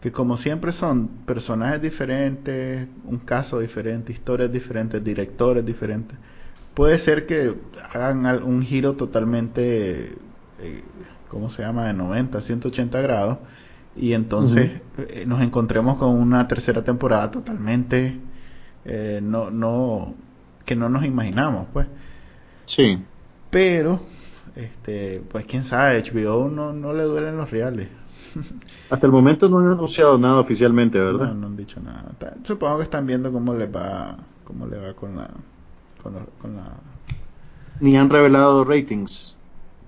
que 0.01 0.13
como 0.13 0.37
siempre 0.37 0.71
son 0.71 1.09
personajes 1.09 1.83
diferentes, 1.83 2.87
un 3.05 3.19
caso 3.19 3.59
diferente, 3.59 4.13
historias 4.13 4.53
diferentes, 4.53 5.03
directores 5.03 5.67
diferentes. 5.67 6.17
Puede 6.75 6.99
ser 6.99 7.27
que 7.27 7.55
hagan 7.93 8.25
un 8.45 8.63
giro 8.63 8.95
totalmente, 8.95 10.13
eh, 10.61 10.83
¿cómo 11.29 11.51
se 11.51 11.63
llama?, 11.63 11.89
de 11.89 11.95
90, 11.95 12.41
180 12.41 13.01
grados 13.01 13.39
y 13.95 14.15
entonces 14.15 14.81
eh, 14.99 15.25
nos 15.27 15.43
encontremos 15.43 15.97
con 15.99 16.11
una 16.11 16.49
tercera 16.49 16.83
temporada 16.83 17.31
totalmente 17.31 18.19
eh, 18.85 19.21
no 19.23 19.51
no 19.51 20.15
que 20.65 20.77
no 20.77 20.89
nos 20.89 21.05
imaginamos 21.05 21.67
pues. 21.73 21.87
Sí. 22.65 23.03
Pero 23.51 24.01
este 24.57 25.23
pues 25.29 25.45
quién 25.45 25.63
sabe 25.63 26.03
HBO 26.03 26.49
no 26.49 26.73
no 26.73 26.95
le 26.95 27.05
duelen 27.05 27.37
los 27.37 27.51
reales. 27.51 27.89
Hasta 28.91 29.07
el 29.07 29.13
momento 29.13 29.49
no 29.49 29.59
han 29.59 29.73
anunciado 29.73 30.19
nada 30.19 30.41
oficialmente 30.41 30.99
verdad 30.99 31.29
no, 31.29 31.35
no 31.35 31.47
han 31.49 31.57
dicho 31.57 31.81
nada. 31.81 32.13
Supongo 32.43 32.79
que 32.79 32.85
están 32.85 33.07
viendo 33.07 33.31
cómo 33.31 33.55
les 33.55 33.75
va 33.75 34.17
cómo 34.45 34.67
le 34.67 34.79
va 34.79 34.95
con 34.95 35.17
la 35.17 35.29
con, 36.03 36.15
con 36.41 36.57
la 36.57 36.77
ni 37.81 37.97
han 37.97 38.09
revelado 38.09 38.65
ratings. 38.65 39.37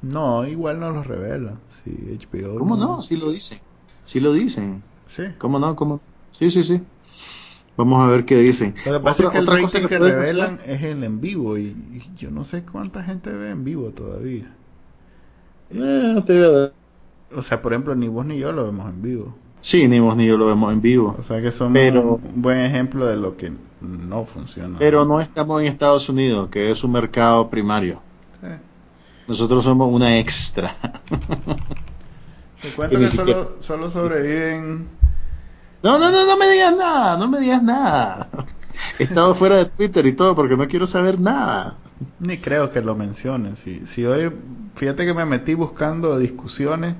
No 0.02 0.46
igual 0.46 0.78
no 0.78 0.90
los 0.90 1.06
revela. 1.06 1.54
Sí 1.82 2.18
HBO 2.30 2.58
cómo 2.58 2.76
no, 2.76 2.96
no 2.96 3.02
sí 3.02 3.16
lo 3.16 3.30
dicen 3.30 3.58
Sí 4.04 4.20
lo 4.20 4.32
dicen. 4.32 4.82
Sí. 5.06 5.24
¿Cómo 5.38 5.58
no? 5.58 5.74
¿Cómo? 5.76 6.00
Sí, 6.30 6.50
sí, 6.50 6.62
sí. 6.62 6.80
Vamos 7.76 8.00
a 8.02 8.10
ver 8.10 8.24
qué 8.24 8.38
dicen. 8.38 8.74
Lo 8.86 8.92
que 8.92 9.00
pasa 9.00 9.24
es 9.24 9.28
que 9.30 9.38
el 9.38 9.46
rating 9.46 9.86
que, 9.86 9.98
revelan 9.98 10.60
es 10.64 10.82
el 10.82 11.02
en 11.02 11.20
vivo 11.20 11.58
y, 11.58 11.74
yo 12.16 12.30
no 12.30 12.44
sé 12.44 12.64
cuánta 12.64 13.02
gente 13.02 13.30
ve 13.30 13.50
en 13.50 13.64
vivo 13.64 13.90
todavía. 13.90 14.54
Eh, 15.70 16.22
te 16.24 16.44
O 17.36 17.42
sea, 17.42 17.60
por 17.60 17.72
ejemplo, 17.72 17.94
ni 17.96 18.06
vos 18.06 18.24
ni 18.26 18.38
yo 18.38 18.52
lo 18.52 18.64
vemos 18.64 18.88
en 18.88 19.02
vivo. 19.02 19.34
Sí, 19.60 19.88
ni 19.88 19.98
vos 19.98 20.14
ni 20.16 20.26
yo 20.26 20.36
lo 20.36 20.46
vemos 20.46 20.72
en 20.72 20.82
vivo. 20.82 21.16
O 21.18 21.22
sea 21.22 21.42
que 21.42 21.50
somos 21.50 21.72
pero, 21.72 22.20
un 22.22 22.42
buen 22.42 22.58
ejemplo 22.58 23.06
de 23.06 23.16
lo 23.16 23.36
que 23.36 23.50
no 23.80 24.24
funciona. 24.24 24.78
Pero 24.78 25.04
no 25.04 25.20
estamos 25.20 25.60
en 25.62 25.68
Estados 25.68 26.08
Unidos, 26.08 26.50
que 26.50 26.70
es 26.70 26.84
un 26.84 26.92
mercado 26.92 27.50
primario. 27.50 28.00
Nosotros 29.26 29.64
somos 29.64 29.92
una 29.92 30.18
extra. 30.18 30.76
Que 32.88 33.08
solo, 33.08 33.56
solo 33.60 33.90
sobreviven. 33.90 34.88
No, 35.82 35.98
no, 35.98 36.10
no, 36.10 36.24
no 36.24 36.36
me 36.38 36.48
digas 36.48 36.74
nada, 36.74 37.18
no 37.18 37.28
me 37.28 37.38
digas 37.40 37.62
nada. 37.62 38.28
He 38.98 39.04
estado 39.04 39.34
fuera 39.34 39.56
de 39.56 39.66
Twitter 39.66 40.06
y 40.06 40.14
todo 40.14 40.34
porque 40.34 40.56
no 40.56 40.66
quiero 40.66 40.86
saber 40.86 41.20
nada. 41.20 41.76
Ni 42.20 42.38
creo 42.38 42.72
que 42.72 42.80
lo 42.80 42.94
mencionen. 42.94 43.54
Si, 43.54 43.84
si 43.86 44.06
hoy, 44.06 44.32
fíjate 44.74 45.04
que 45.04 45.12
me 45.12 45.26
metí 45.26 45.54
buscando 45.54 46.18
discusiones 46.18 46.94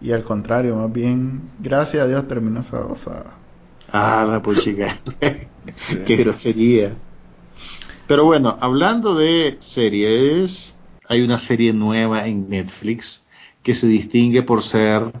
y 0.00 0.12
al 0.12 0.22
contrario, 0.22 0.76
más 0.76 0.92
bien, 0.92 1.42
gracias 1.58 2.04
a 2.04 2.06
Dios 2.06 2.28
terminó 2.28 2.60
esa 2.60 2.84
osada. 2.86 3.34
Ah, 3.90 4.26
la 4.28 4.42
puchica. 4.42 5.00
Qué 6.06 6.16
grosería. 6.16 6.94
Pero 8.06 8.24
bueno, 8.24 8.56
hablando 8.60 9.14
de 9.14 9.56
series, 9.60 10.78
hay 11.08 11.22
una 11.22 11.38
serie 11.38 11.72
nueva 11.72 12.26
en 12.26 12.48
Netflix 12.48 13.23
que 13.64 13.74
se 13.74 13.88
distingue 13.88 14.42
por 14.42 14.62
ser 14.62 15.12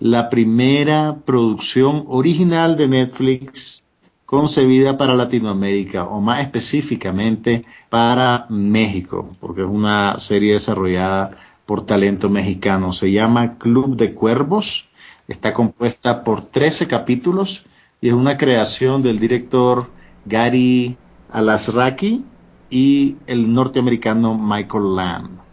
la 0.00 0.30
primera 0.30 1.18
producción 1.24 2.04
original 2.08 2.76
de 2.76 2.88
Netflix 2.88 3.84
concebida 4.24 4.96
para 4.96 5.14
Latinoamérica 5.14 6.04
o 6.04 6.20
más 6.20 6.40
específicamente 6.40 7.64
para 7.90 8.46
México, 8.48 9.36
porque 9.38 9.62
es 9.62 9.68
una 9.68 10.18
serie 10.18 10.54
desarrollada 10.54 11.36
por 11.66 11.84
talento 11.84 12.30
mexicano. 12.30 12.92
Se 12.92 13.12
llama 13.12 13.58
Club 13.58 13.96
de 13.96 14.14
Cuervos, 14.14 14.88
está 15.28 15.52
compuesta 15.52 16.24
por 16.24 16.42
13 16.42 16.86
capítulos 16.88 17.66
y 18.00 18.08
es 18.08 18.14
una 18.14 18.38
creación 18.38 19.02
del 19.02 19.18
director 19.18 19.90
Gary 20.24 20.96
Alasraki 21.30 22.24
y 22.70 23.16
el 23.26 23.52
norteamericano 23.52 24.38
Michael 24.38 24.96
Lamb. 24.96 25.49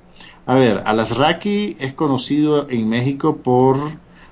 A 0.48 0.56
ver, 0.56 0.84
Alasraki 0.86 1.76
es 1.78 1.92
conocido 1.92 2.70
en 2.70 2.88
México 2.88 3.36
por 3.36 3.78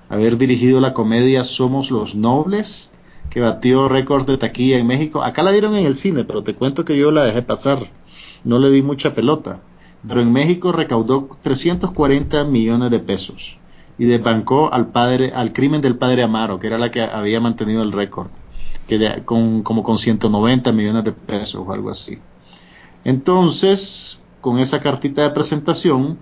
haber 0.07 0.37
dirigido 0.37 0.79
la 0.79 0.93
comedia 0.93 1.43
Somos 1.43 1.91
los 1.91 2.15
Nobles, 2.15 2.93
que 3.29 3.41
batió 3.41 3.89
récord 3.89 4.25
de 4.25 4.37
taquilla 4.37 4.77
en 4.77 4.87
México. 4.87 5.21
Acá 5.23 5.43
la 5.43 5.51
dieron 5.51 5.75
en 5.75 5.85
el 5.85 5.93
cine, 5.93 6.23
pero 6.23 6.41
te 6.41 6.55
cuento 6.55 6.85
que 6.85 6.97
yo 6.97 7.11
la 7.11 7.25
dejé 7.25 7.41
pasar. 7.41 7.79
No 8.45 8.59
le 8.59 8.71
di 8.71 8.81
mucha 8.81 9.13
pelota. 9.13 9.59
Pero 10.07 10.21
en 10.21 10.31
México 10.31 10.71
recaudó 10.71 11.37
340 11.41 12.45
millones 12.45 12.91
de 12.91 12.99
pesos 12.99 13.59
y 13.97 14.05
desbancó 14.05 14.71
al 14.71 14.87
padre, 14.87 15.33
al 15.35 15.51
crimen 15.51 15.81
del 15.81 15.97
padre 15.97 16.23
Amaro, 16.23 16.59
que 16.59 16.67
era 16.67 16.77
la 16.77 16.91
que 16.91 17.01
había 17.01 17.41
mantenido 17.41 17.83
el 17.83 17.91
récord. 17.91 18.29
que 18.87 19.21
con, 19.25 19.63
como 19.63 19.83
con 19.83 19.97
190 19.97 20.71
millones 20.71 21.03
de 21.03 21.11
pesos 21.11 21.61
o 21.67 21.73
algo 21.73 21.89
así. 21.89 22.19
Entonces, 23.03 24.21
con 24.45 24.59
esa 24.59 24.79
cartita 24.79 25.23
de 25.23 25.31
presentación, 25.31 26.19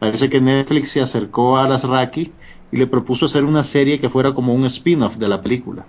parece 0.00 0.28
que 0.28 0.40
Netflix 0.40 0.90
se 0.90 1.00
acercó 1.00 1.56
a 1.56 1.68
las 1.68 1.84
Raki 1.84 2.32
y 2.72 2.76
le 2.76 2.88
propuso 2.88 3.26
hacer 3.26 3.44
una 3.44 3.62
serie 3.62 4.00
que 4.00 4.08
fuera 4.08 4.34
como 4.34 4.52
un 4.52 4.64
spin-off 4.64 5.18
de 5.18 5.28
la 5.28 5.40
película. 5.40 5.86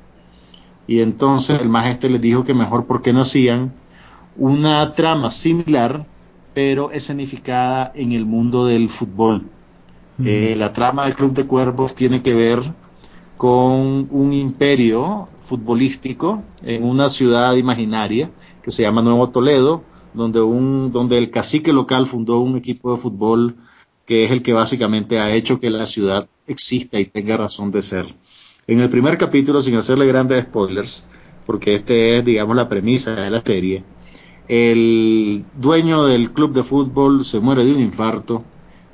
Y 0.86 1.02
entonces 1.02 1.60
el 1.60 1.70
maestro 1.70 2.08
les 2.12 2.22
dijo 2.22 2.44
que 2.44 2.54
mejor 2.54 2.86
porque 2.86 3.14
no 3.14 3.22
hacían 3.22 3.74
una 4.38 4.94
trama 4.94 5.32
similar, 5.32 6.06
pero 6.54 6.92
escenificada 6.92 7.92
en 7.96 8.12
el 8.12 8.28
mundo 8.28 8.68
del 8.68 8.88
fútbol. 8.88 9.48
Eh, 10.24 10.54
la 10.56 10.74
trama 10.74 11.06
del 11.06 11.16
Club 11.16 11.34
de 11.34 11.48
Cuervos 11.48 11.96
tiene 11.96 12.22
que 12.22 12.36
ver 12.36 12.60
con 13.38 14.08
un 14.12 14.34
imperio 14.34 15.30
futbolístico 15.42 16.44
en 16.62 16.84
una 16.84 17.10
ciudad 17.10 17.56
imaginaria 17.56 18.30
que 18.62 18.70
se 18.70 18.84
llama 18.84 19.02
Nuevo 19.02 19.32
Toledo, 19.32 19.84
donde, 20.14 20.41
un, 20.41 20.91
donde 20.91 21.18
el 21.18 21.32
cacique 21.32 21.74
local 21.74 22.07
fundó 22.07 22.39
un 22.39 22.57
equipo 22.57 22.91
de 22.91 23.01
fútbol 23.01 23.55
que 24.05 24.26
es 24.26 24.32
el 24.32 24.41
que 24.41 24.53
básicamente 24.53 25.20
ha 25.20 25.34
hecho 25.34 25.59
que 25.59 25.70
la 25.70 25.86
ciudad 25.86 26.28
exista 26.47 26.99
y 26.99 27.05
tenga 27.05 27.38
razón 27.38 27.72
de 27.72 27.82
ser. 27.82 28.05
En 28.68 28.80
el 28.80 28.89
primer 28.89 29.18
capítulo, 29.18 29.62
sin 29.62 29.76
hacerle 29.76 30.05
grandes 30.07 30.43
spoilers, 30.43 31.05
porque 31.45 31.76
este 31.76 32.18
es, 32.18 32.26
digamos, 32.26 32.55
la 32.55 32.68
premisa 32.68 33.16
de 33.16 33.30
la 33.30 33.41
serie, 33.41 33.84
el 34.47 35.45
dueño 35.55 36.05
del 36.05 36.32
club 36.32 36.53
de 36.53 36.64
fútbol 36.64 37.24
se 37.24 37.39
muere 37.39 37.64
de 37.64 37.74
un 37.74 37.80
infarto 37.80 38.43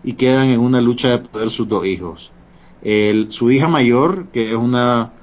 y 0.03 0.13
quedan 0.13 0.49
en 0.49 0.59
una 0.59 0.81
lucha 0.81 1.09
de 1.09 1.17
poder 1.17 1.49
sus 1.49 1.67
dos 1.67 1.85
hijos. 1.85 2.31
su 3.29 3.51
hija 3.51 3.67
mayor, 3.67 4.27
que 4.27 4.51
es 4.51 4.55
una 4.55 5.13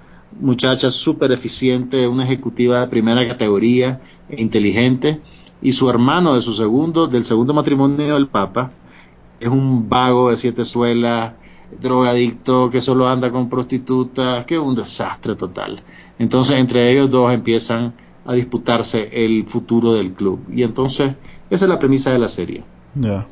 muchacha 0.40 0.90
súper 0.90 1.30
eficiente, 1.30 2.08
una 2.08 2.24
ejecutiva 2.24 2.80
de 2.80 2.88
primera 2.88 3.26
categoría, 3.28 4.00
e 4.28 4.42
inteligente, 4.42 5.20
y 5.64 5.72
su 5.72 5.88
hermano 5.88 6.34
de 6.34 6.42
su 6.42 6.52
segundo, 6.52 7.06
del 7.06 7.24
segundo 7.24 7.54
matrimonio 7.54 8.14
del 8.14 8.28
Papa, 8.28 8.70
es 9.40 9.48
un 9.48 9.88
vago 9.88 10.30
de 10.30 10.36
siete 10.36 10.62
suelas, 10.64 11.32
drogadicto 11.80 12.70
que 12.70 12.82
solo 12.82 13.08
anda 13.08 13.32
con 13.32 13.48
prostitutas, 13.48 14.44
que 14.44 14.54
es 14.56 14.60
un 14.60 14.74
desastre 14.74 15.34
total. 15.34 15.82
Entonces 16.18 16.58
entre 16.58 16.92
ellos 16.92 17.10
dos 17.10 17.32
empiezan 17.32 17.94
a 18.26 18.34
disputarse 18.34 19.24
el 19.24 19.46
futuro 19.48 19.94
del 19.94 20.12
club. 20.12 20.44
Y 20.52 20.64
entonces 20.64 21.14
esa 21.48 21.64
es 21.64 21.68
la 21.68 21.78
premisa 21.78 22.12
de 22.12 22.18
la 22.18 22.28
serie. 22.28 22.62
Ya. 22.94 23.26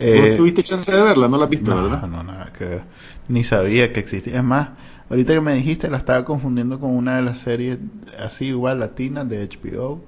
Eh, 0.00 0.34
tuviste 0.38 0.62
chance 0.62 0.90
de 0.90 1.00
verla? 1.00 1.28
¿No 1.28 1.36
la 1.36 1.44
has 1.44 1.50
visto, 1.50 1.74
no, 1.74 1.82
verdad? 1.82 2.08
No, 2.08 2.22
nada 2.22 2.48
que 2.58 2.80
Ni 3.28 3.44
sabía 3.44 3.92
que 3.92 4.00
existía. 4.00 4.38
Es 4.38 4.44
más, 4.44 4.70
ahorita 5.10 5.34
que 5.34 5.40
me 5.42 5.52
dijiste 5.52 5.90
la 5.90 5.98
estaba 5.98 6.24
confundiendo 6.24 6.80
con 6.80 6.96
una 6.96 7.16
de 7.16 7.22
las 7.22 7.38
series 7.38 7.78
así 8.18 8.46
igual 8.46 8.80
latinas 8.80 9.28
de 9.28 9.46
HBO, 9.46 10.02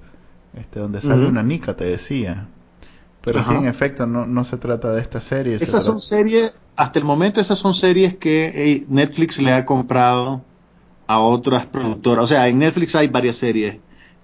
este, 0.57 0.81
donde 0.81 1.01
sale 1.01 1.27
una 1.27 1.43
nica, 1.43 1.77
te 1.77 1.85
decía. 1.85 2.49
Pero 3.23 3.43
sí, 3.43 3.55
en 3.55 3.67
efecto, 3.67 4.07
no, 4.07 4.25
no 4.25 4.45
se 4.45 4.57
trata 4.57 4.93
de 4.93 5.01
esta 5.01 5.21
serie. 5.21 5.57
Esas 5.57 5.85
son 5.85 5.99
series, 5.99 6.53
hasta 6.77 6.99
el 6.99 7.05
momento 7.05 7.41
esas 7.41 7.59
son 7.59 7.75
series 7.75 8.15
que 8.17 8.85
Netflix 8.89 9.41
le 9.41 9.53
ha 9.53 9.65
comprado 9.65 10.43
a 11.07 11.19
otras 11.19 11.67
productoras. 11.67 12.25
O 12.25 12.27
sea, 12.27 12.49
en 12.49 12.59
Netflix 12.59 12.95
hay 12.95 13.09
varias 13.09 13.37
series 13.37 13.79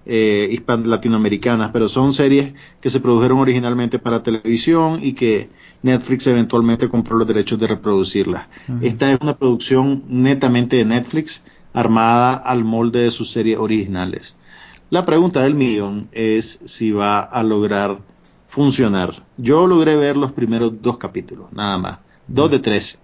eh, 0.05 0.61
latinoamericanas, 0.85 1.71
pero 1.71 1.89
son 1.89 2.13
series 2.13 2.53
que 2.81 2.89
se 2.89 2.99
produjeron 2.99 3.39
originalmente 3.39 3.99
para 3.99 4.23
televisión 4.23 4.99
y 5.01 5.13
que 5.13 5.49
Netflix 5.81 6.27
eventualmente 6.27 6.89
compró 6.89 7.17
los 7.17 7.27
derechos 7.27 7.59
de 7.59 7.67
reproducirlas. 7.67 8.47
Esta 8.81 9.11
es 9.11 9.19
una 9.21 9.37
producción 9.37 10.03
netamente 10.07 10.77
de 10.77 10.85
Netflix, 10.85 11.43
armada 11.73 12.35
al 12.35 12.63
molde 12.63 13.01
de 13.01 13.11
sus 13.11 13.31
series 13.31 13.57
originales. 13.57 14.35
La 14.93 15.05
pregunta 15.05 15.41
del 15.41 15.55
millón 15.55 16.07
es 16.11 16.59
si 16.65 16.91
va 16.91 17.19
a 17.19 17.41
lograr 17.41 17.97
funcionar. 18.45 19.25
Yo 19.37 19.65
logré 19.65 19.95
ver 19.95 20.17
los 20.17 20.33
primeros 20.33 20.83
dos 20.83 20.99
capítulos, 20.99 21.51
nada 21.51 21.79
más. 21.79 21.97
Dos 22.27 22.51
de 22.51 22.59
tres. 22.59 22.99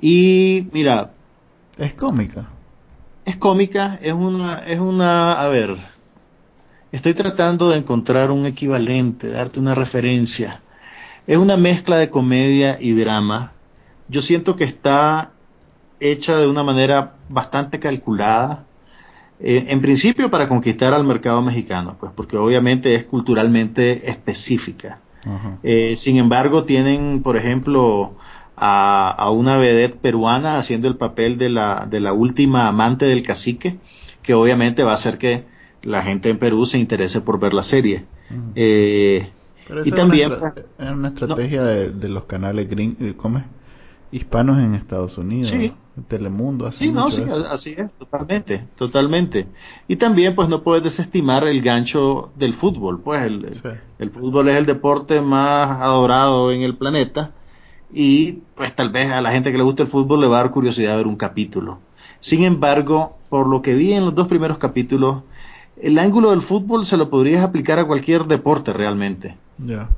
Y 0.00 0.66
mira. 0.72 1.12
Es 1.78 1.94
cómica. 1.94 2.48
Es 3.24 3.36
cómica, 3.36 3.96
es 4.02 4.12
una, 4.12 4.58
es 4.66 4.80
una, 4.80 5.40
a 5.40 5.46
ver, 5.46 5.76
estoy 6.90 7.14
tratando 7.14 7.70
de 7.70 7.78
encontrar 7.78 8.32
un 8.32 8.44
equivalente, 8.44 9.28
darte 9.28 9.60
una 9.60 9.76
referencia. 9.76 10.62
Es 11.28 11.38
una 11.38 11.56
mezcla 11.56 11.96
de 11.96 12.10
comedia 12.10 12.76
y 12.80 12.90
drama. 12.90 13.52
Yo 14.08 14.20
siento 14.20 14.56
que 14.56 14.64
está 14.64 15.30
hecha 16.00 16.36
de 16.38 16.48
una 16.48 16.64
manera 16.64 17.14
bastante 17.28 17.78
calculada. 17.78 18.64
Eh, 19.40 19.66
en 19.68 19.80
principio 19.80 20.30
para 20.30 20.48
conquistar 20.48 20.94
al 20.94 21.04
mercado 21.04 21.42
mexicano, 21.42 21.96
pues 21.98 22.12
porque 22.14 22.36
obviamente 22.36 22.94
es 22.94 23.04
culturalmente 23.04 24.10
específica. 24.10 25.00
Eh, 25.62 25.96
sin 25.96 26.18
embargo, 26.18 26.64
tienen, 26.64 27.22
por 27.22 27.38
ejemplo, 27.38 28.14
a, 28.56 29.30
una 29.32 29.56
vedette 29.56 29.96
peruana 29.96 30.58
haciendo 30.58 30.86
el 30.86 30.96
papel 30.96 31.38
de 31.38 31.48
la, 31.48 31.86
de 31.90 32.00
la 32.00 32.12
última 32.12 32.68
amante 32.68 33.06
del 33.06 33.22
cacique, 33.22 33.78
que 34.22 34.34
obviamente 34.34 34.82
va 34.84 34.90
a 34.90 34.94
hacer 34.94 35.16
que 35.16 35.44
la 35.82 36.02
gente 36.02 36.28
en 36.28 36.38
Perú 36.38 36.66
se 36.66 36.78
interese 36.78 37.20
por 37.22 37.40
ver 37.40 37.54
la 37.54 37.62
serie. 37.62 38.04
Eh, 38.54 39.30
y 39.84 39.90
también 39.92 40.32
es 40.78 40.90
una, 40.90 41.08
estrategia 41.08 41.62
de, 41.64 42.08
los 42.08 42.24
canales 42.24 42.68
gring, 42.68 43.14
¿cómo 43.16 43.38
es? 43.38 43.44
Hispanos 44.14 44.58
en 44.58 44.74
Estados 44.74 45.18
Unidos. 45.18 45.48
Sí. 45.48 45.72
Telemundo, 46.08 46.66
así. 46.66 46.86
Sí, 46.86 46.92
no, 46.92 47.08
sí, 47.10 47.24
así 47.50 47.74
es, 47.78 47.94
totalmente, 47.94 48.64
totalmente. 48.76 49.46
Y 49.86 49.96
también, 49.96 50.34
pues, 50.34 50.48
no 50.48 50.62
puedes 50.62 50.82
desestimar 50.82 51.46
el 51.46 51.62
gancho 51.62 52.32
del 52.36 52.52
fútbol. 52.52 53.00
Pues, 53.00 53.22
el, 53.22 53.50
el 53.98 54.10
fútbol 54.10 54.48
es 54.48 54.56
el 54.56 54.66
deporte 54.66 55.20
más 55.20 55.80
adorado 55.80 56.50
en 56.52 56.62
el 56.62 56.76
planeta. 56.76 57.32
Y, 57.92 58.40
pues, 58.56 58.74
tal 58.74 58.90
vez 58.90 59.12
a 59.12 59.20
la 59.20 59.30
gente 59.30 59.52
que 59.52 59.58
le 59.58 59.62
gusta 59.62 59.82
el 59.82 59.88
fútbol 59.88 60.20
le 60.20 60.26
va 60.26 60.40
a 60.40 60.42
dar 60.42 60.50
curiosidad 60.50 60.96
ver 60.96 61.06
un 61.06 61.16
capítulo. 61.16 61.78
Sin 62.18 62.42
embargo, 62.42 63.16
por 63.28 63.46
lo 63.48 63.62
que 63.62 63.74
vi 63.74 63.92
en 63.92 64.04
los 64.04 64.16
dos 64.16 64.26
primeros 64.26 64.58
capítulos, 64.58 65.22
el 65.80 65.98
ángulo 65.98 66.30
del 66.30 66.40
fútbol 66.40 66.84
se 66.86 66.96
lo 66.96 67.08
podrías 67.08 67.44
aplicar 67.44 67.78
a 67.78 67.86
cualquier 67.86 68.24
deporte 68.24 68.72
realmente. 68.72 69.36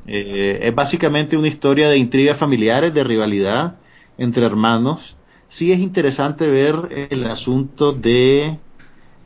Eh, 0.06 0.58
es 0.60 0.74
básicamente 0.74 1.38
una 1.38 1.48
historia 1.48 1.88
de 1.88 1.96
intrigas 1.96 2.36
familiares, 2.36 2.92
de 2.92 3.02
rivalidad 3.02 3.76
entre 4.18 4.44
hermanos 4.46 5.16
sí 5.48 5.72
es 5.72 5.78
interesante 5.78 6.48
ver 6.48 7.08
el 7.10 7.24
asunto 7.24 7.92
de 7.92 8.58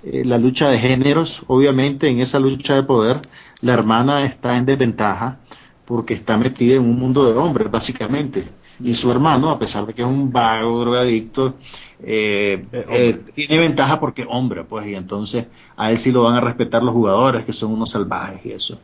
eh, 0.02 0.24
la 0.24 0.38
lucha 0.38 0.68
de 0.68 0.78
géneros. 0.78 1.42
Obviamente 1.46 2.08
en 2.08 2.20
esa 2.20 2.38
lucha 2.38 2.74
de 2.74 2.82
poder 2.82 3.20
la 3.62 3.72
hermana 3.72 4.24
está 4.24 4.56
en 4.56 4.66
desventaja 4.66 5.38
porque 5.84 6.14
está 6.14 6.36
metida 6.36 6.76
en 6.76 6.82
un 6.82 6.98
mundo 6.98 7.24
de 7.30 7.36
hombres, 7.38 7.70
básicamente. 7.70 8.48
Y 8.82 8.94
su 8.94 9.10
hermano, 9.10 9.50
a 9.50 9.58
pesar 9.58 9.84
de 9.86 9.92
que 9.92 10.02
es 10.02 10.08
un 10.08 10.32
vago 10.32 10.80
drogadicto, 10.80 11.56
eh, 12.02 12.64
eh, 12.72 13.20
tiene 13.34 13.58
ventaja 13.58 14.00
porque 14.00 14.22
es 14.22 14.28
hombre, 14.30 14.64
pues, 14.64 14.86
y 14.86 14.94
entonces 14.94 15.46
a 15.76 15.90
él 15.90 15.98
sí 15.98 16.12
lo 16.12 16.22
van 16.22 16.36
a 16.36 16.40
respetar 16.40 16.82
los 16.82 16.94
jugadores, 16.94 17.44
que 17.44 17.52
son 17.52 17.72
unos 17.72 17.90
salvajes 17.90 18.46
y 18.46 18.52
eso. 18.52 18.78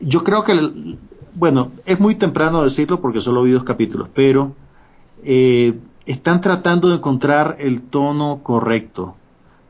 Yo 0.00 0.24
creo 0.24 0.44
que, 0.44 0.98
bueno, 1.34 1.70
es 1.86 1.98
muy 2.00 2.16
temprano 2.16 2.64
decirlo 2.64 3.00
porque 3.00 3.20
solo 3.20 3.44
vi 3.44 3.52
dos 3.52 3.64
capítulos, 3.64 4.08
pero 4.12 4.54
están 5.24 6.40
tratando 6.40 6.88
de 6.88 6.96
encontrar 6.96 7.56
el 7.58 7.82
tono 7.82 8.40
correcto 8.42 9.16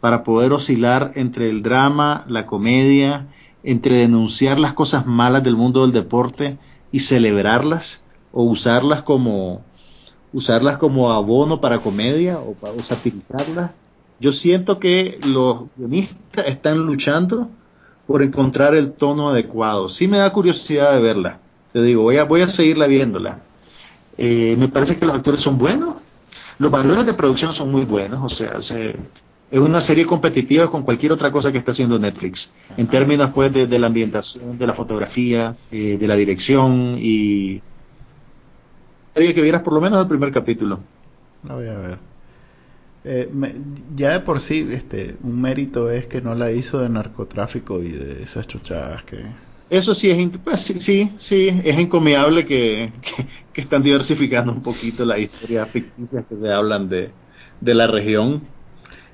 para 0.01 0.23
poder 0.23 0.53
oscilar 0.53 1.13
entre 1.15 1.49
el 1.49 1.63
drama, 1.63 2.25
la 2.29 2.47
comedia, 2.47 3.29
entre 3.63 3.99
denunciar 3.99 4.59
las 4.59 4.75
cosas 4.75 5.07
malas 5.07 5.43
del 5.43 5.57
mundo 5.57 5.83
del 5.83 5.93
deporte 5.93 6.59
y 6.93 7.01
celebrarlas 7.01 8.03
o 8.33 8.43
usarlas 8.45 9.03
como 9.03 9.63
usarlas 10.33 10.77
como 10.79 11.13
abono 11.13 11.61
para 11.61 11.79
comedia 11.79 12.39
o 12.39 12.55
para 12.55 12.83
satirizarlas. 12.83 13.71
Yo 14.21 14.33
siento 14.33 14.79
que 14.79 15.19
los 15.25 15.63
guionistas 15.77 16.47
están 16.49 16.79
luchando 16.79 17.49
por 18.07 18.23
encontrar 18.23 18.75
el 18.75 18.93
tono 18.93 19.31
adecuado. 19.31 19.89
Sí 19.89 20.09
me 20.09 20.19
da 20.19 20.33
curiosidad 20.33 20.93
de 20.93 21.01
verla. 21.01 21.39
Te 21.73 21.83
digo, 21.83 22.03
voy 22.03 22.19
a, 22.19 22.25
voy 22.25 22.43
a 22.43 22.49
seguirla 22.49 22.87
viéndola. 22.87 23.41
Eh, 24.17 24.57
me 24.59 24.69
parece 24.69 24.97
que 24.97 25.07
los 25.07 25.15
actores 25.15 25.41
son 25.41 25.59
buenos, 25.59 25.97
los 26.59 26.71
valores 26.71 27.07
de 27.07 27.15
producción 27.15 27.53
son 27.53 27.71
muy 27.71 27.85
buenos, 27.85 28.23
o 28.23 28.29
sea, 28.61 28.61
es 29.51 29.61
una 29.61 29.81
serie 29.81 30.07
competitiva 30.07 30.71
con 30.71 30.83
cualquier 30.83 31.13
otra 31.13 31.31
cosa 31.31 31.53
que 31.53 31.59
está 31.59 31.73
haciendo 31.73 31.99
Netflix, 31.99 32.53
en 32.77 32.87
términos 32.87 33.31
pues 33.35 33.53
de, 33.53 33.79
la 33.79 33.87
ambientación, 33.87 34.59
de 34.59 34.67
la 34.67 34.73
fotografía, 34.73 35.55
eh, 35.71 35.97
de 35.99 36.07
la 36.07 36.17
dirección 36.17 36.97
y... 36.99 37.61
Quería 39.15 39.35
que 39.35 39.43
vieras 39.43 39.63
por 39.63 39.75
lo 39.75 39.81
menos 39.81 40.03
el 40.03 40.09
primer 40.09 40.33
capítulo. 40.33 40.81
La 41.45 41.55
voy 41.55 41.69
a 41.69 41.79
ver. 41.79 41.99
Eh, 43.05 43.31
ya 43.95 44.13
de 44.13 44.21
por 44.21 44.41
sí, 44.41 44.67
este, 44.73 45.15
un 45.23 45.41
mérito 45.41 45.89
es 45.91 46.07
que 46.07 46.21
no 46.21 46.35
la 46.35 46.51
hizo 46.51 46.81
de 46.81 46.89
narcotráfico 46.89 47.81
y 47.83 47.91
de 47.91 48.23
esas 48.23 48.49
chuchadas 48.49 49.05
que... 49.05 49.19
Eso 49.75 49.93
sí 49.93 50.09
es, 50.09 50.31
pues, 50.45 50.61
sí, 50.61 51.11
sí, 51.19 51.49
es 51.49 51.79
encomiable 51.79 52.47
que, 52.47 52.93
que 53.53 53.61
están 53.61 53.83
diversificando 53.83 54.53
un 54.53 54.63
poquito 54.63 55.05
las 55.05 55.19
historias 55.19 55.69
ficticias 55.69 56.25
que 56.29 56.37
se 56.37 56.53
hablan 56.53 56.89
de, 56.89 57.11
de 57.61 57.75
la 57.75 57.89
región. 57.89 58.43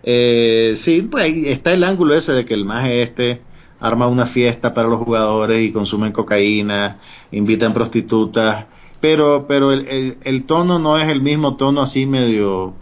Eh, 0.02 0.74
sí, 0.76 1.08
pues 1.10 1.24
ahí 1.24 1.46
está 1.46 1.72
el 1.72 1.82
ángulo 1.82 2.14
ese 2.14 2.32
de 2.32 2.44
que 2.44 2.52
el 2.52 2.66
maje 2.66 3.00
este 3.00 3.40
arma 3.80 4.06
una 4.06 4.26
fiesta 4.26 4.74
para 4.74 4.86
los 4.86 4.98
jugadores 4.98 5.62
y 5.62 5.72
consumen 5.72 6.12
cocaína, 6.12 6.98
invitan 7.30 7.72
prostitutas, 7.72 8.66
pero, 9.00 9.46
pero 9.48 9.72
el, 9.72 10.18
el, 10.22 10.44
tono 10.44 10.78
no 10.78 10.98
es 10.98 11.08
el 11.08 11.22
mismo 11.22 11.56
tono 11.56 11.80
así 11.80 12.04
medio, 12.04 12.74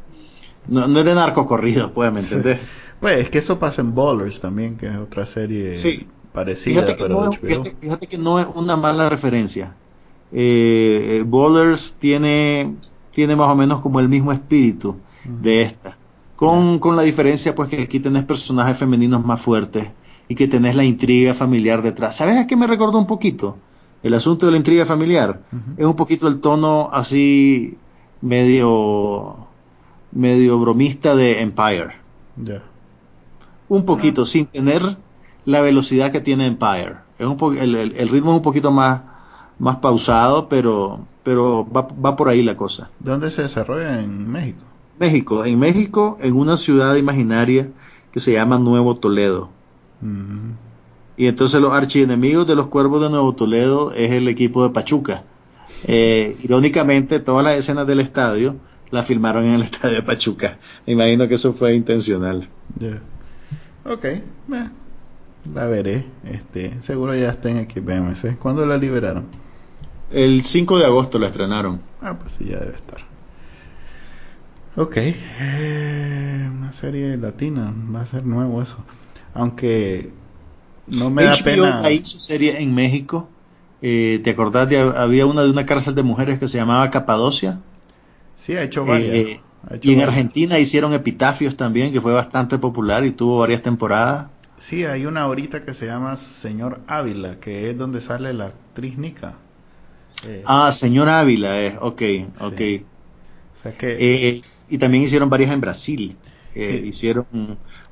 no, 0.66 0.84
es 0.86 1.04
de 1.04 1.14
narco 1.14 1.46
corrido, 1.46 1.92
pues, 1.94 2.12
¿me 2.12 2.18
entendés? 2.18 2.58
Pues 2.98 3.18
es 3.18 3.30
que 3.30 3.38
eso 3.38 3.60
pasa 3.60 3.82
en 3.82 3.94
Ballers 3.94 4.40
también, 4.40 4.76
que 4.76 4.86
es 4.86 4.96
otra 4.96 5.24
serie 5.24 5.76
parecida, 6.38 6.82
fíjate 6.82 6.96
que, 6.96 7.08
no, 7.08 7.32
fíjate, 7.32 8.06
que 8.06 8.18
no 8.18 8.38
es 8.38 8.46
una 8.54 8.76
mala 8.76 9.08
referencia. 9.08 9.74
Eh, 10.30 11.24
Ballers 11.26 11.96
tiene, 11.98 12.74
tiene 13.10 13.34
más 13.34 13.48
o 13.48 13.56
menos 13.56 13.80
como 13.80 13.98
el 13.98 14.08
mismo 14.08 14.30
espíritu 14.30 14.96
de 15.24 15.62
esta. 15.62 15.96
Con, 16.36 16.78
con, 16.78 16.94
la 16.94 17.02
diferencia 17.02 17.54
pues 17.54 17.68
que 17.68 17.82
aquí 17.82 17.98
tenés 17.98 18.24
personajes 18.24 18.78
femeninos 18.78 19.24
más 19.24 19.40
fuertes 19.40 19.88
y 20.28 20.36
que 20.36 20.46
tenés 20.46 20.76
la 20.76 20.84
intriga 20.84 21.34
familiar 21.34 21.82
detrás. 21.82 22.16
¿Sabes 22.16 22.36
a 22.36 22.46
qué 22.46 22.54
me 22.54 22.68
recordó 22.68 22.98
un 22.98 23.06
poquito? 23.08 23.56
El 24.04 24.14
asunto 24.14 24.46
de 24.46 24.52
la 24.52 24.58
intriga 24.58 24.86
familiar. 24.86 25.42
Es 25.76 25.84
un 25.84 25.96
poquito 25.96 26.28
el 26.28 26.38
tono 26.40 26.88
así 26.92 27.76
medio 28.20 29.48
medio 30.12 30.58
bromista 30.60 31.16
de 31.16 31.40
Empire. 31.40 31.96
Un 33.68 33.84
poquito, 33.84 34.24
sin 34.24 34.46
tener 34.46 34.96
la 35.48 35.62
velocidad 35.62 36.12
que 36.12 36.20
tiene 36.20 36.44
Empire. 36.44 36.96
Es 37.18 37.26
un 37.26 37.56
el, 37.56 37.74
el, 37.74 38.08
ritmo 38.10 38.32
es 38.32 38.36
un 38.36 38.42
poquito 38.42 38.70
más, 38.70 39.00
más 39.58 39.76
pausado, 39.76 40.46
pero, 40.46 41.06
pero 41.22 41.66
va, 41.74 41.88
va 42.04 42.16
por 42.16 42.28
ahí 42.28 42.42
la 42.42 42.54
cosa. 42.54 42.90
¿Dónde 42.98 43.30
se 43.30 43.40
desarrolla? 43.40 43.98
¿En 44.02 44.30
México? 44.30 44.62
México. 45.00 45.46
En 45.46 45.58
México, 45.58 46.18
en 46.20 46.36
una 46.36 46.58
ciudad 46.58 46.96
imaginaria 46.96 47.70
que 48.12 48.20
se 48.20 48.34
llama 48.34 48.58
Nuevo 48.58 48.96
Toledo. 48.96 49.48
Y 51.16 51.26
entonces 51.26 51.62
los 51.62 51.72
archienemigos 51.72 52.46
de 52.46 52.54
los 52.54 52.68
cuervos 52.68 53.00
de 53.00 53.08
Nuevo 53.08 53.34
Toledo 53.34 53.92
es 53.92 54.10
el 54.10 54.28
equipo 54.28 54.62
de 54.64 54.70
Pachuca. 54.74 55.24
Eh, 55.84 56.36
irónicamente, 56.44 57.20
todas 57.20 57.42
las 57.42 57.56
escenas 57.56 57.86
del 57.86 58.00
estadio 58.00 58.56
la 58.90 59.02
filmaron 59.02 59.46
en 59.46 59.54
el 59.54 59.62
estadio 59.70 59.96
de 59.96 60.02
Pachuca. 60.02 60.58
Me 60.86 60.92
imagino 60.92 61.26
que 61.26 61.36
eso 61.36 61.54
fue 61.54 61.74
intencional. 61.74 62.46
Ok, 63.86 64.04
la 65.54 65.66
veré. 65.66 66.04
Este, 66.24 66.80
seguro 66.82 67.14
ya 67.14 67.28
está 67.28 67.50
en 67.50 67.68
XBMC. 67.68 68.38
¿Cuándo 68.38 68.66
la 68.66 68.76
liberaron? 68.76 69.26
El 70.10 70.42
5 70.42 70.78
de 70.78 70.86
agosto 70.86 71.18
la 71.18 71.28
estrenaron. 71.28 71.80
Ah, 72.00 72.18
pues 72.18 72.32
sí, 72.32 72.46
ya 72.46 72.58
debe 72.58 72.74
estar. 72.74 72.98
Ok, 74.76 74.96
eh, 74.96 76.48
una 76.52 76.72
serie 76.72 77.16
latina, 77.16 77.74
va 77.92 78.02
a 78.02 78.06
ser 78.06 78.24
nuevo 78.24 78.62
eso. 78.62 78.76
Aunque 79.34 80.12
no 80.86 81.10
me 81.10 81.24
da 81.24 81.34
pena. 81.44 81.80
ahí 81.82 82.02
su 82.04 82.18
serie 82.18 82.60
en 82.60 82.74
México. 82.74 83.28
Eh, 83.82 84.20
¿Te 84.22 84.30
acordás 84.30 84.68
de 84.68 84.78
había 84.78 85.26
una 85.26 85.42
de 85.42 85.50
una 85.50 85.66
cárcel 85.66 85.94
de 85.94 86.02
mujeres 86.02 86.38
que 86.38 86.48
se 86.48 86.58
llamaba 86.58 86.90
Capadocia? 86.90 87.60
Sí, 88.36 88.54
ha 88.54 88.62
hecho 88.62 88.84
varias. 88.84 89.14
Eh, 89.14 89.40
y 89.82 89.92
en 89.92 90.00
Argentina 90.00 90.58
hicieron 90.58 90.92
Epitafios 90.92 91.56
también, 91.56 91.92
que 91.92 92.00
fue 92.00 92.12
bastante 92.12 92.58
popular 92.58 93.04
y 93.04 93.12
tuvo 93.12 93.38
varias 93.38 93.62
temporadas. 93.62 94.28
Sí, 94.58 94.84
hay 94.84 95.06
una 95.06 95.22
ahorita 95.22 95.62
que 95.62 95.72
se 95.72 95.86
llama 95.86 96.16
Señor 96.16 96.80
Ávila, 96.86 97.38
que 97.38 97.70
es 97.70 97.78
donde 97.78 98.00
sale 98.00 98.32
la 98.32 98.46
actriz 98.46 98.98
Nica. 98.98 99.34
Eh, 100.26 100.42
ah, 100.46 100.70
Señor 100.72 101.08
Ávila, 101.08 101.60
eh, 101.62 101.76
ok, 101.80 102.02
ok. 102.40 102.60
O 103.54 103.60
sea 103.60 103.76
que... 103.76 104.42
y 104.68 104.78
también 104.78 105.04
hicieron 105.04 105.30
varias 105.30 105.52
en 105.52 105.60
Brasil. 105.60 106.16
Hicieron 106.54 107.26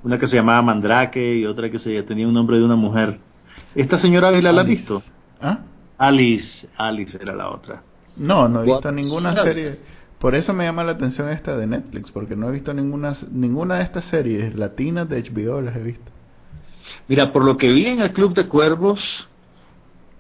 una 0.03 0.19
que 0.19 0.27
se 0.27 0.37
llamaba 0.37 0.61
Mandrake 0.61 1.37
y 1.37 1.47
otra 1.47 1.71
que 1.71 1.79
se 1.79 2.03
tenía 2.03 2.27
un 2.27 2.35
nombre 2.35 2.59
de 2.59 2.65
una 2.65 2.75
mujer. 2.75 3.21
¿Esta 3.77 3.97
señora 3.97 4.29
Ávila 4.29 4.51
la 4.51 4.63
ha 4.63 4.65
visto? 4.65 5.01
¿Ah? 5.41 5.61
Alice, 5.99 6.69
Alice 6.77 7.17
era 7.21 7.35
la 7.35 7.51
otra. 7.51 7.83
No, 8.17 8.49
no 8.49 8.63
he 8.63 8.65
visto 8.65 8.91
ninguna 8.91 9.35
serie. 9.37 9.79
Por 10.19 10.35
eso 10.35 10.53
me 10.53 10.65
llama 10.65 10.83
la 10.83 10.93
atención 10.93 11.29
esta 11.29 11.57
de 11.57 11.67
Netflix, 11.67 12.11
porque 12.11 12.37
no 12.37 12.49
he 12.49 12.53
visto 12.53 12.73
ninguna, 12.75 13.13
ninguna 13.31 13.77
de 13.77 13.83
estas 13.83 14.07
series 14.07 14.57
latinas 14.57 15.09
de 15.09 15.23
HBO, 15.23 15.61
las 15.61 15.77
he 15.77 15.83
visto. 15.83 16.16
Mira, 17.09 17.33
por 17.33 17.45
lo 17.45 17.57
que 17.57 17.73
vi 17.73 17.87
en 17.87 18.01
el 18.01 18.13
Club 18.13 18.35
de 18.35 18.47
Cuervos, 18.47 19.29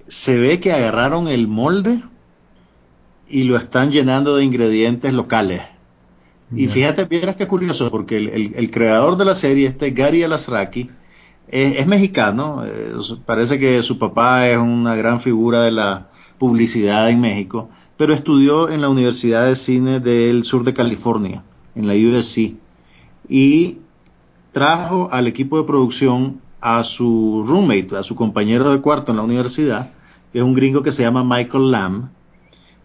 se 0.07 0.37
ve 0.37 0.61
que 0.61 0.73
agarraron 0.73 1.29
el 1.29 1.49
molde 1.49 2.03
y 3.29 3.45
lo 3.45 3.57
están 3.57 3.91
llenando 3.91 4.37
de 4.37 4.45
ingredientes 4.45 5.13
locales. 5.13 5.63
Y 6.55 6.69
fíjate, 6.69 7.07
vieras 7.07 7.35
qué 7.35 7.49
curioso, 7.49 7.91
porque 7.91 8.17
el, 8.19 8.71
creador 8.71 9.17
de 9.17 9.25
la 9.25 9.35
serie, 9.35 9.67
este 9.67 9.91
Gary 9.91 10.23
Alasraki, 10.23 10.91
es, 11.49 11.87
mexicano. 11.89 12.65
Eh, 12.65 12.93
parece 13.25 13.59
que 13.59 13.83
su 13.83 13.99
papá 13.99 14.49
es 14.49 14.57
una 14.57 14.95
gran 14.95 15.21
figura 15.21 15.63
de 15.63 15.73
la 15.73 16.09
publicidad 16.39 17.11
en 17.11 17.21
México, 17.21 17.69
pero 17.97 18.15
estudió 18.15 18.69
en 18.69 18.81
la 18.81 18.89
Universidad 18.89 19.47
de 19.47 19.57
Cine 19.57 19.99
del 19.99 20.45
Sur 20.45 20.63
de 20.63 20.73
California, 20.73 21.43
en 21.75 21.89
la 21.89 21.95
USC, 21.95 22.55
y 23.29 23.81
trajo 24.53 25.09
al 25.11 25.27
equipo 25.27 25.59
de 25.59 25.65
producción 25.65 26.41
a 26.61 26.83
su 26.85 27.45
roommate, 27.47 27.97
a 27.97 28.03
su 28.03 28.17
compañero 28.17 28.71
de 28.71 28.81
cuarto 28.81 29.13
en 29.13 29.19
la 29.19 29.23
universidad, 29.23 29.91
que 30.33 30.39
es 30.39 30.45
un 30.45 30.55
gringo 30.55 30.83
que 30.83 30.93
se 30.93 31.03
llama 31.03 31.25
Michael 31.25 31.71
Lamb, 31.71 32.09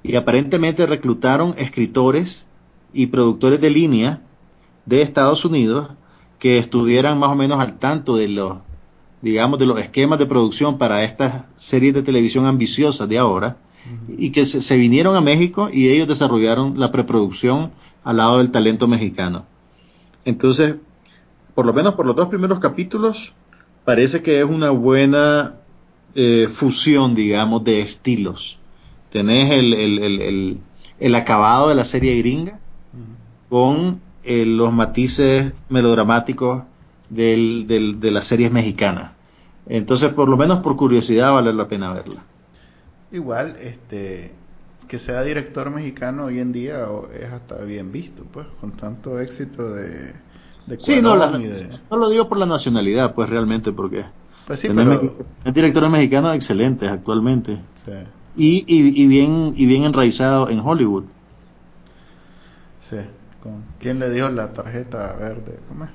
y 0.04 0.16
aparentemente 0.16 0.86
reclutaron 0.86 1.54
escritores 1.58 2.48
y 2.94 3.08
productores 3.08 3.62
de 3.62 3.70
línea 3.70 4.22
de 4.86 5.02
Estados 5.02 5.46
Unidos 5.46 5.90
que 6.40 6.58
estuvieran 6.58 7.20
más 7.20 7.30
o 7.30 7.36
menos 7.36 7.60
al 7.60 7.78
tanto 7.78 8.16
de 8.16 8.28
los, 8.28 8.58
digamos, 9.22 9.60
de 9.60 9.68
los 9.68 9.80
esquemas 9.80 10.18
de 10.18 10.26
producción 10.26 10.78
para 10.78 11.04
estas 11.04 11.44
series 11.56 11.94
de 11.94 12.02
televisión 12.02 12.46
ambiciosas 12.48 13.08
de 13.08 13.20
ahora, 13.20 13.58
y 14.08 14.32
que 14.32 14.46
se, 14.46 14.78
vinieron 14.78 15.16
a 15.16 15.22
México 15.22 15.70
y 15.72 15.90
ellos 15.90 16.08
desarrollaron 16.08 16.80
la 16.80 16.92
preproducción 16.92 17.72
al 18.04 18.18
lado 18.18 18.38
del 18.38 18.52
talento 18.52 18.88
mexicano. 18.88 19.46
Entonces, 20.26 20.76
por 21.56 21.66
lo 21.66 21.74
menos 21.74 21.96
por 21.96 22.06
los 22.06 22.16
dos 22.16 22.28
primeros 22.28 22.60
capítulos, 22.60 23.34
parece 23.86 24.22
que 24.22 24.40
es 24.40 24.46
una 24.46 24.70
buena 24.70 25.56
eh, 26.16 26.48
fusión, 26.50 27.16
digamos, 27.16 27.64
de 27.64 27.82
estilos. 27.82 28.60
Tenés 29.12 29.52
el, 29.52 29.74
el, 29.74 30.60
el 31.00 31.16
acabado 31.16 31.70
de 31.70 31.76
la 31.76 31.84
serie 31.84 32.18
gringa, 32.20 32.60
con 33.50 34.00
eh, 34.24 34.46
los 34.46 34.72
matices 34.72 35.54
melodramáticos 35.68 36.64
del, 37.10 37.66
de 37.68 38.12
las 38.12 38.26
series 38.26 38.52
mexicanas. 38.52 39.12
Entonces, 39.68 40.14
por 40.14 40.30
lo 40.30 40.38
menos 40.38 40.60
por 40.60 40.78
curiosidad, 40.78 41.34
vale 41.34 41.52
la 41.54 41.68
pena 41.68 41.92
verla. 41.92 42.24
Igual, 43.12 43.58
este, 43.60 44.32
que 44.88 45.00
sea 45.00 45.24
director 45.24 45.70
mexicano 45.70 46.26
hoy 46.26 46.40
en 46.40 46.54
día 46.54 46.86
es 47.20 47.32
hasta 47.32 47.58
bien 47.58 47.92
visto, 47.92 48.24
pues, 48.32 48.48
con 48.60 48.72
tanto 48.72 49.20
éxito 49.20 49.74
de... 49.74 50.14
de 50.66 50.80
sí, 50.80 51.02
no, 51.02 51.16
no 51.16 51.98
lo 51.98 52.10
digo 52.10 52.30
por 52.30 52.38
la 52.38 52.46
nacionalidad, 52.46 53.14
pues 53.14 53.30
realmente, 53.30 53.72
porque... 53.72 54.06
Pues 54.46 54.60
sí, 54.60 54.70
pero... 54.74 55.16
directores 55.46 55.90
mexicanos 55.90 56.36
excelentes 56.36 56.90
actualmente. 56.90 57.60
Y, 58.36 58.64
y, 58.68 59.04
y, 59.04 59.08
bien, 59.08 59.54
y 59.56 59.66
bien 59.66 59.84
enraizado 59.84 60.50
en 60.50 60.60
Hollywood. 60.60 61.04
Sí. 62.90 62.98
¿Quién 63.80 64.00
le 64.00 64.10
dio 64.10 64.30
la 64.30 64.54
tarjeta 64.54 65.16
verde? 65.16 65.60
¿Cómo 65.68 65.86
es? 65.86 65.92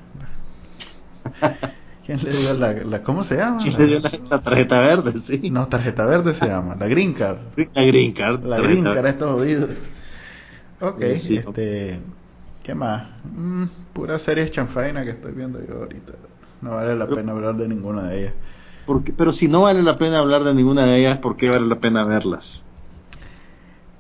¿Quién 2.07 2.23
le 2.23 2.31
dio 2.31 2.55
la, 2.55 3.03
¿cómo 3.03 3.25
se 3.25 3.37
llama? 3.37 3.59
¿Quién 3.61 3.75
le 3.79 3.87
dio 3.87 4.01
la, 4.01 4.41
tarjeta 4.41 4.81
verde? 4.81 5.19
Sí. 5.19 5.51
No, 5.51 5.67
tarjeta 5.67 6.07
verde 6.07 6.35
se 6.35 6.47
llama, 6.47 6.77
la 6.77 6.87
Green 6.87 7.13
Card. 7.13 7.39
La 7.75 7.83
Green 7.83 8.13
Card. 8.13 8.45
La 8.45 8.61
Green 8.61 8.85
Card, 8.85 9.07
está 9.07 9.27
jodido. 9.27 9.69
Ok, 10.81 11.01
este, 11.03 12.01
¿qué 12.67 12.75
más? 12.75 13.05
Mm, 13.33 13.67
pura 13.93 14.19
serie 14.19 14.51
chanfaina 14.51 15.05
que 15.05 15.11
estoy 15.11 15.31
viendo 15.31 15.65
yo 15.65 15.77
ahorita. 15.77 16.15
No 16.63 16.71
vale 16.71 16.97
la 16.97 17.07
pena 17.07 17.31
hablar 17.31 17.55
de 17.55 17.69
ninguna 17.69 18.09
de 18.09 18.19
ellas. 18.23 18.35
Porque, 18.87 19.13
pero 19.13 19.31
si 19.31 19.47
no 19.47 19.63
vale 19.63 19.85
la 19.85 19.95
pena 19.95 20.19
hablar 20.19 20.43
de 20.43 20.53
ninguna 20.53 20.85
de 20.85 20.99
ellas, 20.99 21.19
¿por 21.19 21.37
qué 21.37 21.49
vale 21.49 21.69
la 21.69 21.79
pena 21.79 22.03
verlas? 22.03 22.65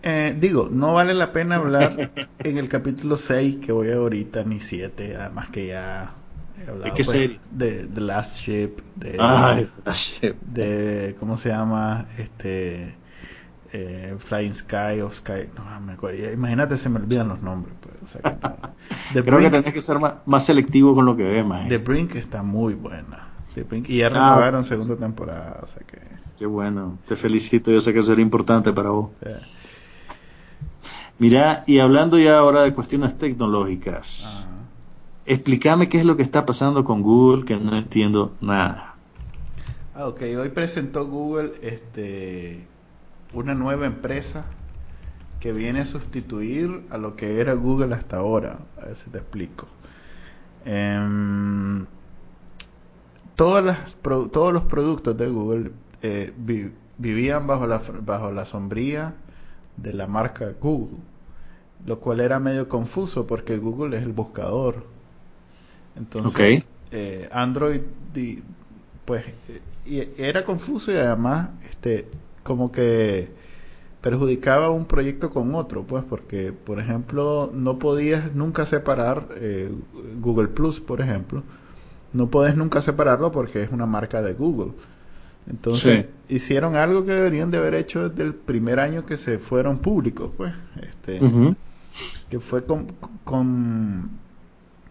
Eh, 0.02 0.36
digo, 0.36 0.68
no 0.68 0.94
vale 0.94 1.14
la 1.14 1.32
pena 1.32 1.56
hablar 1.56 2.10
en 2.40 2.58
el 2.58 2.68
capítulo 2.68 3.16
6 3.16 3.58
que 3.58 3.70
voy 3.70 3.92
ahorita, 3.92 4.42
ni 4.42 4.58
7, 4.58 5.16
además 5.16 5.48
que 5.50 5.68
ya 5.68 6.14
he 6.58 6.62
hablado 6.68 6.84
¿De 6.86 6.90
qué 6.90 7.04
pues, 7.04 7.06
serie? 7.06 7.40
De 7.52 7.86
The 7.86 8.00
Last 8.00 8.40
Ship, 8.40 8.80
de, 8.96 9.16
ah, 9.20 9.60
de, 10.42 11.14
¿cómo 11.20 11.36
se 11.36 11.50
llama? 11.50 12.08
Este 12.18 12.96
eh, 13.72 14.14
Flying 14.18 14.54
Sky 14.54 15.00
o 15.02 15.10
Sky, 15.10 15.48
no 15.54 15.80
me 15.80 15.92
acuerdo. 15.92 16.32
Imagínate, 16.32 16.76
se 16.76 16.88
me 16.88 16.98
olvidan 16.98 17.28
los 17.28 17.42
nombres. 17.42 17.74
Pues, 17.80 18.22
Creo 19.24 19.38
que 19.38 19.50
tenés 19.50 19.72
que 19.72 19.82
ser 19.82 19.98
más, 19.98 20.44
selectivo 20.44 20.94
con 20.94 21.04
lo 21.04 21.16
que 21.16 21.24
ves, 21.24 21.46
más. 21.46 21.68
The 21.68 21.78
Brink 21.78 22.14
está 22.16 22.42
muy 22.42 22.74
buena. 22.74 23.28
The 23.54 23.62
Brink, 23.62 23.88
y 23.88 23.98
ya 23.98 24.06
ah, 24.06 24.10
renovaron 24.10 24.64
segunda 24.64 24.96
temporada, 24.96 25.60
o 25.62 25.66
sea 25.66 25.82
que... 25.86 25.98
Qué 26.38 26.44
bueno, 26.44 26.98
te 27.08 27.16
felicito, 27.16 27.70
yo 27.70 27.80
sé 27.80 27.94
que 27.94 28.00
eso 28.00 28.12
era 28.12 28.20
importante 28.20 28.72
para 28.72 28.90
vos. 28.90 29.10
Mira, 31.18 31.64
y 31.66 31.78
hablando 31.78 32.18
ya 32.18 32.38
ahora 32.38 32.62
de 32.62 32.74
cuestiones 32.74 33.16
tecnológicas, 33.16 34.46
explícame 35.24 35.88
qué 35.88 35.98
es 35.98 36.04
lo 36.04 36.16
que 36.16 36.22
está 36.22 36.44
pasando 36.44 36.84
con 36.84 37.00
Google, 37.00 37.46
que 37.46 37.56
no 37.56 37.74
entiendo 37.74 38.34
nada. 38.42 38.96
Ah, 39.94 40.08
ok, 40.08 40.20
hoy 40.38 40.50
presentó 40.50 41.06
Google 41.06 41.52
este, 41.62 42.66
una 43.32 43.54
nueva 43.54 43.86
empresa 43.86 44.44
que 45.40 45.52
viene 45.52 45.80
a 45.80 45.86
sustituir 45.86 46.86
a 46.90 46.98
lo 46.98 47.16
que 47.16 47.40
era 47.40 47.52
Google 47.54 47.94
hasta 47.94 48.18
ahora. 48.18 48.58
A 48.80 48.86
ver 48.86 48.96
si 48.96 49.10
te 49.10 49.18
explico. 49.18 49.66
Em, 50.64 51.86
todas 53.36 53.64
las, 53.64 53.96
todos 54.02 54.52
los 54.52 54.64
productos 54.64 55.16
de 55.16 55.28
Google 55.28 55.70
eh, 56.02 56.32
vivían 56.98 57.46
bajo 57.46 57.66
la, 57.66 57.80
bajo 58.04 58.32
la 58.32 58.44
sombría 58.44 59.14
de 59.76 59.92
la 59.92 60.06
marca 60.06 60.52
Google, 60.60 60.98
lo 61.84 62.00
cual 62.00 62.20
era 62.20 62.40
medio 62.40 62.68
confuso 62.68 63.26
porque 63.26 63.58
Google 63.58 63.96
es 63.96 64.02
el 64.02 64.12
buscador. 64.12 64.86
Entonces, 65.94 66.64
eh, 66.90 67.28
Android, 67.32 67.80
pues, 69.04 69.24
eh, 69.86 70.14
era 70.18 70.44
confuso 70.44 70.92
y 70.92 70.96
además, 70.96 71.50
este, 71.68 72.08
como 72.46 72.70
que 72.70 73.28
perjudicaba 74.00 74.70
un 74.70 74.84
proyecto 74.84 75.30
con 75.30 75.54
otro, 75.56 75.84
pues, 75.84 76.04
porque, 76.04 76.52
por 76.52 76.78
ejemplo, 76.78 77.50
no 77.52 77.80
podías 77.80 78.34
nunca 78.36 78.64
separar 78.64 79.26
eh, 79.34 79.68
Google 80.20 80.46
Plus, 80.46 80.80
por 80.80 81.00
ejemplo, 81.00 81.42
no 82.12 82.28
puedes 82.28 82.56
nunca 82.56 82.80
separarlo 82.82 83.32
porque 83.32 83.62
es 83.62 83.72
una 83.72 83.84
marca 83.84 84.22
de 84.22 84.34
Google. 84.34 84.72
Entonces, 85.50 86.06
hicieron 86.28 86.76
algo 86.76 87.04
que 87.04 87.12
deberían 87.12 87.50
de 87.50 87.58
haber 87.58 87.74
hecho 87.74 88.08
desde 88.08 88.22
el 88.22 88.34
primer 88.34 88.78
año 88.78 89.04
que 89.04 89.16
se 89.16 89.40
fueron 89.40 89.78
públicos, 89.78 90.30
pues, 90.36 90.52
este, 90.80 91.20
que 92.30 92.38
fue 92.38 92.64
con, 92.64 92.86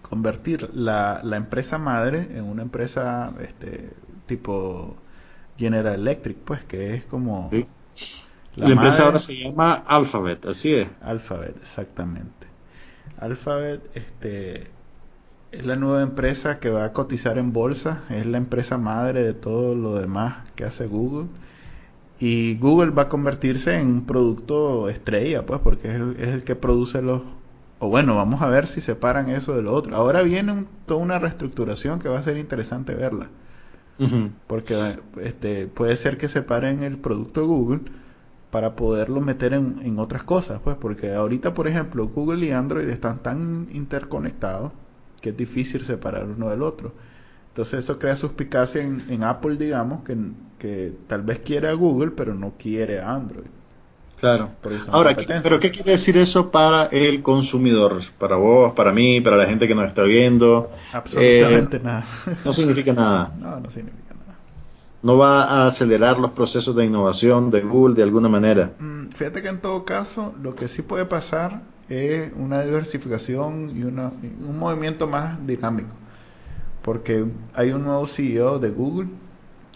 convertir 0.02 0.70
la, 0.74 1.22
la, 1.24 1.38
empresa 1.38 1.78
madre 1.78 2.28
en 2.36 2.44
una 2.44 2.64
empresa, 2.64 3.34
este, 3.42 3.92
tipo 4.26 4.98
General 5.58 5.96
Electric, 5.96 6.38
pues, 6.38 6.64
que 6.64 6.94
es 6.94 7.06
como 7.06 7.50
la, 8.56 8.70
empresa 8.70 9.06
ahora 9.06 9.20
se 9.20 9.38
llama 9.38 9.74
Alphabet, 9.74 10.46
así 10.46 10.74
es. 10.74 10.88
Alphabet, 11.02 11.58
exactamente. 11.58 12.48
Alphabet, 13.18 13.82
este, 13.96 14.68
es 15.52 15.66
la 15.66 15.76
nueva 15.76 16.02
empresa 16.02 16.60
que 16.60 16.70
va 16.70 16.86
a 16.86 16.94
cotizar 16.94 17.38
en 17.38 17.52
bolsa, 17.52 18.04
es 18.10 18.26
la 18.26 18.38
empresa 18.38 18.78
madre 18.78 19.24
de 19.24 19.34
todo 19.34 19.76
lo 19.76 19.96
demás 19.96 20.52
que 20.56 20.64
hace 20.64 20.88
Google. 20.88 21.28
Y 22.18 22.58
Google 22.58 22.92
va 22.92 23.04
a 23.04 23.10
convertirse 23.10 23.80
en 23.80 23.88
un 23.88 24.06
producto 24.06 24.88
estrella, 24.88 25.46
pues, 25.46 25.60
porque 25.60 25.90
es 25.90 25.96
el, 25.96 26.44
que 26.44 26.56
produce 26.56 27.02
los... 27.02 27.22
O 27.80 27.90
bueno, 27.90 28.16
vamos 28.16 28.42
a 28.42 28.48
ver 28.48 28.68
si 28.68 28.80
separan 28.80 29.30
eso 29.30 29.54
de 29.54 29.62
lo 29.62 29.74
otro. 29.74 29.98
Ahora 29.98 30.22
viene 30.22 30.66
toda 30.86 31.02
una 31.02 31.20
reestructuración 31.20 32.00
que 32.00 32.08
va 32.08 32.20
a 32.20 32.24
ser 32.24 32.38
interesante 32.38 32.96
verla. 32.96 33.30
Porque 34.48 34.76
este, 35.22 35.68
puede 35.68 35.96
ser 35.96 36.18
que 36.18 36.28
separen 36.28 36.84
el 36.84 36.98
producto 36.98 37.48
Google 37.48 37.82
para 38.52 38.76
poderlo 38.76 39.22
meter 39.22 39.54
en, 39.54 39.78
en, 39.84 40.00
otras 40.00 40.24
cosas, 40.24 40.60
pues, 40.64 40.78
porque 40.78 41.14
ahorita, 41.14 41.54
por 41.54 41.68
ejemplo, 41.68 42.08
Google 42.08 42.46
y 42.46 42.52
Android 42.52 42.88
están 42.88 43.20
tan 43.20 43.68
interconectados 43.72 44.72
que 45.22 45.30
es 45.30 45.38
difícil 45.38 45.84
separar 45.86 46.28
uno 46.28 46.50
del 46.50 46.62
otro. 46.62 46.94
Entonces 47.50 47.80
eso 47.80 48.00
crea 48.00 48.16
suspicacia 48.16 48.82
en, 48.82 49.02
en 49.10 49.24
Apple, 49.24 49.56
digamos, 49.58 50.04
que, 50.04 50.16
que, 50.60 50.94
tal 51.08 51.24
vez 51.24 51.40
quiere 51.40 51.68
a 51.70 51.74
Google, 51.74 52.12
pero 52.12 52.34
no 52.36 52.54
quiere 52.58 53.00
a 53.00 53.14
Android. 53.14 53.48
Claro. 54.20 54.52
Ahora, 54.92 55.16
¿pero 55.44 55.60
qué 55.60 55.72
quiere 55.72 55.92
decir 55.92 56.18
eso 56.18 56.50
para 56.50 56.86
el 56.86 57.22
consumidor? 57.22 58.02
Para 58.18 58.38
vos, 58.38 58.74
para 58.74 58.92
mí, 58.92 59.20
para 59.22 59.36
la 59.36 59.46
gente 59.46 59.68
que 59.68 59.76
nos 59.76 59.88
está 59.88 60.04
viendo. 60.04 60.72
Absolutamente 60.94 61.78
eh, 61.78 61.82
nada. 61.84 62.06
No 62.44 62.54
significa 62.54 62.94
nada. 62.94 63.34
No, 63.38 63.60
no 63.60 63.70
significa 63.70 64.14
nada. 64.14 64.40
No 65.04 65.18
va 65.18 65.44
a 65.44 65.68
acelerar 65.68 66.18
los 66.18 66.32
procesos 66.32 66.76
de 66.76 66.86
innovación 66.86 67.52
de 67.52 67.62
Google 67.62 67.96
de 67.96 68.04
alguna 68.04 68.30
manera. 68.30 68.72
Mm, 68.80 69.10
fíjate 69.10 69.42
que 69.42 69.50
en 69.50 69.60
todo 69.60 69.84
caso, 69.84 70.34
lo 70.42 70.56
que 70.56 70.68
sí 70.68 70.82
puede 70.82 71.06
pasar 71.06 71.62
es 71.90 72.32
una 72.38 72.64
diversificación 72.64 73.78
y 73.78 73.84
una, 73.84 74.12
un 74.48 74.58
movimiento 74.58 75.08
más 75.08 75.46
dinámico. 75.46 75.94
Porque 76.82 77.26
hay 77.54 77.72
un 77.72 77.84
nuevo 77.84 78.06
CEO 78.08 78.60
de 78.60 78.70
Google, 78.70 79.10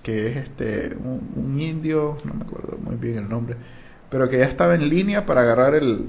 que 0.04 0.28
es 0.28 0.38
este 0.38 0.96
un, 0.96 1.60
indio, 1.60 2.18
no 2.24 2.34
me 2.34 2.44
acuerdo 2.44 2.78
muy 2.78 2.96
bien 2.96 3.18
el 3.18 3.30
nombre, 3.30 3.58
pero 4.10 4.30
que 4.30 4.40
ya 4.40 4.46
estaba 4.46 4.76
en 4.76 4.90
línea 4.90 5.26
para 5.26 5.42
agarrar 5.42 5.76
el, 5.76 6.08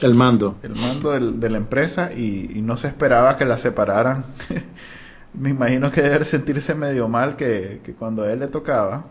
el 0.00 0.14
mando. 0.14 0.56
El 0.62 0.74
mando 0.74 1.10
de 1.12 1.50
la 1.50 1.56
empresa 1.56 2.12
y, 2.12 2.60
no 2.62 2.76
se 2.76 2.88
esperaba 2.88 3.36
que 3.36 3.44
la 3.44 3.58
separaran. 3.58 4.24
me 5.34 5.50
imagino 5.50 5.90
que 5.90 6.02
debe 6.02 6.24
sentirse 6.24 6.74
medio 6.74 7.08
mal 7.08 7.36
que, 7.36 7.80
cuando 7.98 8.22
a 8.22 8.32
él 8.32 8.40
le 8.40 8.46
tocaba 8.48 9.06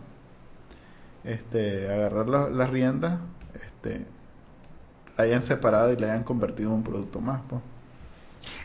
este, 1.24 1.92
agarrar 1.92 2.28
las 2.28 2.70
riendas, 2.70 3.20
este, 3.54 4.06
la 5.18 5.24
hayan 5.24 5.44
separado 5.44 5.92
y 5.92 5.98
la 5.98 6.08
hayan 6.08 6.24
convertido 6.24 6.70
en 6.70 6.76
un 6.78 6.84
producto 6.84 7.20
más. 7.20 7.42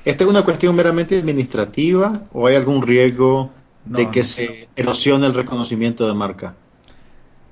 ¿Esta 0.04 0.24
es 0.24 0.30
una 0.30 0.44
cuestión 0.44 0.74
meramente 0.74 1.18
administrativa 1.18 2.22
o 2.32 2.46
hay 2.46 2.56
algún 2.56 2.82
riesgo 2.82 3.50
de 3.86 4.10
que 4.10 4.22
se 4.22 4.68
erosione 4.76 5.26
el 5.26 5.34
reconocimiento 5.34 6.06
de 6.06 6.14
marca? 6.14 6.54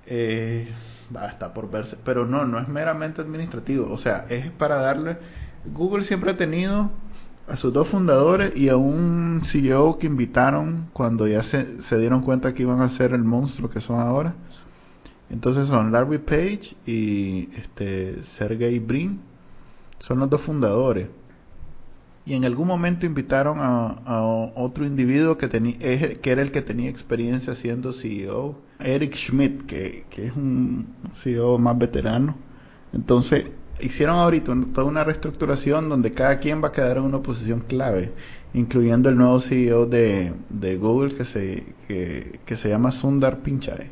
Eh, 0.06 0.68
está 1.26 1.54
por 1.54 1.70
verse, 1.70 1.96
pero 2.04 2.26
no, 2.26 2.44
no 2.44 2.58
es 2.58 2.68
meramente 2.68 3.20
administrativo, 3.20 3.90
o 3.90 3.98
sea, 3.98 4.26
es 4.28 4.50
para 4.50 4.76
darle... 4.76 5.18
Google 5.72 6.04
siempre 6.04 6.30
ha 6.30 6.36
tenido 6.36 6.90
a 7.48 7.56
sus 7.56 7.72
dos 7.72 7.88
fundadores 7.88 8.54
y 8.56 8.68
a 8.68 8.76
un 8.76 9.40
CEO 9.42 9.98
que 9.98 10.06
invitaron 10.06 10.88
cuando 10.92 11.26
ya 11.26 11.42
se, 11.42 11.82
se 11.82 11.98
dieron 11.98 12.22
cuenta 12.22 12.54
que 12.54 12.62
iban 12.62 12.80
a 12.80 12.88
ser 12.88 13.12
el 13.12 13.24
monstruo 13.24 13.68
que 13.68 13.80
son 13.80 14.00
ahora. 14.00 14.34
Entonces 15.30 15.68
son 15.68 15.92
Larry 15.92 16.18
Page 16.18 16.76
y 16.86 17.48
este 17.56 18.22
Sergey 18.22 18.78
Brin. 18.78 19.20
Son 19.98 20.18
los 20.20 20.30
dos 20.30 20.40
fundadores. 20.40 21.08
Y 22.28 22.34
en 22.34 22.44
algún 22.44 22.68
momento 22.68 23.06
invitaron 23.06 23.56
a, 23.58 24.20
otro 24.54 24.84
individuo 24.84 25.38
que, 25.38 25.48
que 25.48 26.30
era 26.30 26.42
el 26.42 26.52
que 26.52 26.60
tenía 26.60 26.90
experiencia 26.90 27.54
siendo 27.54 27.90
CEO, 27.94 28.54
Eric 28.80 29.14
Schmidt, 29.14 29.62
que, 29.62 30.04
es 30.14 30.36
un 30.36 30.88
CEO 31.14 31.56
más 31.56 31.78
veterano. 31.78 32.36
Entonces 32.92 33.46
hicieron 33.80 34.16
ahorita 34.16 34.52
toda 34.74 34.86
una 34.86 35.04
reestructuración 35.04 35.88
donde 35.88 36.12
cada 36.12 36.38
quien 36.38 36.62
va 36.62 36.68
a 36.68 36.72
quedar 36.72 36.98
en 36.98 37.04
una 37.04 37.22
posición 37.22 37.60
clave, 37.60 38.12
incluyendo 38.52 39.08
el 39.08 39.16
nuevo 39.16 39.40
CEO 39.40 39.86
de, 39.86 40.34
Google 40.78 41.14
que 41.14 41.24
se, 41.24 41.64
que, 41.86 42.40
que 42.44 42.56
se 42.56 42.68
llama 42.68 42.92
Sundar 42.92 43.38
Pichai. 43.38 43.88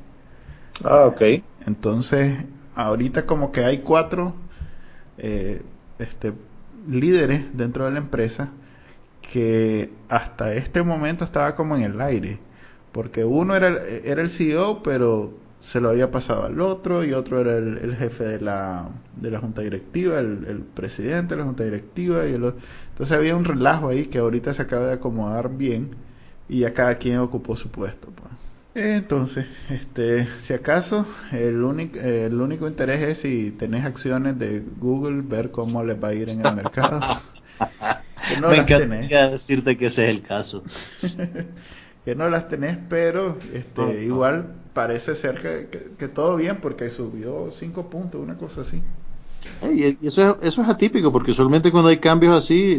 Ah, 0.85 1.07
ok. 1.07 1.23
Entonces, 1.67 2.37
ahorita 2.75 3.25
como 3.25 3.51
que 3.51 3.65
hay 3.65 3.79
cuatro 3.79 4.35
eh, 5.17 5.63
este, 5.99 6.35
líderes 6.89 7.45
dentro 7.57 7.85
de 7.85 7.93
la 7.93 7.99
empresa 7.99 8.51
que 9.33 9.91
hasta 10.09 10.55
este 10.55 10.83
momento 10.83 11.25
estaba 11.25 11.55
como 11.55 11.77
en 11.77 11.83
el 11.83 12.01
aire. 12.01 12.39
Porque 12.93 13.25
uno 13.25 13.55
era 13.57 13.69
el, 13.69 13.79
era 14.05 14.23
el 14.23 14.31
CEO, 14.31 14.83
pero 14.83 15.35
se 15.61 15.81
lo 15.81 15.91
había 15.91 16.11
pasado 16.11 16.45
al 16.45 16.61
otro, 16.61 17.05
y 17.05 17.13
otro 17.13 17.41
era 17.41 17.57
el, 17.57 17.95
jefe 17.97 18.25
de 18.25 18.41
la, 18.41 18.89
de 19.17 19.31
la 19.31 19.41
junta 19.41 19.63
directiva, 19.63 20.19
el, 20.19 20.65
presidente 20.75 21.35
de 21.35 21.41
la 21.41 21.47
junta 21.47 21.65
directiva, 21.65 22.27
y 22.27 22.35
el 22.35 22.55
Entonces 22.91 23.13
había 23.17 23.37
un 23.37 23.45
relajo 23.45 23.89
ahí 23.89 24.07
que 24.07 24.19
ahorita 24.19 24.55
se 24.55 24.63
acaba 24.63 24.87
de 24.87 24.95
acomodar 24.95 25.51
bien, 25.57 25.91
y 26.49 26.61
ya 26.61 26.73
cada 26.75 26.97
quien 26.97 27.19
ocupó 27.19 27.57
su 27.57 27.69
puesto. 27.71 28.09
Pues. 28.09 28.31
Entonces, 28.79 29.47
este, 29.71 30.29
si 30.39 30.53
acaso, 30.53 31.07
el 31.33 31.65
único, 31.65 31.99
el 31.99 32.39
único 32.39 32.69
interés 32.69 33.01
es 33.01 33.21
si 33.21 33.51
tenés 33.51 33.87
acciones 33.87 34.39
de 34.39 34.63
Google, 34.79 35.23
ver 35.23 35.51
cómo 35.51 35.83
les 35.83 35.97
va 36.03 36.09
a 36.09 36.13
ir 36.13 36.29
en 36.29 36.45
el 36.45 36.55
mercado. 36.55 37.01
que 38.29 38.39
no 38.39 38.53
las 38.53 38.67
tenés. 38.67 39.09
decirte 39.09 39.79
que 39.79 39.87
ese 39.87 40.05
es 40.05 40.11
el 40.11 40.21
caso. 40.21 40.63
que 42.05 42.15
no 42.15 42.29
las 42.29 42.51
tenés, 42.51 42.77
pero 42.91 43.39
este, 43.55 44.05
igual 44.05 44.53
parece 44.75 45.15
ser 45.15 45.41
que, 45.97 46.09
todo 46.09 46.37
bien 46.37 46.59
porque 46.61 46.91
subió 46.91 47.51
5 47.51 47.89
puntos, 47.89 48.21
una 48.21 48.37
cosa 48.37 48.61
así. 48.61 48.83
y 49.73 50.07
eso, 50.07 50.39
eso 50.43 50.61
es 50.61 50.69
atípico 50.69 51.11
porque 51.11 51.31
usualmente 51.31 51.73
cuando 51.73 51.89
hay 51.89 51.97
cambios 51.97 52.37
así, 52.37 52.75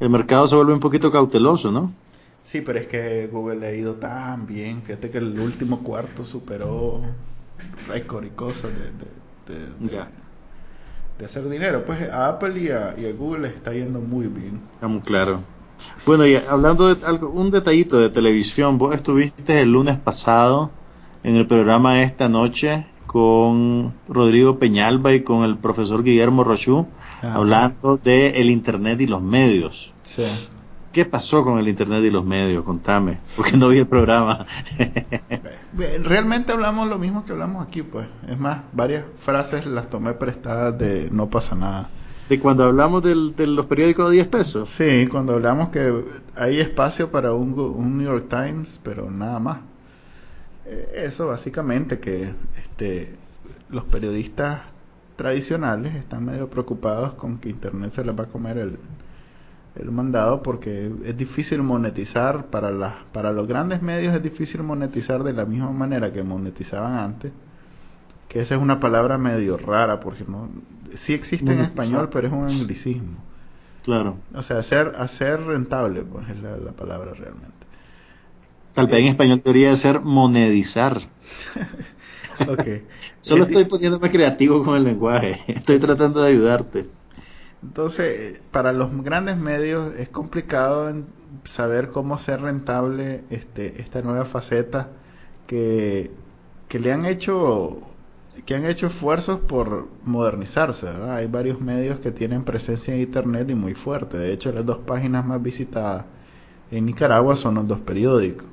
el 0.00 0.10
mercado 0.10 0.46
se 0.48 0.54
vuelve 0.54 0.74
un 0.74 0.80
poquito 0.80 1.10
cauteloso, 1.10 1.72
¿no? 1.72 1.94
Sí, 2.42 2.60
pero 2.60 2.78
es 2.78 2.86
que 2.86 3.28
Google 3.28 3.60
le 3.60 3.66
ha 3.68 3.74
ido 3.74 3.94
tan 3.94 4.46
bien. 4.46 4.82
Fíjate 4.82 5.10
que 5.10 5.18
el 5.18 5.38
último 5.38 5.82
cuarto 5.82 6.24
superó 6.24 7.00
récord 7.88 8.24
y 8.24 8.30
cosas 8.30 8.70
de, 9.46 9.54
de, 11.18 11.24
hacer 11.24 11.48
dinero. 11.48 11.84
Pues 11.84 12.10
a 12.10 12.28
Apple 12.28 12.60
y 12.60 12.70
a, 12.70 12.94
Google 13.16 13.42
les 13.42 13.54
está 13.54 13.72
yendo 13.72 14.00
muy 14.00 14.26
bien. 14.26 14.60
Está 14.74 14.88
muy 14.88 15.00
claro. 15.00 15.40
Bueno, 16.04 16.26
y 16.26 16.34
hablando 16.36 16.92
de 16.94 17.06
algo, 17.06 17.30
un 17.30 17.50
detallito 17.50 17.98
de 17.98 18.10
televisión, 18.10 18.78
vos 18.78 18.94
estuviste 18.94 19.60
el 19.62 19.72
lunes 19.72 19.96
pasado 19.98 20.70
en 21.22 21.36
el 21.36 21.46
programa 21.46 22.02
Esta 22.02 22.28
Noche 22.28 22.86
con 23.06 23.94
Rodrigo 24.08 24.58
Peñalba 24.58 25.12
y 25.12 25.22
con 25.22 25.44
el 25.44 25.58
profesor 25.58 26.02
Guillermo 26.02 26.44
Rochú, 26.44 26.86
hablando 27.22 27.98
de 28.02 28.40
el 28.40 28.50
Internet 28.50 29.00
y 29.00 29.06
los 29.06 29.22
medios. 29.22 29.92
Sí. 30.02 30.24
¿Qué 30.92 31.06
pasó 31.06 31.42
con 31.42 31.58
el 31.58 31.68
Internet 31.68 32.04
y 32.04 32.10
los 32.10 32.24
medios? 32.24 32.64
Contame, 32.64 33.18
porque 33.36 33.56
no 33.56 33.68
vi 33.68 33.78
el 33.78 33.86
programa. 33.86 34.46
Realmente 36.02 36.52
hablamos 36.52 36.86
lo 36.88 36.98
mismo 36.98 37.24
que 37.24 37.32
hablamos 37.32 37.66
aquí, 37.66 37.82
pues. 37.82 38.06
Es 38.28 38.38
más, 38.38 38.60
varias 38.72 39.04
frases 39.16 39.64
las 39.64 39.88
tomé 39.88 40.12
prestadas 40.12 40.78
de 40.78 41.08
no 41.10 41.30
pasa 41.30 41.54
nada. 41.54 41.88
¿De 42.28 42.38
cuando 42.38 42.64
hablamos 42.64 43.02
del, 43.02 43.34
de 43.34 43.46
los 43.46 43.66
periódicos 43.66 44.10
de 44.10 44.16
10 44.16 44.28
pesos? 44.28 44.68
Sí, 44.68 45.06
cuando 45.10 45.34
hablamos 45.34 45.70
que 45.70 46.04
hay 46.36 46.60
espacio 46.60 47.10
para 47.10 47.32
un, 47.32 47.58
un 47.58 47.96
New 47.96 48.06
York 48.06 48.26
Times, 48.28 48.78
pero 48.82 49.10
nada 49.10 49.38
más. 49.38 49.58
Eh, 50.66 51.04
eso 51.06 51.28
básicamente, 51.28 52.00
que 52.00 52.34
este, 52.62 53.16
los 53.70 53.84
periodistas 53.84 54.60
tradicionales 55.16 55.94
están 55.94 56.24
medio 56.24 56.50
preocupados 56.50 57.14
con 57.14 57.38
que 57.38 57.48
Internet 57.48 57.92
se 57.92 58.04
les 58.04 58.18
va 58.18 58.24
a 58.24 58.26
comer 58.26 58.58
el, 58.58 58.78
el 59.76 59.90
mandado 59.90 60.42
porque 60.42 60.90
es 61.04 61.16
difícil 61.16 61.62
monetizar 61.62 62.46
para 62.46 62.70
las 62.70 62.94
para 63.12 63.32
los 63.32 63.46
grandes 63.46 63.82
medios 63.82 64.14
es 64.14 64.22
difícil 64.22 64.62
monetizar 64.62 65.22
de 65.22 65.32
la 65.32 65.46
misma 65.46 65.70
manera 65.72 66.12
que 66.12 66.22
monetizaban 66.22 66.98
antes 66.98 67.32
que 68.28 68.40
esa 68.40 68.54
es 68.54 68.60
una 68.60 68.80
palabra 68.80 69.18
medio 69.18 69.56
rara 69.56 70.00
porque 70.00 70.24
no 70.26 70.50
sí 70.92 71.14
existe 71.14 71.52
en 71.52 71.60
español 71.60 72.10
pero 72.10 72.26
es 72.26 72.32
un 72.32 72.44
anglicismo. 72.44 73.18
Claro. 73.84 74.16
O 74.34 74.42
sea 74.42 74.58
hacer 74.58 74.94
hacer 74.98 75.42
rentable 75.42 76.02
pues 76.02 76.28
es 76.28 76.40
la, 76.40 76.56
la 76.56 76.72
palabra 76.72 77.12
realmente. 77.14 77.50
Tal 78.72 78.86
vez 78.86 79.00
en 79.00 79.06
español 79.06 79.42
debería 79.44 79.74
ser 79.76 80.00
monetizar 80.00 80.98
ok. 82.48 82.66
Solo 83.20 83.44
estoy 83.44 83.64
poniéndome 83.64 84.10
creativo 84.10 84.62
con 84.62 84.76
el 84.76 84.84
lenguaje. 84.84 85.40
Estoy 85.46 85.78
tratando 85.78 86.22
de 86.22 86.30
ayudarte 86.30 86.88
entonces, 87.62 88.42
para 88.50 88.72
los 88.72 89.02
grandes 89.02 89.36
medios 89.36 89.94
es 89.94 90.08
complicado 90.08 90.92
saber 91.44 91.90
cómo 91.90 92.18
ser 92.18 92.42
rentable 92.42 93.24
este, 93.30 93.80
esta 93.80 94.02
nueva 94.02 94.24
faceta 94.24 94.90
que, 95.46 96.10
que 96.68 96.80
le 96.80 96.92
han 96.92 97.06
hecho 97.06 97.82
que 98.46 98.54
han 98.54 98.64
hecho 98.64 98.86
esfuerzos 98.86 99.40
por 99.40 99.88
modernizarse. 100.04 100.88
Hay 100.88 101.26
varios 101.26 101.60
medios 101.60 102.00
que 102.00 102.10
tienen 102.10 102.44
presencia 102.44 102.94
en 102.94 103.00
Internet 103.00 103.50
y 103.50 103.54
muy 103.54 103.74
fuerte. 103.74 104.16
De 104.16 104.32
hecho, 104.32 104.52
las 104.52 104.64
dos 104.64 104.78
páginas 104.78 105.24
más 105.26 105.42
visitadas 105.42 106.06
en 106.70 106.86
Nicaragua 106.86 107.36
son 107.36 107.56
los 107.56 107.68
dos 107.68 107.80
periódicos. 107.80 108.46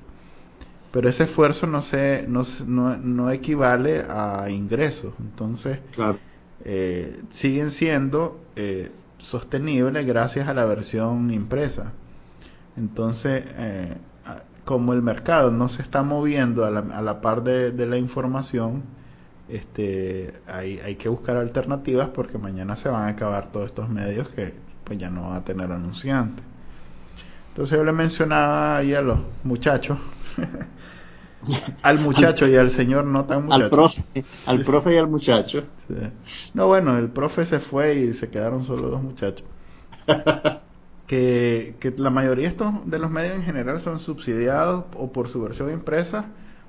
Pero 0.91 1.10
ese 1.10 1.24
esfuerzo 1.24 1.66
no, 1.68 1.82
se, 1.82 2.26
no, 2.28 2.43
no, 2.68 2.97
no 2.97 3.32
equivale 3.32 4.03
a 4.10 4.49
ingresos. 4.49 5.14
Entonces, 5.20 5.80
claro. 5.95 6.20
Eh, 6.66 7.22
siguen 7.30 7.72
siendo 7.72 8.39
eh, 8.55 8.91
sostenibles 9.18 10.05
gracias 10.05 10.47
a 10.47 10.53
la 10.53 10.66
versión 10.66 11.32
impresa. 11.32 11.93
Entonces, 12.78 13.43
eh, 13.47 13.97
como 14.66 14.93
el 14.93 15.01
mercado 15.01 15.51
no 15.51 15.68
se 15.70 15.82
está 15.82 16.03
moviendo 16.03 16.66
a 16.66 16.70
la, 16.70 16.80
a 16.80 17.01
la 17.01 17.22
par 17.22 17.43
de, 17.43 17.72
de, 17.72 17.86
la 17.88 17.97
información, 17.97 18.84
este, 19.47 20.34
hay, 20.47 20.80
hay, 20.80 20.95
que 20.95 21.10
buscar 21.10 21.38
alternativas 21.38 22.10
porque 22.10 22.38
mañana 22.38 22.76
se 22.76 22.89
van 22.89 23.03
a 23.05 23.07
acabar 23.07 23.51
todos 23.51 23.66
estos 23.66 23.89
medios 23.89 24.30
que 24.30 24.53
pues 24.84 24.99
ya 24.99 25.10
no 25.10 25.24
van 25.24 25.38
a 25.38 25.43
tener 25.43 25.72
anunciantes. 25.72 26.45
Entonces 27.49 27.78
yo 27.78 27.84
le 27.84 27.91
mencionaba 27.91 28.78
ahí 28.78 28.93
a 28.93 29.01
los 29.01 29.18
muchachos 29.43 29.97
al 31.82 32.00
muchacho 32.00 32.48
y 32.48 32.56
al 32.56 32.70
señor 32.70 33.06
no 33.06 33.26
tan 33.26 33.46
muchacho. 33.46 33.64
Al 33.64 33.70
profe, 33.70 34.04
al 34.46 34.64
profe 34.64 34.96
y 34.96 34.98
al 34.98 35.08
muchacho. 35.08 35.64
Sí. 35.88 36.52
No, 36.54 36.68
bueno, 36.68 36.98
el 36.98 37.10
profe 37.10 37.46
se 37.46 37.60
fue 37.60 37.96
y 37.96 38.14
se 38.14 38.30
quedaron 38.30 38.64
solo 38.64 38.90
los 38.90 39.02
muchachos. 39.02 39.46
que, 41.08 41.76
que, 41.80 41.94
la 41.98 42.10
mayoría 42.10 42.44
de, 42.44 42.50
estos, 42.50 42.74
de 42.86 43.00
los 43.00 43.10
medios 43.10 43.36
en 43.36 43.44
general 43.44 43.80
son 43.80 44.00
subsidiados 44.00 44.86
o 44.96 45.12
por 45.12 45.28
su 45.28 45.42
versión 45.42 45.72
impresa 45.72 46.26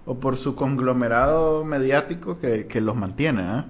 o 0.06 0.18
por 0.18 0.36
su 0.36 0.54
conglomerado 0.54 1.64
mediático 1.64 2.38
que, 2.38 2.66
que 2.66 2.80
los 2.80 2.96
mantiene. 2.96 3.42
¿eh? 3.42 3.64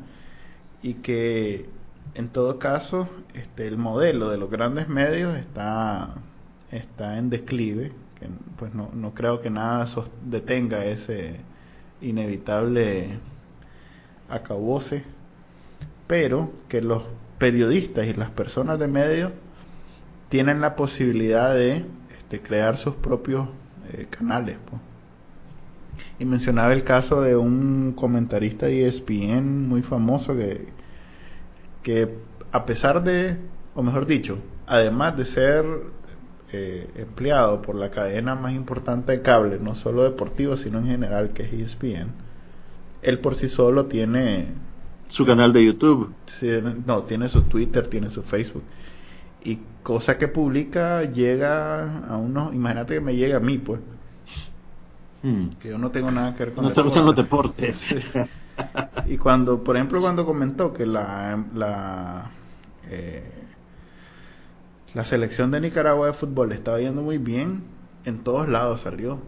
Y 0.83 0.95
que 0.95 1.69
en 2.15 2.29
todo 2.29 2.59
caso 2.59 3.09
este, 3.35 3.67
el 3.67 3.79
modelo 3.79 4.31
de 4.31 4.39
los 4.39 4.51
grandes 4.51 4.89
medios 4.89 5.37
está, 5.37 6.15
está 6.71 7.19
en 7.19 7.31
declive 7.31 7.93
pues 8.57 8.75
no, 8.75 8.91
no 8.93 9.15
creo 9.15 9.41
que 9.41 9.51
nada 9.51 9.87
detenga 10.25 10.85
ese 10.85 11.37
inevitable 12.01 13.19
acabose, 14.29 15.05
pero 16.07 16.53
que 16.69 16.83
los 16.83 17.05
periodistas 17.39 18.07
y 18.07 18.15
las 18.15 18.31
personas 18.31 18.79
de 18.79 18.89
medios 18.89 19.33
tienen 20.29 20.61
la 20.61 20.77
posibilidad 20.77 21.55
de 21.55 21.85
este, 22.17 22.41
crear 22.41 22.77
sus 22.77 22.95
propios 22.95 23.49
eh, 23.93 24.07
canales. 24.09 24.59
Y 26.19 26.25
mencionaba 26.25 26.73
el 26.73 26.85
caso 26.85 27.23
de 27.23 27.37
un 27.37 27.93
comentarista 27.93 28.67
de 28.67 28.87
ESPN 28.87 29.69
muy 29.69 29.83
famoso 29.83 30.37
que, 30.37 30.67
que 31.83 32.15
a 32.53 32.67
pesar 32.67 33.03
de, 33.03 33.37
o 33.75 33.83
mejor 33.83 34.07
dicho, 34.07 34.39
además 34.67 35.17
de 35.17 35.25
ser 35.25 35.65
eh, 36.53 36.91
empleado 36.97 37.63
por 37.63 37.77
la 37.77 37.91
cadena 37.91 38.35
más 38.35 38.53
importante 38.53 39.13
de 39.13 39.23
cable, 39.23 39.59
no 39.61 39.75
solo 39.75 40.03
deportivo, 40.03 40.57
sino 40.57 40.79
en 40.79 40.87
general, 40.87 41.31
que 41.31 41.45
es 41.45 41.53
ESPN, 41.53 42.09
él 43.03 43.19
por 43.21 43.35
sí 43.35 43.49
solo 43.49 43.87
tiene... 43.87 44.49
Su 45.09 45.27
canal 45.27 45.53
de 45.53 45.65
YouTube. 45.65 46.13
No, 46.87 47.03
tiene 47.03 47.29
su 47.29 47.43
Twitter, 47.43 47.87
tiene 47.87 48.11
su 48.11 48.23
Facebook. 48.23 48.63
Y 49.45 49.59
cosa 49.83 50.19
que 50.19 50.29
publica 50.29 51.05
llega 51.05 52.05
a 52.07 52.17
unos... 52.17 52.53
Imagínate 52.55 52.95
que 52.95 53.01
me 53.01 53.15
llega 53.15 53.39
a 53.39 53.41
mí, 53.41 53.59
pues. 53.59 53.81
Hmm. 55.23 55.49
Que 55.61 55.69
yo 55.69 55.79
no 55.79 55.91
tengo 55.91 56.11
nada 56.11 56.35
que 56.35 56.45
ver 56.47 56.55
con... 56.55 56.65
No 56.65 56.73
te 56.73 56.83
gustan 56.83 57.07
los 57.07 57.17
deportes. 57.17 57.95
Sí. 57.95 57.97
Y 59.07 59.17
cuando, 59.17 59.65
por 59.65 59.77
ejemplo, 59.77 60.01
cuando 60.01 60.27
comentó 60.27 60.75
que 60.75 60.85
la... 60.85 61.45
la 61.55 62.31
eh, 62.89 63.25
la 64.95 65.05
selección 65.05 65.51
de 65.51 65.61
Nicaragua 65.61 66.07
de 66.07 66.13
fútbol 66.13 66.53
estaba 66.53 66.81
yendo 66.81 67.03
muy 67.03 67.19
bien, 67.19 67.63
en 68.05 68.19
todos 68.19 68.49
lados 68.49 68.81
salió 68.81 69.19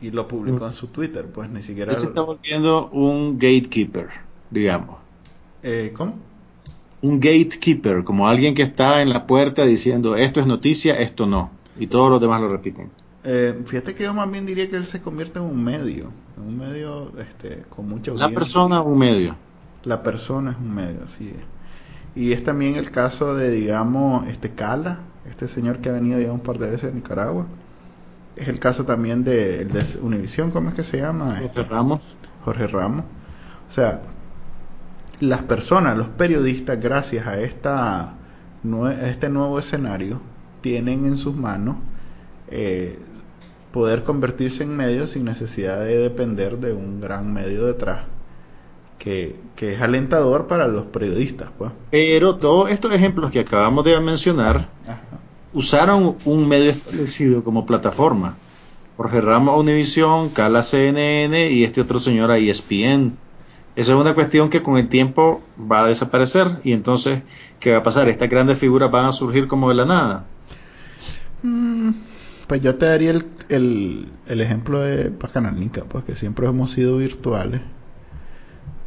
y 0.00 0.10
lo 0.10 0.26
publicó 0.28 0.66
en 0.66 0.72
su 0.72 0.86
Twitter, 0.86 1.26
pues 1.26 1.50
ni 1.50 1.62
siquiera... 1.62 1.92
Él 1.92 1.98
se 1.98 2.06
está 2.06 2.22
volviendo 2.22 2.88
un 2.88 3.34
gatekeeper, 3.34 4.08
digamos. 4.50 4.98
Eh, 5.62 5.92
¿Cómo? 5.94 6.14
Un 7.02 7.20
gatekeeper, 7.20 8.04
como 8.04 8.28
alguien 8.28 8.54
que 8.54 8.62
está 8.62 9.02
en 9.02 9.10
la 9.10 9.26
puerta 9.26 9.64
diciendo 9.64 10.16
esto 10.16 10.40
es 10.40 10.46
noticia, 10.46 10.98
esto 10.98 11.26
no, 11.26 11.50
y 11.78 11.86
todos 11.86 12.10
los 12.10 12.20
demás 12.20 12.40
lo 12.40 12.48
repiten. 12.48 12.90
Eh, 13.22 13.62
fíjate 13.66 13.94
que 13.94 14.04
yo 14.04 14.14
más 14.14 14.30
bien 14.30 14.46
diría 14.46 14.70
que 14.70 14.76
él 14.76 14.86
se 14.86 15.02
convierte 15.02 15.38
en 15.38 15.44
un 15.44 15.62
medio, 15.62 16.10
en 16.38 16.42
un 16.42 16.58
medio 16.58 17.12
este, 17.18 17.64
con 17.68 17.86
mucha 17.86 18.12
audiencia. 18.12 18.28
La 18.28 18.34
persona 18.34 18.80
un 18.80 18.98
medio. 18.98 19.36
La 19.84 20.02
persona 20.02 20.52
es 20.52 20.56
un 20.56 20.74
medio, 20.74 21.04
así 21.04 21.28
es. 21.28 21.44
Y 22.14 22.32
es 22.32 22.42
también 22.42 22.76
el 22.76 22.90
caso 22.90 23.34
de, 23.34 23.50
digamos, 23.50 24.26
este 24.28 24.50
Cala, 24.50 25.00
este 25.28 25.48
señor 25.48 25.78
que 25.78 25.90
ha 25.90 25.92
venido 25.92 26.20
ya 26.20 26.32
un 26.32 26.40
par 26.40 26.58
de 26.58 26.70
veces 26.70 26.90
a 26.90 26.94
Nicaragua. 26.94 27.46
Es 28.36 28.48
el 28.48 28.58
caso 28.58 28.84
también 28.84 29.24
de, 29.24 29.64
de 29.64 29.84
Univisión, 30.00 30.50
¿cómo 30.50 30.70
es 30.70 30.74
que 30.74 30.84
se 30.84 30.98
llama? 30.98 31.26
Jorge 31.26 31.44
este, 31.44 31.62
Ramos. 31.64 32.16
Jorge 32.44 32.66
Ramos. 32.66 33.04
O 33.68 33.72
sea, 33.72 34.02
las 35.20 35.42
personas, 35.42 35.96
los 35.96 36.08
periodistas, 36.08 36.80
gracias 36.80 37.26
a, 37.26 37.40
esta, 37.40 38.00
a 38.10 39.08
este 39.08 39.28
nuevo 39.28 39.58
escenario, 39.58 40.20
tienen 40.60 41.04
en 41.06 41.16
sus 41.16 41.36
manos 41.36 41.76
eh, 42.48 42.98
poder 43.72 44.02
convertirse 44.02 44.64
en 44.64 44.76
medios 44.76 45.10
sin 45.10 45.24
necesidad 45.24 45.80
de 45.80 45.98
depender 45.98 46.58
de 46.58 46.72
un 46.72 47.00
gran 47.00 47.32
medio 47.32 47.66
detrás. 47.66 48.04
Que, 49.00 49.34
que, 49.56 49.72
es 49.72 49.80
alentador 49.80 50.46
para 50.46 50.68
los 50.68 50.84
periodistas. 50.84 51.48
Pues. 51.56 51.72
Pero 51.90 52.36
todos 52.36 52.70
estos 52.70 52.92
ejemplos 52.92 53.32
que 53.32 53.40
acabamos 53.40 53.84
de 53.84 53.98
mencionar 53.98 54.68
Ajá. 54.86 55.18
usaron 55.52 56.16
un 56.24 56.46
medio 56.46 56.70
establecido 56.70 57.42
como 57.42 57.66
plataforma. 57.66 58.36
Jorge 58.98 59.22
Ramos 59.22 59.58
Univisión, 59.58 60.28
Cala 60.28 60.62
CNN 60.62 61.50
y 61.50 61.64
este 61.64 61.80
otro 61.80 61.98
señor 61.98 62.30
a 62.30 62.36
ESPN. 62.36 63.16
Esa 63.74 63.92
es 63.92 63.98
una 63.98 64.14
cuestión 64.14 64.50
que 64.50 64.62
con 64.62 64.76
el 64.76 64.90
tiempo 64.90 65.40
va 65.58 65.84
a 65.84 65.88
desaparecer 65.88 66.58
y 66.64 66.72
entonces, 66.72 67.22
¿qué 67.60 67.72
va 67.72 67.78
a 67.78 67.82
pasar? 67.82 68.10
Estas 68.10 68.28
grandes 68.28 68.58
figuras 68.58 68.90
van 68.90 69.06
a 69.06 69.12
surgir 69.12 69.48
como 69.48 69.70
de 69.70 69.76
la 69.76 69.86
nada. 69.86 70.26
Mm, 71.42 71.92
pues 72.46 72.60
yo 72.60 72.74
te 72.74 72.84
daría 72.84 73.12
el, 73.12 73.26
el, 73.48 74.08
el 74.26 74.40
ejemplo 74.42 74.80
de 74.80 75.10
Pacananica, 75.10 75.84
pues 75.84 76.04
que 76.04 76.14
siempre 76.14 76.46
hemos 76.46 76.72
sido 76.72 76.98
virtuales. 76.98 77.62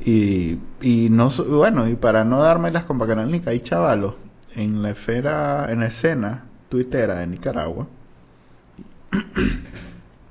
Y, 0.05 0.59
y 0.81 1.09
no 1.09 1.29
bueno 1.47 1.87
y 1.87 1.95
para 1.95 2.25
no 2.25 2.41
dármelas 2.41 2.83
con 2.83 2.97
Bacanalnica 2.97 3.51
hay 3.51 3.61
chavalos 3.61 4.15
en 4.53 4.81
la 4.81 4.89
esfera 4.91 5.71
en 5.71 5.79
la 5.79 5.87
escena 5.87 6.45
tuitera 6.69 7.15
de 7.19 7.27
Nicaragua 7.27 7.87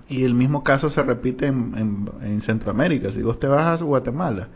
y 0.08 0.24
el 0.24 0.34
mismo 0.34 0.62
caso 0.62 0.90
se 0.90 1.02
repite 1.02 1.46
en, 1.46 1.72
en, 1.76 2.10
en, 2.22 2.40
Centroamérica 2.42 3.10
si 3.10 3.22
vos 3.22 3.38
te 3.40 3.46
vas 3.46 3.80
a 3.80 3.84
Guatemala 3.84 4.48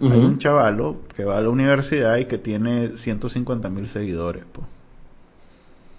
Hay 0.00 0.18
un 0.18 0.38
chavalo 0.38 1.02
que 1.16 1.24
va 1.24 1.38
a 1.38 1.40
la 1.40 1.50
universidad 1.50 2.16
y 2.18 2.26
que 2.26 2.38
tiene 2.38 2.96
150 2.96 3.68
mil 3.70 3.88
seguidores 3.88 4.44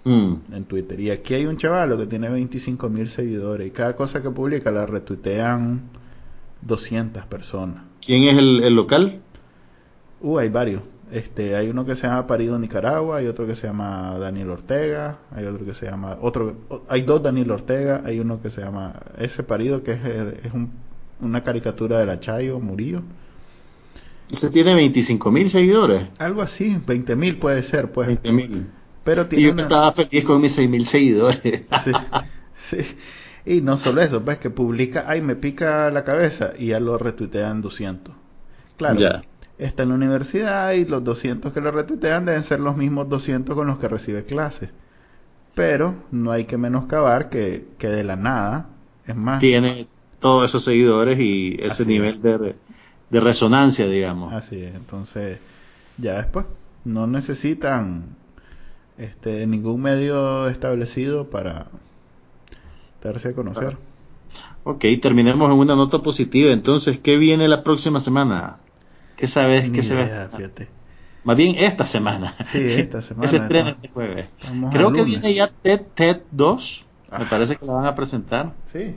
Mm. 0.04 0.34
en 0.52 0.64
Twitter. 0.64 0.98
Y 1.00 1.10
aquí 1.10 1.34
hay 1.34 1.46
un 1.46 1.56
chavalo 1.56 1.96
que 1.96 2.06
tiene 2.06 2.28
25 2.28 2.88
mil 2.88 3.08
seguidores 3.08 3.68
y 3.68 3.70
cada 3.70 3.94
cosa 3.94 4.22
que 4.22 4.30
publica 4.30 4.70
la 4.72 4.86
retuitean 4.86 5.82
200 6.62 7.24
personas. 7.26 7.82
¿Quién 8.04 8.24
es 8.24 8.38
el, 8.38 8.62
el 8.62 8.74
local? 8.74 9.20
Uh, 10.20 10.38
hay 10.38 10.48
varios. 10.48 10.82
Este, 11.10 11.56
hay 11.56 11.68
uno 11.68 11.84
que 11.84 11.94
se 11.94 12.06
llama 12.06 12.26
Parido 12.26 12.58
Nicaragua, 12.58 13.18
hay 13.18 13.26
otro 13.26 13.46
que 13.46 13.54
se 13.54 13.66
llama 13.66 14.16
Daniel 14.18 14.48
Ortega, 14.50 15.18
hay 15.30 15.44
otro 15.44 15.64
que 15.66 15.74
se 15.74 15.84
llama 15.86 16.16
otro, 16.22 16.56
hay 16.88 17.02
dos 17.02 17.22
Daniel 17.22 17.50
Ortega, 17.50 18.00
hay 18.06 18.18
uno 18.18 18.40
que 18.40 18.48
se 18.48 18.62
llama 18.62 18.94
ese 19.18 19.42
Parido 19.42 19.82
que 19.82 19.92
es, 19.92 20.00
es 20.46 20.52
un- 20.54 20.72
una 21.20 21.42
caricatura 21.42 21.98
de 21.98 22.06
la 22.06 22.18
Chayo 22.18 22.58
Murillo, 22.60 23.02
Ese 24.30 24.48
tiene 24.50 24.74
25 24.74 25.30
mil 25.30 25.50
seguidores. 25.50 26.06
algo 26.18 26.40
así, 26.40 26.80
20 26.86 27.14
mil 27.16 27.36
puede 27.36 27.62
ser, 27.62 27.92
pues, 27.92 28.06
20 28.08 28.32
mil. 28.32 28.66
pero 29.04 29.22
Y 29.22 29.24
tiene 29.26 29.44
yo 29.44 29.52
una- 29.52 29.62
estaba 29.64 29.92
feliz 29.92 30.24
con 30.24 30.40
mis 30.40 30.52
6 30.54 30.70
mil 30.70 30.86
seguidores. 30.86 31.42
sí, 31.84 31.92
sí. 32.56 32.78
Y 33.44 33.60
no 33.60 33.76
solo 33.78 34.02
eso, 34.02 34.24
pues 34.24 34.38
que 34.38 34.50
publica, 34.50 35.04
ay 35.08 35.20
me 35.22 35.36
pica 35.36 35.90
la 35.90 36.04
cabeza 36.04 36.52
y 36.58 36.68
ya 36.68 36.80
lo 36.80 36.98
retuitean 36.98 37.62
200, 37.62 38.14
claro. 38.76 38.98
Ya. 38.98 39.22
está 39.58 39.82
en 39.84 39.90
la 39.90 39.94
universidad 39.96 40.72
y 40.72 40.84
los 40.84 41.04
200 41.04 41.52
que 41.52 41.60
lo 41.60 41.70
retuitean 41.70 42.24
deben 42.24 42.42
ser 42.44 42.60
los 42.60 42.76
mismos 42.76 43.08
200 43.08 43.54
con 43.54 43.66
los 43.66 43.78
que 43.78 43.88
recibe 43.88 44.24
clases. 44.24 44.70
Pero 45.54 45.94
no 46.10 46.30
hay 46.32 46.46
que 46.46 46.56
menoscabar 46.58 47.28
que, 47.30 47.66
que 47.78 47.88
de 47.88 48.04
la 48.04 48.16
nada, 48.16 48.68
es 49.06 49.16
más, 49.16 49.40
Tiene 49.40 49.88
todos 50.18 50.48
esos 50.50 50.64
seguidores 50.64 51.18
y 51.20 51.56
ese 51.60 51.84
nivel 51.84 52.22
de, 52.22 52.56
de 53.10 53.20
resonancia, 53.20 53.86
digamos. 53.86 54.32
así 54.32 54.62
es. 54.62 54.74
Entonces, 54.74 55.38
ya 55.98 56.16
después, 56.18 56.46
no 56.84 57.06
necesitan 57.06 58.16
este 58.98 59.46
ningún 59.46 59.82
medio 59.82 60.48
establecido 60.48 61.30
para 61.30 61.66
darse 63.02 63.28
a 63.28 63.32
conocer. 63.34 63.76
Ok, 64.64 64.84
terminemos 65.00 65.50
en 65.50 65.58
una 65.58 65.74
nota 65.74 65.98
positiva. 66.00 66.52
Entonces, 66.52 66.98
¿qué 66.98 67.16
viene 67.18 67.48
la 67.48 67.64
próxima 67.64 68.00
semana? 68.00 68.56
¿Qué 69.16 69.26
sabes? 69.26 69.68
Ni 69.70 69.76
¿Qué 69.76 69.82
se 69.82 69.94
idea, 69.94 70.28
ve? 70.30 70.36
fíjate. 70.36 70.68
Más 71.24 71.36
bien 71.36 71.56
esta 71.58 71.84
semana. 71.86 72.34
Sí, 72.44 72.58
esta 72.60 73.02
semana. 73.02 73.28
Se 73.28 73.36
estrena 73.36 73.70
este 73.70 73.88
jueves. 73.88 74.26
Creo 74.72 74.92
que 74.92 75.02
viene 75.02 75.34
ya 75.34 75.48
TED, 75.48 75.80
TED 75.94 76.20
2. 76.30 76.84
Me 77.10 77.16
Ah. 77.24 77.26
parece 77.28 77.56
que 77.56 77.66
la 77.66 77.72
van 77.74 77.86
a 77.86 77.94
presentar. 77.94 78.52
Sí, 78.72 78.94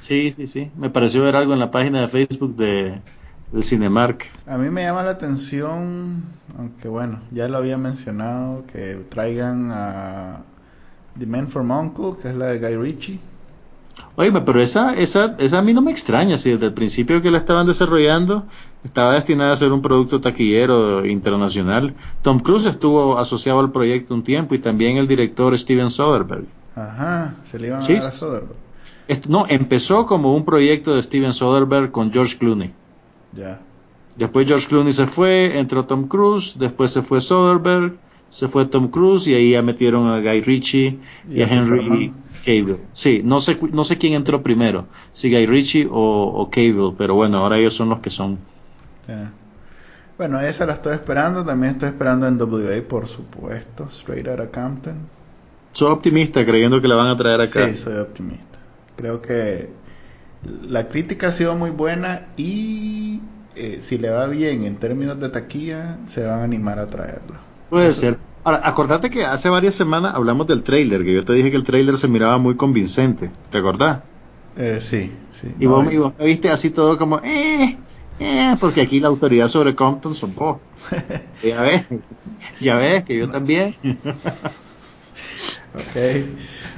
Sí, 0.00 0.32
sí, 0.32 0.46
sí. 0.46 0.70
Me 0.76 0.90
pareció 0.90 1.22
ver 1.22 1.36
algo 1.36 1.52
en 1.52 1.60
la 1.60 1.70
página 1.70 2.00
de 2.00 2.08
Facebook 2.08 2.56
de, 2.56 3.00
del 3.52 3.62
Cinemark. 3.62 4.26
A 4.46 4.58
mí 4.58 4.68
me 4.70 4.82
llama 4.82 5.02
la 5.04 5.12
atención, 5.12 6.24
aunque 6.58 6.88
bueno, 6.88 7.20
ya 7.30 7.46
lo 7.48 7.58
había 7.58 7.78
mencionado, 7.78 8.64
que 8.66 8.96
traigan 9.08 9.70
a 9.72 10.40
The 11.18 11.26
Man 11.26 11.46
from 11.48 11.70
Uncle, 11.70 12.20
que 12.20 12.28
es 12.30 12.34
la 12.34 12.46
de 12.46 12.58
Guy 12.58 12.76
Ritchie. 12.76 13.20
Oye, 14.16 14.30
pero 14.32 14.60
esa, 14.60 14.94
esa, 14.94 15.34
esa 15.38 15.58
a 15.58 15.62
mí 15.62 15.72
no 15.74 15.82
me 15.82 15.90
extraña, 15.90 16.36
si 16.36 16.50
desde 16.52 16.66
el 16.66 16.72
principio 16.72 17.20
que 17.22 17.30
la 17.30 17.38
estaban 17.38 17.66
desarrollando 17.66 18.44
estaba 18.84 19.12
destinada 19.14 19.52
a 19.52 19.56
ser 19.56 19.72
un 19.72 19.82
producto 19.82 20.20
taquillero 20.20 21.04
internacional. 21.06 21.94
Tom 22.22 22.38
Cruise 22.38 22.66
estuvo 22.66 23.18
asociado 23.18 23.60
al 23.60 23.72
proyecto 23.72 24.14
un 24.14 24.22
tiempo 24.22 24.54
y 24.54 24.58
también 24.58 24.96
el 24.98 25.08
director 25.08 25.56
Steven 25.58 25.90
Soderbergh. 25.90 26.46
Ajá, 26.76 27.34
se 27.42 27.58
le 27.58 27.68
iban 27.68 27.78
a 27.78 27.82
Sí, 27.82 27.94
dar 27.94 28.02
a. 28.02 28.10
Soderbergh. 28.12 28.56
Esto- 29.08 29.28
no, 29.28 29.46
empezó 29.48 30.06
como 30.06 30.34
un 30.34 30.44
proyecto 30.44 30.94
de 30.94 31.02
Steven 31.02 31.32
Soderbergh 31.32 31.90
con 31.90 32.12
George 32.12 32.38
Clooney. 32.38 32.72
Ya. 33.32 33.60
Después 34.16 34.46
George 34.46 34.66
Clooney 34.68 34.92
se 34.92 35.06
fue, 35.06 35.58
entró 35.58 35.84
Tom 35.86 36.06
Cruise, 36.06 36.56
después 36.58 36.92
se 36.92 37.02
fue 37.02 37.20
Soderbergh, 37.20 37.96
se 38.28 38.48
fue 38.48 38.64
Tom 38.66 38.88
Cruise 38.88 39.26
y 39.26 39.34
ahí 39.34 39.50
ya 39.52 39.62
metieron 39.62 40.08
a 40.08 40.20
Guy 40.20 40.40
Ritchie 40.40 40.98
y, 41.28 41.38
Y 41.38 41.42
a 41.42 41.46
a 41.46 41.48
Henry 41.48 42.12
Cavill. 42.44 42.88
Sí, 42.92 43.22
no 43.24 43.40
sé, 43.40 43.58
cu- 43.58 43.68
no 43.68 43.84
sé 43.84 43.98
quién 43.98 44.14
entró 44.14 44.42
primero, 44.42 44.88
si 45.12 45.30
Guy 45.32 45.46
Ritchie 45.46 45.86
o, 45.90 45.94
o 46.42 46.50
Cavill, 46.50 46.94
pero 46.98 47.14
bueno, 47.14 47.38
ahora 47.38 47.58
ellos 47.58 47.74
son 47.74 47.88
los 47.90 48.00
que 48.00 48.10
son. 48.10 48.48
Bueno, 50.18 50.40
esa 50.40 50.66
la 50.66 50.72
estoy 50.74 50.94
esperando. 50.94 51.44
También 51.44 51.74
estoy 51.74 51.88
esperando 51.90 52.26
en 52.26 52.36
WA, 52.40 52.88
por 52.88 53.06
supuesto. 53.06 53.86
Straight 53.88 54.26
Outta 54.26 54.50
Compton. 54.50 55.08
Soy 55.72 55.90
optimista 55.92 56.42
creyendo 56.46 56.80
que 56.80 56.88
la 56.88 56.96
van 56.96 57.08
a 57.08 57.16
traer 57.18 57.40
acá. 57.42 57.70
Sí, 57.70 57.76
soy 57.76 57.96
optimista. 57.98 58.58
Creo 58.96 59.20
que 59.20 59.68
la 60.44 60.88
crítica 60.88 61.28
ha 61.28 61.32
sido 61.32 61.56
muy 61.56 61.70
buena 61.70 62.28
y 62.36 63.22
eh, 63.54 63.78
si 63.80 63.98
le 63.98 64.10
va 64.10 64.26
bien 64.26 64.64
en 64.64 64.76
términos 64.78 65.20
de 65.20 65.28
taquilla, 65.30 65.98
se 66.06 66.24
van 66.26 66.40
a 66.40 66.44
animar 66.44 66.78
a 66.78 66.86
traerla. 66.88 67.40
Puede 67.68 67.92
ser. 67.92 68.18
Ahora, 68.44 68.60
acordate 68.62 69.08
que 69.08 69.24
hace 69.24 69.48
varias 69.48 69.74
semanas 69.74 70.14
hablamos 70.14 70.46
del 70.46 70.62
trailer, 70.62 71.02
que 71.02 71.14
yo 71.14 71.24
te 71.24 71.32
dije 71.32 71.50
que 71.50 71.56
el 71.56 71.64
trailer 71.64 71.96
se 71.96 72.08
miraba 72.08 72.36
muy 72.36 72.56
convincente. 72.56 73.30
¿Te 73.50 73.56
acordás? 73.56 74.00
Eh, 74.58 74.80
sí, 74.82 75.10
sí. 75.32 75.48
Y 75.58 75.64
No, 75.64 75.76
vos, 75.76 75.90
y 75.90 75.96
vos 75.96 76.12
me 76.18 76.26
viste 76.26 76.50
así 76.50 76.68
todo 76.68 76.98
como, 76.98 77.20
eh, 77.20 77.78
eh, 78.20 78.56
porque 78.60 78.82
aquí 78.82 79.00
la 79.00 79.08
autoridad 79.08 79.48
sobre 79.48 79.74
Compton 79.74 80.14
son 80.14 80.34
vos. 80.34 80.58
ya 81.42 81.62
ves, 81.62 81.86
ya 82.60 82.76
ves 82.76 83.04
que 83.04 83.16
yo 83.16 83.30
también. 83.30 83.74
ok. 85.74 85.96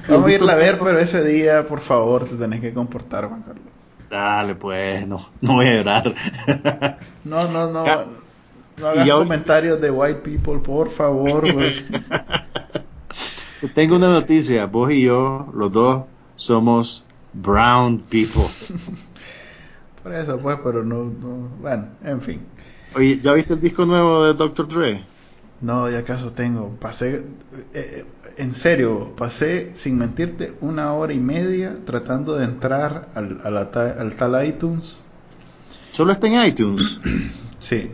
Vamos 0.08 0.28
a 0.28 0.32
irla 0.32 0.52
a 0.52 0.56
ver, 0.56 0.78
pero 0.78 1.00
ese 1.00 1.24
día, 1.24 1.66
por 1.66 1.80
favor, 1.80 2.26
te 2.26 2.36
tenés 2.36 2.60
que 2.60 2.72
comportar, 2.72 3.28
Juan 3.28 3.42
Carlos. 3.42 3.64
Dale, 4.08 4.54
pues, 4.54 5.04
no, 5.08 5.32
no 5.40 5.54
voy 5.54 5.66
a 5.66 5.74
llorar. 5.74 6.14
No, 7.24 7.48
no, 7.48 7.72
no. 7.72 8.25
No 8.78 8.88
hagas 8.88 9.06
ya- 9.06 9.14
comentarios 9.14 9.80
de 9.80 9.90
white 9.90 10.20
people, 10.20 10.58
por 10.58 10.90
favor. 10.90 11.44
pues. 11.52 11.84
Tengo 13.74 13.96
una 13.96 14.08
noticia, 14.10 14.66
vos 14.66 14.90
y 14.92 15.02
yo, 15.02 15.50
los 15.54 15.72
dos, 15.72 16.04
somos 16.34 17.04
brown 17.32 17.98
people. 18.00 18.44
Por 20.02 20.12
eso, 20.14 20.38
pues, 20.40 20.58
pero 20.62 20.84
no, 20.84 21.04
no. 21.04 21.48
Bueno, 21.60 21.88
en 22.04 22.20
fin. 22.20 22.40
Oye, 22.94 23.18
¿ya 23.20 23.32
viste 23.32 23.54
el 23.54 23.60
disco 23.60 23.84
nuevo 23.86 24.24
de 24.24 24.34
Dr. 24.34 24.68
Dre? 24.68 25.04
No, 25.60 25.90
ya 25.90 25.98
acaso 25.98 26.32
tengo. 26.32 26.76
Pasé, 26.78 27.16
eh, 27.16 27.24
eh, 27.74 28.04
en 28.36 28.54
serio, 28.54 29.14
pasé, 29.16 29.72
sin 29.74 29.98
mentirte, 29.98 30.52
una 30.60 30.92
hora 30.92 31.12
y 31.12 31.18
media 31.18 31.76
tratando 31.86 32.36
de 32.36 32.44
entrar 32.44 33.08
al, 33.14 33.40
a 33.42 33.50
la 33.50 33.70
ta- 33.72 33.96
al 33.98 34.14
tal 34.14 34.46
iTunes. 34.46 35.00
Solo 35.90 36.12
está 36.12 36.28
en 36.28 36.46
iTunes. 36.46 37.00
Sí. 37.58 37.90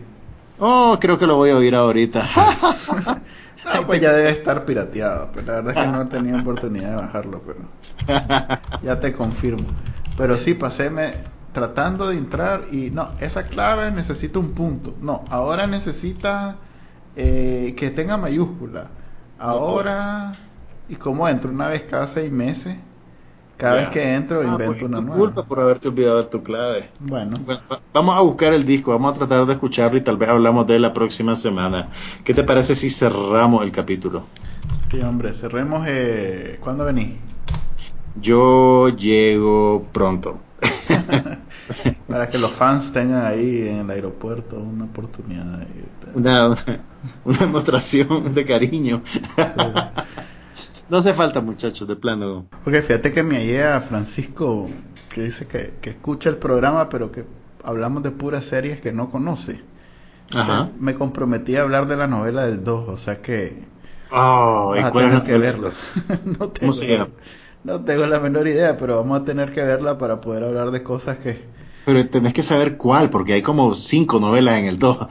Oh, 0.59 0.97
creo 0.99 1.17
que 1.17 1.27
lo 1.27 1.35
voy 1.35 1.49
a 1.49 1.57
oír 1.57 1.75
ahorita. 1.75 2.29
No, 3.65 3.83
pues 3.87 4.01
ya 4.01 4.13
debe 4.13 4.29
estar 4.29 4.65
pirateado. 4.65 5.29
Pero 5.33 5.47
la 5.47 5.53
verdad 5.61 5.77
es 5.77 5.83
que 5.83 5.91
no 5.91 6.01
he 6.01 6.05
tenido 6.05 6.39
oportunidad 6.39 6.89
de 6.89 6.95
bajarlo, 6.95 7.41
pero 7.45 8.59
ya 8.81 8.99
te 8.99 9.13
confirmo. 9.13 9.65
Pero 10.17 10.37
sí, 10.37 10.53
pasé 10.53 10.89
me, 10.89 11.13
tratando 11.53 12.09
de 12.09 12.17
entrar 12.17 12.63
y 12.71 12.91
no, 12.91 13.09
esa 13.19 13.47
clave 13.47 13.91
necesita 13.91 14.39
un 14.39 14.51
punto. 14.51 14.95
No, 15.01 15.23
ahora 15.29 15.67
necesita 15.67 16.57
eh, 17.15 17.75
que 17.77 17.89
tenga 17.89 18.17
mayúscula. 18.17 18.87
Ahora, 19.39 20.33
¿y 20.89 20.95
cómo 20.95 21.27
entro? 21.27 21.51
Una 21.51 21.69
vez 21.69 21.83
cada 21.83 22.07
seis 22.07 22.31
meses. 22.31 22.77
Cada 23.57 23.75
vez 23.75 23.89
que 23.89 24.13
entro 24.13 24.43
Ah, 24.43 24.47
invento 24.49 24.65
pues, 24.65 24.83
es 24.85 24.89
una 24.89 25.01
nueva. 25.01 25.33
culpa 25.33 25.45
por 25.45 25.59
haberte 25.59 25.87
olvidado 25.87 26.17
de 26.23 26.29
tu 26.29 26.43
clave. 26.43 26.91
Bueno, 26.99 27.37
Bueno, 27.45 27.61
va- 27.69 27.81
vamos 27.93 28.17
a 28.17 28.21
buscar 28.21 28.53
el 28.53 28.65
disco, 28.65 28.91
vamos 28.91 29.15
a 29.15 29.19
tratar 29.19 29.45
de 29.45 29.53
escucharlo 29.53 29.97
y 29.97 30.01
tal 30.03 30.17
vez 30.17 30.29
hablamos 30.29 30.67
de 30.67 30.75
él 30.75 30.81
la 30.83 30.93
próxima 30.93 31.35
semana. 31.35 31.89
¿Qué 32.23 32.33
te 32.33 32.43
parece 32.43 32.75
si 32.75 32.89
cerramos 32.89 33.63
el 33.63 33.71
capítulo? 33.71 34.27
sí, 34.89 35.01
hombre, 35.01 35.33
cerremos. 35.33 35.85
Eh, 35.87 36.57
¿Cuándo 36.61 36.85
venís? 36.85 37.19
Yo 38.15 38.89
llego 38.89 39.89
pronto. 39.91 40.39
Para 42.07 42.29
que 42.29 42.37
los 42.37 42.53
fans 42.53 42.91
tengan 42.93 43.25
ahí 43.25 43.67
en 43.67 43.77
el 43.77 43.89
aeropuerto 43.89 44.61
una 44.61 44.85
oportunidad 44.85 45.45
de 45.59 45.67
una, 46.13 46.55
una 47.23 47.37
demostración 47.39 48.33
de 48.33 48.45
cariño. 48.45 49.03
No 50.89 50.97
hace 50.97 51.13
falta, 51.13 51.41
muchachos, 51.41 51.87
de 51.87 51.95
plano. 51.95 52.47
Ok, 52.65 52.73
fíjate 52.81 53.13
que 53.13 53.23
me 53.23 53.37
hallé 53.37 53.63
a 53.63 53.81
Francisco 53.81 54.69
que 55.13 55.21
dice 55.21 55.47
que, 55.47 55.73
que 55.81 55.91
escucha 55.91 56.29
el 56.29 56.37
programa, 56.37 56.89
pero 56.89 57.11
que 57.11 57.25
hablamos 57.63 58.03
de 58.03 58.11
puras 58.11 58.45
series 58.45 58.81
que 58.81 58.91
no 58.91 59.09
conoce. 59.09 59.61
O 60.35 60.39
sea, 60.39 60.63
Ajá. 60.63 60.69
me 60.79 60.95
comprometí 60.95 61.55
a 61.55 61.61
hablar 61.61 61.87
de 61.87 61.97
la 61.97 62.07
novela 62.07 62.45
del 62.45 62.63
2, 62.63 62.89
o 62.89 62.97
sea 62.97 63.21
que 63.21 63.71
Oh, 64.15 64.75
¿y 64.75 64.79
vas 64.79 64.85
a 64.85 64.91
tener 64.91 65.23
que 65.23 65.37
verlo. 65.39 65.71
no, 66.39 66.49
tengo, 66.49 66.71
se 66.71 66.87
llama? 66.87 67.09
no 67.63 67.83
tengo 67.83 68.05
la 68.05 68.19
menor 68.19 68.47
idea, 68.47 68.77
pero 68.77 68.97
vamos 68.97 69.21
a 69.21 69.25
tener 69.25 69.51
que 69.51 69.63
verla 69.63 69.97
para 69.97 70.21
poder 70.21 70.43
hablar 70.43 70.69
de 70.69 70.83
cosas 70.83 71.17
que... 71.17 71.43
Pero 71.85 72.07
tenés 72.07 72.33
que 72.33 72.43
saber 72.43 72.77
cuál, 72.77 73.09
porque 73.09 73.33
hay 73.33 73.41
como 73.41 73.73
cinco 73.73 74.19
novelas 74.19 74.59
en 74.59 74.65
el 74.65 74.77
2. 74.77 74.97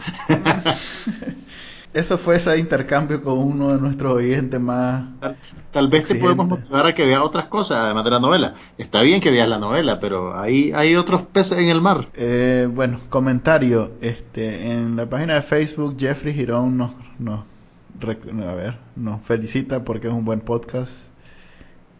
eso 1.95 2.16
fue 2.16 2.36
ese 2.36 2.59
intercambio 2.59 3.22
con 3.22 3.38
uno 3.38 3.72
de 3.72 3.80
nuestros 3.80 4.14
oyentes 4.14 4.61
más. 4.61 5.05
Tal, 5.20 5.36
tal 5.70 5.88
vez 5.88 6.05
te 6.05 6.14
podemos 6.14 6.49
motivar 6.49 6.86
a 6.86 6.95
que 6.95 7.05
veas 7.05 7.20
otras 7.20 7.47
cosas 7.47 7.78
además 7.78 8.05
de 8.05 8.11
la 8.11 8.20
novela. 8.20 8.55
Está 8.78 9.03
bien 9.03 9.20
que 9.20 9.30
veas 9.30 9.49
la 9.49 9.59
novela, 9.59 10.01
pero 10.01 10.38
hay, 10.38 10.72
hay 10.72 10.97
otros 10.97 11.22
peces 11.22 11.59
en 11.59 11.68
el 11.68 11.80
mar. 11.80 12.09
Eh, 12.14 12.68
bueno, 12.72 12.99
comentario. 13.09 13.93
Este, 14.01 14.72
en 14.72 14.97
la 14.97 15.09
página 15.09 15.34
de 15.34 15.43
Facebook, 15.43 15.97
Jeffrey 15.99 16.32
Girón 16.32 16.78
nos, 16.78 16.93
nos, 17.18 17.40
a 18.01 18.55
ver, 18.55 18.78
nos 18.97 19.20
felicita 19.22 19.84
porque 19.84 20.09
es 20.09 20.14
un 20.14 20.24
buen 20.24 20.40
podcast. 20.40 20.93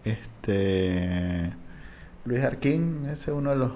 Este. 0.05 1.53
Luis 2.25 2.43
Arquín, 2.43 3.07
ese 3.07 3.31
es 3.31 3.37
uno 3.37 3.51
de 3.51 3.57
los 3.57 3.73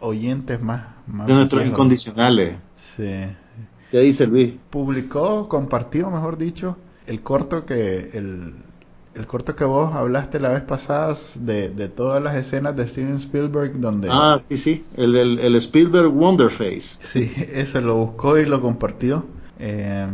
oyentes 0.00 0.60
más, 0.60 0.86
más 1.06 1.26
de 1.26 1.34
nuestros 1.34 1.64
incondicionales. 1.66 2.56
Sí. 2.76 3.26
¿Qué 3.90 3.98
dice 4.00 4.26
Luis? 4.26 4.52
Publicó, 4.70 5.48
compartió, 5.48 6.10
mejor 6.10 6.38
dicho, 6.38 6.76
el 7.06 7.22
corto 7.22 7.66
que 7.66 8.10
el, 8.12 8.54
el 9.14 9.26
corto 9.26 9.56
que 9.56 9.64
vos 9.64 9.92
hablaste 9.94 10.38
la 10.38 10.50
vez 10.50 10.62
pasada 10.62 11.16
de, 11.40 11.70
de, 11.70 11.88
todas 11.88 12.22
las 12.22 12.36
escenas 12.36 12.76
de 12.76 12.86
Steven 12.86 13.16
Spielberg 13.16 13.80
donde... 13.80 14.08
Ah, 14.10 14.36
sí, 14.38 14.56
sí, 14.56 14.84
el, 14.96 15.16
el, 15.16 15.40
el 15.40 15.56
Spielberg 15.56 16.14
Wonderface. 16.14 16.98
Sí, 17.00 17.32
ese 17.52 17.80
lo 17.80 17.96
buscó 17.96 18.38
y 18.38 18.46
lo 18.46 18.60
compartió. 18.60 19.24
Eh, 19.58 20.06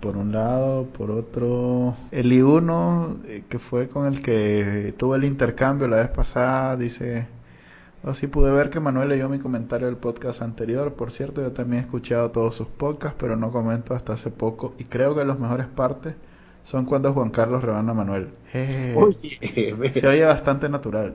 por 0.00 0.16
un 0.16 0.32
lado, 0.32 0.86
por 0.86 1.10
otro, 1.10 1.94
el 2.10 2.32
I1, 2.32 3.18
eh, 3.26 3.44
que 3.48 3.58
fue 3.58 3.88
con 3.88 4.12
el 4.12 4.20
que 4.22 4.92
tuve 4.96 5.18
el 5.18 5.24
intercambio 5.24 5.86
la 5.86 5.98
vez 5.98 6.08
pasada, 6.08 6.76
dice 6.76 7.28
Así 8.06 8.28
pude 8.28 8.52
ver 8.52 8.70
que 8.70 8.78
Manuel 8.78 9.08
leyó 9.08 9.28
mi 9.28 9.40
comentario 9.40 9.88
del 9.88 9.96
podcast 9.96 10.40
anterior. 10.40 10.92
Por 10.92 11.10
cierto, 11.10 11.42
yo 11.42 11.50
también 11.50 11.82
he 11.82 11.84
escuchado 11.84 12.30
todos 12.30 12.54
sus 12.54 12.68
podcasts, 12.68 13.16
pero 13.18 13.34
no 13.34 13.50
comento 13.50 13.94
hasta 13.94 14.12
hace 14.12 14.30
poco. 14.30 14.74
Y 14.78 14.84
creo 14.84 15.16
que 15.16 15.24
las 15.24 15.40
mejores 15.40 15.66
partes 15.66 16.14
son 16.62 16.84
cuando 16.84 17.12
Juan 17.12 17.30
Carlos 17.30 17.64
rebana 17.64 17.90
a 17.90 17.94
Manuel. 17.96 18.28
Oye, 18.94 19.92
se 19.92 20.06
oye 20.06 20.24
bastante 20.24 20.68
natural. 20.68 21.14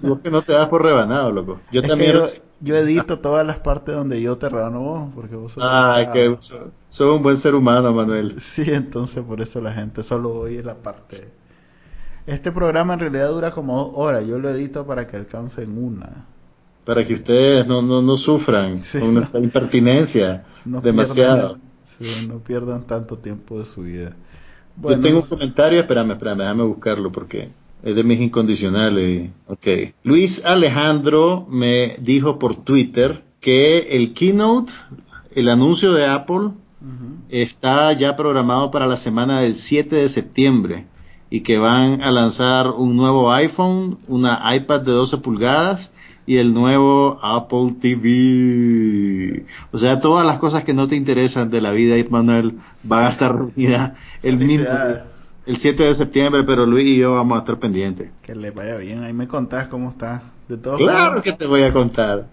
Vos 0.00 0.20
que 0.20 0.30
no 0.30 0.40
te 0.40 0.54
das 0.54 0.68
por 0.68 0.82
rebanado, 0.82 1.30
loco. 1.30 1.60
Yo 1.70 1.82
también. 1.82 2.16
Yo, 2.62 2.76
edito 2.76 3.20
todas 3.20 3.46
las 3.46 3.58
partes 3.58 3.94
donde 3.94 4.22
yo 4.22 4.38
te 4.38 4.48
rebano 4.48 4.80
vos, 4.80 5.08
porque 5.14 5.36
vos 5.36 5.52
sos. 5.52 5.62
Ah, 5.66 6.10
que 6.10 6.38
sos 6.40 7.16
un 7.16 7.22
buen 7.22 7.36
ser 7.36 7.54
humano, 7.54 7.92
Manuel. 7.92 8.40
Sí, 8.40 8.64
entonces 8.66 9.22
por 9.24 9.42
eso 9.42 9.60
la 9.60 9.74
gente 9.74 10.02
solo 10.02 10.32
oye 10.32 10.62
la 10.62 10.76
parte 10.76 11.28
este 12.26 12.52
programa 12.52 12.94
en 12.94 13.00
realidad 13.00 13.30
dura 13.30 13.50
como 13.50 13.76
dos 13.76 13.90
horas. 13.94 14.26
Yo 14.26 14.38
lo 14.38 14.50
edito 14.50 14.86
para 14.86 15.06
que 15.06 15.16
alcance 15.16 15.62
en 15.62 15.76
una. 15.76 16.26
Para 16.84 17.04
que 17.04 17.14
ustedes 17.14 17.66
no, 17.66 17.82
no, 17.82 18.02
no 18.02 18.16
sufran 18.16 18.80
con 18.98 19.14
nuestra 19.14 19.40
impertinencia 19.40 20.44
demasiado. 20.64 21.58
no 22.28 22.38
pierdan 22.38 22.82
tanto 22.86 23.18
tiempo 23.18 23.58
de 23.58 23.64
su 23.64 23.82
vida. 23.82 24.16
Yo 24.82 24.98
tengo 24.98 25.20
un 25.20 25.26
comentario, 25.26 25.80
espérame, 25.80 26.12
espérame, 26.12 26.38
déjame 26.38 26.62
buscarlo 26.64 27.12
porque 27.12 27.50
es 27.82 27.94
de 27.94 28.04
mis 28.04 28.20
incondicionales. 28.20 29.30
Ok. 29.46 29.66
Luis 30.04 30.44
Alejandro 30.44 31.46
me 31.50 31.96
dijo 32.00 32.38
por 32.38 32.56
Twitter 32.56 33.22
que 33.40 33.96
el 33.96 34.14
keynote, 34.14 34.72
el 35.34 35.48
anuncio 35.48 35.92
de 35.92 36.06
Apple, 36.06 36.50
está 37.28 37.92
ya 37.92 38.16
programado 38.16 38.70
para 38.70 38.86
la 38.86 38.96
semana 38.96 39.40
del 39.40 39.54
7 39.54 39.96
de 39.96 40.08
septiembre 40.08 40.86
y 41.30 41.40
que 41.40 41.58
van 41.58 42.02
a 42.02 42.10
lanzar 42.10 42.70
un 42.70 42.96
nuevo 42.96 43.32
iPhone, 43.32 43.98
una 44.08 44.54
iPad 44.54 44.80
de 44.82 44.92
12 44.92 45.18
pulgadas 45.18 45.92
y 46.26 46.36
el 46.36 46.52
nuevo 46.52 47.18
Apple 47.22 47.76
TV. 47.80 49.46
O 49.72 49.78
sea, 49.78 50.00
todas 50.00 50.26
las 50.26 50.38
cosas 50.38 50.64
que 50.64 50.74
no 50.74 50.88
te 50.88 50.96
interesan 50.96 51.50
de 51.50 51.60
la 51.60 51.70
vida, 51.70 51.94
Manuel, 52.10 52.58
van 52.82 53.04
a 53.04 53.08
estar 53.08 53.34
reunidas 53.34 53.92
el 54.22 54.36
mismo 54.36 54.66
el 55.46 55.56
7 55.56 55.82
de 55.82 55.94
septiembre, 55.94 56.44
pero 56.44 56.66
Luis 56.66 56.86
y 56.86 56.98
yo 56.98 57.14
vamos 57.14 57.36
a 57.36 57.40
estar 57.40 57.58
pendientes. 57.58 58.10
Que 58.22 58.34
le 58.34 58.50
vaya 58.50 58.76
bien, 58.76 59.02
ahí 59.02 59.12
me 59.12 59.26
contás 59.26 59.66
cómo 59.66 59.90
está. 59.90 60.22
De 60.48 60.58
claro 60.60 61.22
que 61.22 61.32
te 61.32 61.46
voy 61.46 61.62
a 61.62 61.72
contar. 61.72 62.26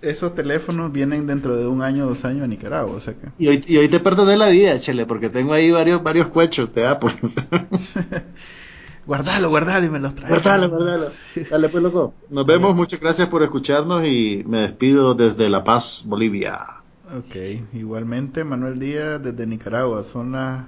Esos 0.00 0.34
teléfonos 0.34 0.92
vienen 0.92 1.26
dentro 1.26 1.56
de 1.56 1.66
un 1.66 1.82
año, 1.82 2.06
dos 2.06 2.24
años 2.24 2.44
a 2.44 2.46
Nicaragua, 2.46 2.94
o 2.94 3.00
sea 3.00 3.14
que... 3.14 3.28
Y 3.38 3.48
hoy, 3.48 3.64
y 3.66 3.76
hoy 3.78 3.88
te 3.88 3.98
perdoné 3.98 4.36
la 4.36 4.48
vida, 4.48 4.78
Chele, 4.78 5.06
porque 5.06 5.28
tengo 5.28 5.52
ahí 5.52 5.70
varios, 5.70 6.02
varios 6.02 6.28
cuechos 6.28 6.72
de 6.72 6.86
Apple. 6.86 7.16
guardalo, 9.06 9.48
guardalo 9.48 9.86
y 9.86 9.90
me 9.90 9.98
los 9.98 10.14
traes. 10.14 10.30
Guardalo, 10.30 10.70
guardalo. 10.70 11.06
Dale, 11.50 11.68
pues, 11.68 11.82
loco. 11.82 12.14
Nos 12.30 12.46
vemos, 12.46 12.76
muchas 12.76 13.00
gracias 13.00 13.28
por 13.28 13.42
escucharnos 13.42 14.06
y 14.06 14.44
me 14.46 14.62
despido 14.62 15.14
desde 15.14 15.50
La 15.50 15.64
Paz, 15.64 16.04
Bolivia. 16.06 16.78
Ok, 17.16 17.34
igualmente, 17.72 18.44
Manuel 18.44 18.78
Díaz 18.78 19.22
desde 19.22 19.46
Nicaragua. 19.46 20.04
Son 20.04 20.32
las 20.32 20.66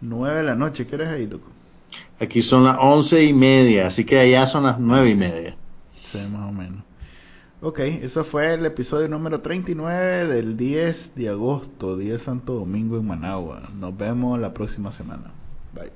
nueve 0.00 0.36
de 0.36 0.42
la 0.44 0.54
noche. 0.54 0.86
¿Qué 0.86 0.94
eres 0.94 1.08
ahí, 1.08 1.26
loco? 1.26 1.48
Aquí 2.20 2.42
son 2.42 2.64
las 2.64 2.76
once 2.80 3.24
y 3.24 3.32
media, 3.32 3.88
así 3.88 4.04
que 4.04 4.18
allá 4.18 4.46
son 4.46 4.64
las 4.64 4.78
nueve 4.78 5.10
y 5.10 5.14
media. 5.14 5.56
Sí, 6.02 6.18
más 6.30 6.48
o 6.48 6.52
menos. 6.52 6.87
Ok, 7.60 7.80
eso 7.80 8.22
fue 8.22 8.54
el 8.54 8.64
episodio 8.66 9.08
número 9.08 9.40
39 9.40 10.28
del 10.28 10.56
10 10.56 11.16
de 11.16 11.28
agosto, 11.28 11.96
día 11.96 12.12
de 12.12 12.18
Santo 12.20 12.54
Domingo 12.54 12.96
en 12.96 13.06
Managua. 13.08 13.62
Nos 13.80 13.96
vemos 13.98 14.38
la 14.38 14.54
próxima 14.54 14.92
semana. 14.92 15.32
Bye. 15.74 15.90